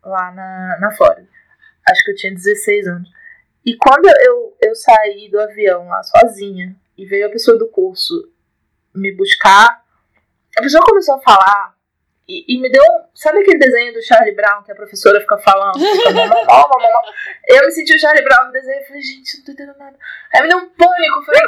lá 0.02 0.32
na, 0.32 0.78
na 0.80 0.90
Flórida. 0.92 1.28
Acho 1.88 2.04
que 2.04 2.10
eu 2.12 2.16
tinha 2.16 2.34
16 2.34 2.86
anos. 2.88 3.10
E 3.64 3.76
quando 3.76 4.06
eu, 4.06 4.56
eu 4.60 4.74
saí 4.74 5.28
do 5.30 5.40
avião 5.40 5.88
lá 5.88 6.02
sozinha 6.02 6.74
e 6.96 7.04
veio 7.04 7.26
a 7.26 7.30
pessoa 7.30 7.58
do 7.58 7.68
curso 7.68 8.32
me 8.94 9.12
buscar, 9.12 9.84
a 10.56 10.62
pessoa 10.62 10.82
começou 10.84 11.16
a 11.16 11.20
falar 11.20 11.75
e, 12.28 12.54
e, 12.54 12.60
me 12.60 12.70
deu. 12.70 12.82
Sabe 13.14 13.40
aquele 13.40 13.58
desenho 13.58 13.92
do 13.92 14.02
Charlie 14.02 14.34
Brown 14.34 14.62
que 14.64 14.72
a 14.72 14.74
professora 14.74 15.20
fica 15.20 15.38
falando? 15.38 15.78
Fica, 15.78 16.10
mamão, 16.12 17.02
eu 17.48 17.64
me 17.64 17.70
senti 17.70 17.94
o 17.94 18.00
Charlie 18.00 18.24
Brown 18.24 18.46
no 18.46 18.52
desenho 18.52 18.80
e 18.80 18.84
falei, 18.84 19.02
gente, 19.02 19.38
não 19.38 19.44
tô 19.44 19.52
entendendo 19.52 19.78
nada. 19.78 19.96
Aí 20.34 20.42
me 20.42 20.48
deu 20.48 20.58
um 20.58 20.68
pânico. 20.68 21.24
Falei, 21.24 21.42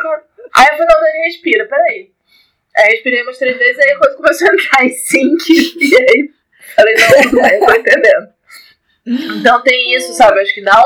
Aí 0.54 0.66
eu 0.66 0.78
falei, 0.78 0.86
não, 0.86 1.00
Dani, 1.00 1.24
respira, 1.24 1.66
peraí. 1.66 2.12
Aí 2.76 2.90
respirei 2.90 3.22
umas 3.22 3.38
três 3.38 3.58
vezes, 3.58 3.78
aí 3.78 3.90
a 3.90 3.98
coisa 3.98 4.16
começou 4.16 4.48
a 4.48 4.54
entrar 4.54 4.84
em 4.84 4.90
sync. 4.90 5.44
E 5.80 5.96
aí 5.96 6.30
falei, 6.76 6.94
não, 6.94 7.32
não 7.32 7.48
eu 7.48 7.66
tô 7.66 7.72
entendendo. 7.72 8.28
Então 9.38 9.62
tem 9.62 9.94
isso, 9.96 10.12
sabe? 10.12 10.40
Acho 10.40 10.54
que 10.54 10.62
dá 10.62 10.80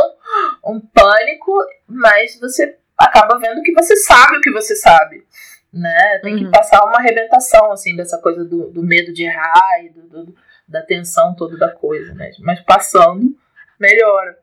um, 0.64 0.74
um 0.76 0.80
pânico, 0.80 1.53
mas 1.86 2.38
você 2.38 2.76
acaba 2.97 3.38
vendo 3.38 3.62
que 3.62 3.72
você 3.72 3.97
sabe 3.97 4.36
o 4.36 4.40
que 4.40 4.53
você 4.53 4.76
sabe. 4.76 5.24
Né? 5.73 6.18
Tem 6.23 6.35
uhum. 6.35 6.45
que 6.45 6.51
passar 6.51 6.85
uma 6.85 6.99
arrebentação, 6.99 7.73
assim, 7.73 7.97
dessa 7.97 8.20
coisa 8.20 8.45
do, 8.45 8.70
do 8.70 8.83
medo 8.83 9.12
de 9.12 9.25
errar 9.25 9.85
e 9.85 9.89
do, 9.91 10.03
do, 10.03 10.37
da 10.68 10.83
tensão 10.83 11.35
toda 11.35 11.57
da 11.57 11.70
coisa, 11.70 12.12
né? 12.14 12.31
Mas 12.41 12.61
passando, 12.61 13.35
melhora. 13.81 14.39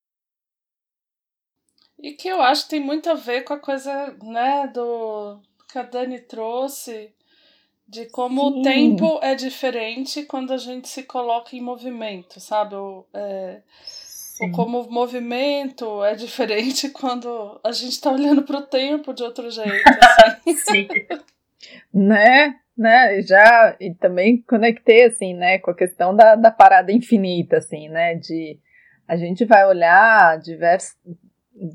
E 1.99 2.13
que 2.13 2.27
eu 2.27 2.41
acho 2.41 2.63
que 2.63 2.69
tem 2.71 2.79
muito 2.79 3.09
a 3.09 3.13
ver 3.13 3.43
com 3.43 3.53
a 3.53 3.59
coisa, 3.59 4.15
né, 4.23 4.67
do 4.73 5.39
que 5.71 5.77
a 5.77 5.83
Dani 5.83 6.19
trouxe, 6.19 7.13
de 7.87 8.05
como 8.05 8.41
Sim. 8.41 8.59
o 8.59 8.63
tempo 8.63 9.19
é 9.21 9.35
diferente 9.35 10.23
quando 10.23 10.53
a 10.53 10.57
gente 10.57 10.87
se 10.87 11.03
coloca 11.03 11.55
em 11.55 11.61
movimento, 11.61 12.39
sabe? 12.39 12.75
O, 12.75 13.05
é, 13.13 13.61
ou 14.39 14.51
como 14.51 14.81
o 14.81 14.91
movimento 14.91 16.03
é 16.03 16.15
diferente 16.15 16.89
quando 16.91 17.59
a 17.63 17.71
gente 17.71 17.91
está 17.91 18.11
olhando 18.11 18.43
para 18.43 18.57
o 18.57 18.65
tempo 18.65 19.13
de 19.13 19.23
outro 19.23 19.49
jeito. 19.49 19.83
Assim. 20.47 20.55
Sim. 20.57 20.87
né? 21.93 22.55
Né, 22.77 23.21
já, 23.23 23.75
e 23.77 23.93
também 23.93 24.41
conectei, 24.41 25.03
assim, 25.03 25.33
né, 25.33 25.59
com 25.59 25.69
a 25.69 25.75
questão 25.75 26.15
da, 26.15 26.35
da 26.35 26.49
parada 26.49 26.93
infinita, 26.93 27.57
assim, 27.57 27.89
né, 27.89 28.15
de 28.15 28.57
a 29.05 29.17
gente 29.17 29.43
vai 29.43 29.67
olhar 29.67 30.39
divers, 30.39 30.95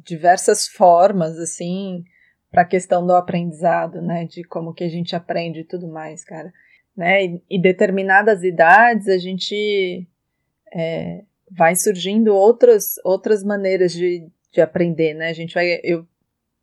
diversas 0.02 0.66
formas, 0.66 1.38
assim, 1.38 2.04
para 2.50 2.62
a 2.62 2.64
questão 2.64 3.06
do 3.06 3.12
aprendizado, 3.14 4.00
né, 4.00 4.24
de 4.24 4.44
como 4.44 4.72
que 4.72 4.82
a 4.82 4.88
gente 4.88 5.14
aprende 5.14 5.60
e 5.60 5.64
tudo 5.64 5.86
mais, 5.86 6.24
cara, 6.24 6.50
né, 6.96 7.22
e, 7.22 7.42
e 7.50 7.60
determinadas 7.60 8.42
idades 8.42 9.06
a 9.06 9.18
gente 9.18 10.08
é, 10.72 11.22
vai 11.50 11.76
surgindo 11.76 12.34
outras 12.34 12.96
outras 13.04 13.42
maneiras 13.42 13.92
de, 13.92 14.26
de 14.52 14.60
aprender, 14.60 15.14
né, 15.14 15.28
a 15.28 15.32
gente 15.32 15.54
vai, 15.54 15.80
eu 15.82 16.06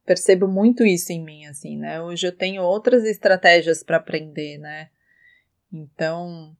percebo 0.05 0.47
muito 0.47 0.83
isso 0.83 1.11
em 1.11 1.23
mim, 1.23 1.45
assim, 1.45 1.77
né, 1.77 2.01
hoje 2.01 2.27
eu 2.27 2.31
tenho 2.31 2.63
outras 2.63 3.03
estratégias 3.03 3.83
para 3.83 3.97
aprender, 3.97 4.57
né, 4.57 4.89
então 5.71 6.55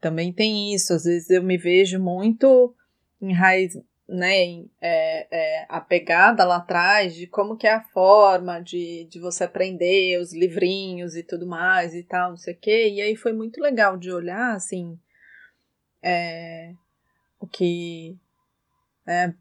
também 0.00 0.32
tem 0.32 0.74
isso, 0.74 0.92
às 0.92 1.04
vezes 1.04 1.30
eu 1.30 1.42
me 1.42 1.56
vejo 1.56 2.00
muito 2.00 2.74
enraiz, 3.20 3.78
né, 4.08 4.64
é, 4.80 5.26
é, 5.30 5.66
a 5.68 5.80
pegada 5.80 6.44
lá 6.44 6.56
atrás 6.56 7.14
de 7.14 7.26
como 7.26 7.56
que 7.56 7.66
é 7.66 7.72
a 7.72 7.82
forma 7.82 8.60
de, 8.60 9.04
de 9.04 9.18
você 9.18 9.44
aprender 9.44 10.18
os 10.20 10.34
livrinhos 10.34 11.16
e 11.16 11.22
tudo 11.22 11.46
mais 11.46 11.94
e 11.94 12.02
tal, 12.02 12.30
não 12.30 12.36
sei 12.36 12.52
o 12.52 12.58
quê. 12.58 12.90
E 12.90 13.00
aí 13.00 13.16
foi 13.16 13.32
muito 13.32 13.60
legal 13.60 13.96
de 13.96 14.12
olhar, 14.12 14.54
assim, 14.54 14.98
é, 16.02 16.74
o 17.42 17.46
que 17.46 18.16
né, 19.04 19.34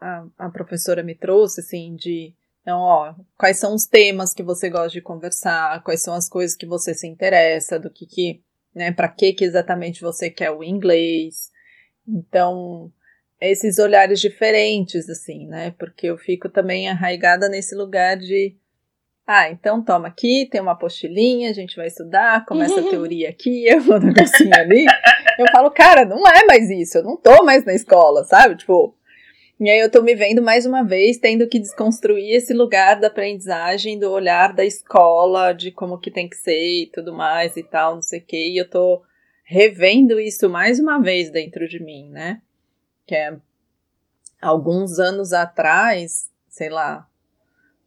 a, 0.00 0.26
a, 0.38 0.50
professora 0.50 1.02
me 1.02 1.14
trouxe, 1.14 1.60
assim, 1.60 1.94
de, 1.94 2.34
então, 2.62 2.78
ó, 2.80 3.14
quais 3.36 3.58
são 3.58 3.74
os 3.74 3.86
temas 3.86 4.32
que 4.32 4.42
você 4.42 4.70
gosta 4.70 4.88
de 4.88 5.02
conversar, 5.02 5.82
quais 5.82 6.02
são 6.02 6.14
as 6.14 6.28
coisas 6.28 6.56
que 6.56 6.64
você 6.64 6.94
se 6.94 7.06
interessa, 7.06 7.78
do 7.78 7.90
que 7.90 8.06
que, 8.06 8.42
né, 8.74 8.90
para 8.90 9.08
que 9.08 9.34
que 9.34 9.44
exatamente 9.44 10.00
você 10.00 10.30
quer 10.30 10.50
o 10.50 10.64
inglês. 10.64 11.50
Então, 12.08 12.90
esses 13.38 13.78
olhares 13.78 14.20
diferentes, 14.20 15.08
assim, 15.10 15.46
né? 15.46 15.72
Porque 15.72 16.06
eu 16.06 16.16
fico 16.16 16.48
também 16.48 16.88
arraigada 16.88 17.48
nesse 17.48 17.74
lugar 17.74 18.16
de. 18.16 18.56
Ah, 19.26 19.48
então 19.50 19.82
toma 19.82 20.08
aqui, 20.08 20.48
tem 20.50 20.60
uma 20.60 20.72
apostilinha, 20.72 21.50
a 21.50 21.52
gente 21.52 21.76
vai 21.76 21.86
estudar, 21.86 22.44
começa 22.44 22.80
a 22.80 22.82
teoria 22.90 23.30
aqui, 23.30 23.66
eu 23.66 23.80
vou 23.80 24.00
negocinho 24.00 24.54
ali. 24.54 24.84
Eu 25.38 25.46
falo, 25.52 25.70
cara, 25.70 26.04
não 26.04 26.26
é 26.26 26.44
mais 26.44 26.68
isso, 26.70 26.98
eu 26.98 27.04
não 27.04 27.16
tô 27.16 27.44
mais 27.44 27.64
na 27.64 27.74
escola, 27.74 28.24
sabe? 28.24 28.56
Tipo. 28.56 28.94
E 29.60 29.70
aí 29.70 29.78
eu 29.78 29.90
tô 29.90 30.02
me 30.02 30.12
vendo 30.12 30.42
mais 30.42 30.66
uma 30.66 30.82
vez 30.82 31.18
tendo 31.18 31.46
que 31.48 31.60
desconstruir 31.60 32.34
esse 32.34 32.52
lugar 32.52 32.98
da 32.98 33.06
aprendizagem, 33.06 33.96
do 33.96 34.10
olhar 34.10 34.52
da 34.52 34.64
escola, 34.64 35.52
de 35.52 35.70
como 35.70 36.00
que 36.00 36.10
tem 36.10 36.28
que 36.28 36.36
ser 36.36 36.82
e 36.82 36.90
tudo 36.92 37.12
mais 37.12 37.56
e 37.56 37.62
tal, 37.62 37.94
não 37.94 38.02
sei 38.02 38.18
o 38.18 38.24
quê. 38.24 38.48
E 38.48 38.56
eu 38.56 38.68
tô 38.68 39.02
revendo 39.44 40.18
isso 40.18 40.50
mais 40.50 40.80
uma 40.80 41.00
vez 41.00 41.30
dentro 41.30 41.68
de 41.68 41.80
mim, 41.80 42.08
né? 42.08 42.40
que 43.06 43.14
é 43.14 43.36
alguns 44.40 44.98
anos 44.98 45.32
atrás, 45.32 46.30
sei 46.48 46.68
lá 46.68 47.08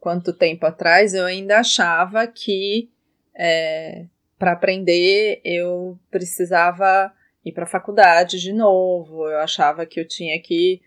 quanto 0.06 0.32
tempo 0.32 0.68
atrás, 0.68 1.16
eu 1.16 1.26
ainda 1.26 1.58
achava 1.58 2.28
que 2.28 2.92
é, 3.36 4.06
para 4.38 4.52
aprender 4.52 5.42
eu 5.44 5.98
precisava 6.12 7.12
ir 7.44 7.52
para 7.52 7.64
a 7.64 7.68
faculdade 7.68 8.40
de 8.40 8.54
novo, 8.54 9.28
eu 9.28 9.40
achava 9.40 9.84
que 9.84 10.00
eu 10.00 10.08
tinha 10.08 10.40
que 10.40 10.80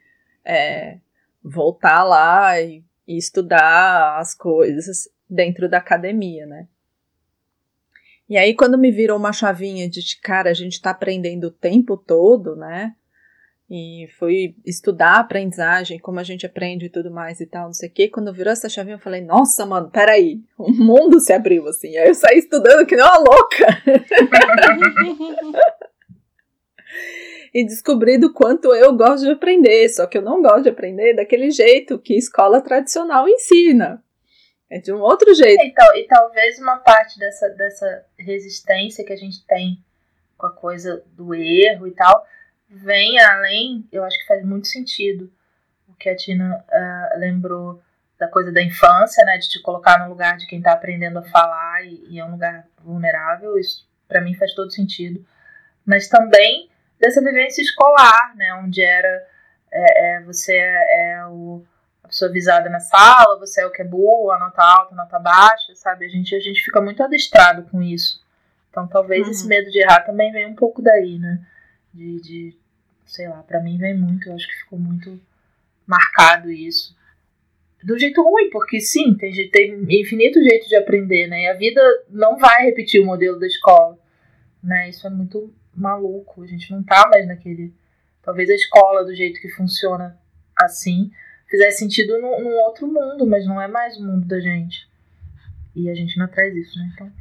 é, 0.44 0.98
voltar 1.42 2.04
lá 2.04 2.60
e, 2.60 2.84
e 3.08 3.18
estudar 3.18 4.20
as 4.20 4.36
coisas 4.36 5.08
dentro 5.28 5.68
da 5.68 5.78
academia, 5.78 6.46
né? 6.46 6.68
E 8.28 8.36
aí, 8.36 8.54
quando 8.54 8.78
me 8.78 8.92
virou 8.92 9.18
uma 9.18 9.32
chavinha 9.32 9.90
de, 9.90 10.00
cara, 10.20 10.50
a 10.50 10.54
gente 10.54 10.74
está 10.74 10.90
aprendendo 10.90 11.48
o 11.48 11.50
tempo 11.50 11.96
todo, 11.96 12.54
né? 12.54 12.94
E 13.70 14.08
fui 14.18 14.56
estudar 14.64 15.16
a 15.16 15.20
aprendizagem, 15.20 15.98
como 15.98 16.18
a 16.18 16.22
gente 16.22 16.46
aprende 16.46 16.86
e 16.86 16.90
tudo 16.90 17.10
mais 17.10 17.38
e 17.38 17.46
tal, 17.46 17.66
não 17.66 17.74
sei 17.74 17.90
o 17.90 17.92
que. 17.92 18.08
Quando 18.08 18.32
virou 18.32 18.52
essa 18.52 18.68
chavinha, 18.68 18.96
eu 18.96 19.00
falei, 19.00 19.20
nossa, 19.20 19.66
mano, 19.66 19.90
peraí, 19.90 20.40
o 20.56 20.72
mundo 20.72 21.20
se 21.20 21.34
abriu 21.34 21.68
assim. 21.68 21.94
Aí 21.98 22.08
eu 22.08 22.14
saí 22.14 22.38
estudando 22.38 22.86
que 22.86 22.96
nem 22.96 23.04
uma 23.04 23.18
louca. 23.18 23.66
e 27.52 27.66
descobri 27.66 28.16
do 28.16 28.32
quanto 28.32 28.74
eu 28.74 28.96
gosto 28.96 29.24
de 29.24 29.32
aprender, 29.32 29.86
só 29.90 30.06
que 30.06 30.16
eu 30.16 30.22
não 30.22 30.40
gosto 30.40 30.62
de 30.62 30.70
aprender 30.70 31.14
daquele 31.14 31.50
jeito 31.50 31.98
que 31.98 32.16
escola 32.16 32.62
tradicional 32.62 33.28
ensina. 33.28 34.02
É 34.70 34.78
de 34.78 34.94
um 34.94 35.00
outro 35.00 35.34
jeito. 35.34 35.62
Então, 35.62 35.94
e 35.94 36.06
talvez 36.06 36.58
uma 36.58 36.78
parte 36.78 37.18
dessa, 37.18 37.50
dessa 37.50 38.06
resistência 38.18 39.04
que 39.04 39.12
a 39.12 39.16
gente 39.16 39.44
tem 39.46 39.76
com 40.38 40.46
a 40.46 40.52
coisa 40.52 41.04
do 41.14 41.34
erro 41.34 41.86
e 41.86 41.90
tal 41.90 42.26
vem 42.68 43.18
além, 43.20 43.86
eu 43.90 44.04
acho 44.04 44.18
que 44.18 44.26
faz 44.26 44.44
muito 44.44 44.68
sentido 44.68 45.30
o 45.88 45.94
que 45.94 46.08
a 46.08 46.16
Tina 46.16 46.64
uh, 46.68 47.18
lembrou 47.18 47.82
da 48.18 48.28
coisa 48.28 48.52
da 48.52 48.62
infância, 48.62 49.24
né, 49.24 49.38
de 49.38 49.48
te 49.48 49.62
colocar 49.62 49.98
no 50.00 50.08
lugar 50.08 50.36
de 50.36 50.46
quem 50.46 50.58
está 50.58 50.72
aprendendo 50.72 51.18
a 51.18 51.22
falar 51.22 51.84
e, 51.84 52.04
e, 52.10 52.18
é 52.18 52.24
um 52.24 52.32
lugar 52.32 52.66
vulnerável, 52.82 53.58
isso 53.58 53.86
para 54.08 54.20
mim 54.20 54.34
faz 54.34 54.54
todo 54.54 54.72
sentido, 54.72 55.24
mas 55.86 56.08
também 56.08 56.68
dessa 56.98 57.22
vivência 57.22 57.62
escolar, 57.62 58.34
né, 58.36 58.54
onde 58.54 58.82
era 58.82 59.26
é, 59.70 60.16
é, 60.16 60.20
você 60.22 60.56
é 60.56 61.26
o, 61.26 61.64
a 62.02 62.08
pessoa 62.08 62.30
visada 62.32 62.68
na 62.68 62.80
sala, 62.80 63.38
você 63.38 63.62
é 63.62 63.66
o 63.66 63.70
que 63.70 63.82
é 63.82 63.84
burro, 63.84 64.30
a 64.32 64.38
nota 64.38 64.62
alta, 64.62 64.94
a 64.94 64.96
nota 64.96 65.18
baixa, 65.18 65.74
sabe? 65.74 66.06
A 66.06 66.08
gente, 66.08 66.34
a 66.34 66.40
gente 66.40 66.62
fica 66.62 66.80
muito 66.80 67.02
adestrado 67.02 67.64
com 67.70 67.82
isso. 67.82 68.22
Então 68.70 68.86
talvez 68.88 69.26
uhum. 69.26 69.30
esse 69.30 69.46
medo 69.46 69.70
de 69.70 69.80
errar 69.80 70.00
também 70.00 70.32
venha 70.32 70.48
um 70.48 70.54
pouco 70.54 70.82
daí, 70.82 71.18
né? 71.18 71.40
De, 71.98 72.20
de 72.20 72.56
sei 73.04 73.28
lá, 73.28 73.42
para 73.42 73.60
mim 73.60 73.76
vem 73.76 73.98
muito, 73.98 74.28
eu 74.28 74.34
acho 74.34 74.46
que 74.46 74.60
ficou 74.60 74.78
muito 74.78 75.20
marcado 75.84 76.48
isso. 76.48 76.96
Do 77.82 77.98
jeito 77.98 78.22
ruim, 78.22 78.50
porque 78.50 78.80
sim, 78.80 79.14
tem, 79.14 79.50
tem 79.50 80.00
infinito 80.00 80.42
jeito 80.42 80.68
de 80.68 80.76
aprender, 80.76 81.26
né? 81.26 81.42
E 81.42 81.48
a 81.48 81.54
vida 81.54 81.80
não 82.08 82.38
vai 82.38 82.66
repetir 82.66 83.00
o 83.00 83.06
modelo 83.06 83.38
da 83.38 83.46
escola, 83.46 83.98
né? 84.62 84.88
Isso 84.88 85.06
é 85.06 85.10
muito 85.10 85.52
maluco, 85.74 86.42
a 86.42 86.46
gente 86.46 86.70
não 86.70 86.82
tá 86.84 87.08
mais 87.12 87.26
naquele... 87.26 87.72
Talvez 88.22 88.48
a 88.48 88.54
escola, 88.54 89.04
do 89.04 89.14
jeito 89.14 89.40
que 89.40 89.48
funciona 89.48 90.16
assim, 90.56 91.10
fizesse 91.48 91.78
sentido 91.78 92.20
num, 92.20 92.42
num 92.44 92.58
outro 92.58 92.86
mundo, 92.86 93.26
mas 93.26 93.44
não 93.46 93.60
é 93.60 93.66
mais 93.66 93.96
o 93.96 94.04
mundo 94.04 94.26
da 94.26 94.38
gente. 94.38 94.88
E 95.74 95.88
a 95.88 95.94
gente 95.94 96.16
não 96.16 96.28
traz 96.28 96.54
isso, 96.54 96.78
né? 96.78 96.92
Então... 96.94 97.12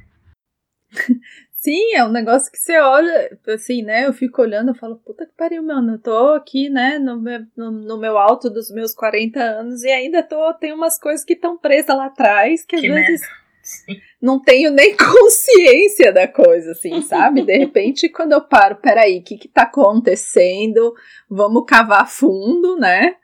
Sim, 1.57 1.95
é 1.95 2.05
um 2.05 2.11
negócio 2.11 2.51
que 2.51 2.59
você 2.59 2.77
olha, 2.79 3.35
assim, 3.47 3.81
né? 3.81 4.05
Eu 4.05 4.13
fico 4.13 4.43
olhando 4.43 4.71
e 4.71 4.77
falo, 4.77 4.97
puta 4.97 5.25
que 5.25 5.33
pariu, 5.35 5.63
mano, 5.63 5.93
eu 5.93 5.99
tô 5.99 6.33
aqui, 6.35 6.69
né, 6.69 6.99
no 6.99 7.19
meu, 7.19 7.39
no, 7.57 7.71
no 7.71 7.97
meu 7.97 8.15
alto 8.15 8.47
dos 8.47 8.69
meus 8.69 8.93
40 8.93 9.41
anos 9.41 9.83
e 9.83 9.89
ainda 9.89 10.21
tô, 10.21 10.53
tem 10.53 10.71
umas 10.71 10.99
coisas 10.99 11.25
que 11.25 11.33
estão 11.33 11.57
presas 11.57 11.97
lá 11.97 12.05
atrás 12.05 12.63
que 12.63 12.75
às 12.75 12.81
que 12.81 12.89
vezes 12.89 13.21
não 14.21 14.39
tenho 14.39 14.69
nem 14.69 14.95
consciência 14.97 16.13
da 16.13 16.27
coisa, 16.27 16.73
assim, 16.73 17.01
sabe? 17.01 17.41
De 17.41 17.57
repente, 17.57 18.07
quando 18.07 18.33
eu 18.33 18.41
paro, 18.41 18.75
peraí, 18.75 19.17
o 19.17 19.23
que 19.23 19.35
que 19.35 19.47
tá 19.47 19.63
acontecendo? 19.63 20.93
Vamos 21.27 21.65
cavar 21.67 22.07
fundo, 22.07 22.77
né? 22.77 23.15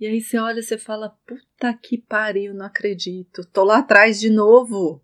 E 0.00 0.06
aí 0.06 0.22
você 0.22 0.38
olha 0.38 0.60
e 0.60 0.62
você 0.62 0.78
fala, 0.78 1.14
puta 1.26 1.78
que 1.82 1.98
pariu, 1.98 2.54
não 2.54 2.64
acredito, 2.64 3.46
tô 3.52 3.62
lá 3.62 3.80
atrás 3.80 4.18
de 4.18 4.30
novo. 4.30 5.02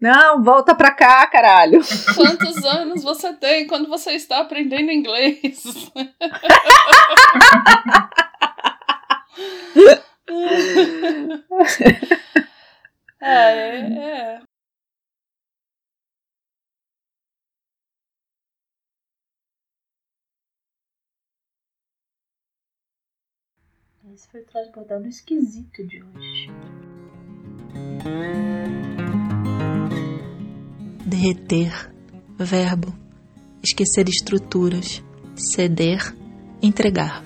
Não, 0.00 0.42
volta 0.44 0.76
pra 0.76 0.92
cá, 0.92 1.26
caralho. 1.26 1.80
Quantos 2.14 2.64
anos 2.64 3.02
você 3.02 3.32
tem 3.34 3.66
quando 3.66 3.88
você 3.88 4.12
está 4.12 4.38
aprendendo 4.40 4.92
inglês? 4.92 5.90
é, 13.20 13.80
é. 13.80 14.40
Esse 24.14 24.28
foi 24.30 24.40
o 24.40 24.44
transbordando 24.46 25.06
esquisito 25.08 25.84
de 25.86 26.02
hoje 26.02 26.48
derreter, 31.08 31.90
verbo, 32.38 32.92
esquecer 33.62 34.08
estruturas, 34.08 35.02
ceder, 35.34 36.14
entregar. 36.62 37.24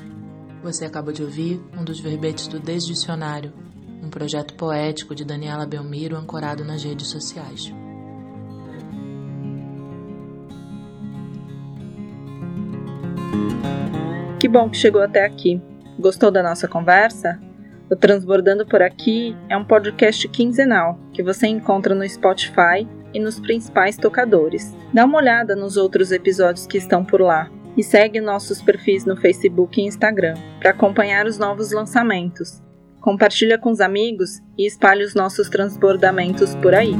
Você 0.62 0.84
acaba 0.84 1.12
de 1.12 1.22
ouvir 1.22 1.60
um 1.76 1.82
dos 1.82 1.98
verbetes 1.98 2.46
do 2.46 2.60
Desdicionário, 2.60 3.52
um 4.00 4.08
projeto 4.08 4.54
poético 4.54 5.16
de 5.16 5.24
Daniela 5.24 5.66
Belmiro 5.66 6.16
ancorado 6.16 6.64
nas 6.64 6.84
redes 6.84 7.10
sociais. 7.10 7.72
Que 14.38 14.48
bom 14.48 14.70
que 14.70 14.76
chegou 14.76 15.02
até 15.02 15.24
aqui. 15.24 15.60
Gostou 15.98 16.30
da 16.30 16.42
nossa 16.42 16.68
conversa? 16.68 17.40
O 17.90 17.96
Transbordando 17.96 18.64
por 18.64 18.80
Aqui 18.80 19.36
é 19.48 19.56
um 19.56 19.64
podcast 19.64 20.26
quinzenal 20.28 20.98
que 21.12 21.22
você 21.22 21.48
encontra 21.48 21.94
no 21.94 22.08
Spotify 22.08 22.86
e 23.12 23.20
nos 23.20 23.40
principais 23.40 23.96
tocadores. 23.96 24.74
Dá 24.92 25.04
uma 25.04 25.18
olhada 25.18 25.54
nos 25.56 25.76
outros 25.76 26.12
episódios 26.12 26.66
que 26.66 26.78
estão 26.78 27.04
por 27.04 27.20
lá 27.20 27.50
e 27.76 27.82
segue 27.82 28.20
nossos 28.20 28.60
perfis 28.60 29.04
no 29.04 29.16
Facebook 29.16 29.80
e 29.80 29.84
Instagram 29.84 30.34
para 30.60 30.70
acompanhar 30.70 31.26
os 31.26 31.38
novos 31.38 31.72
lançamentos. 31.72 32.62
Compartilha 33.00 33.58
com 33.58 33.70
os 33.70 33.80
amigos 33.80 34.40
e 34.56 34.66
espalhe 34.66 35.04
os 35.04 35.14
nossos 35.14 35.48
transbordamentos 35.48 36.54
por 36.56 36.74
aí. 36.74 36.94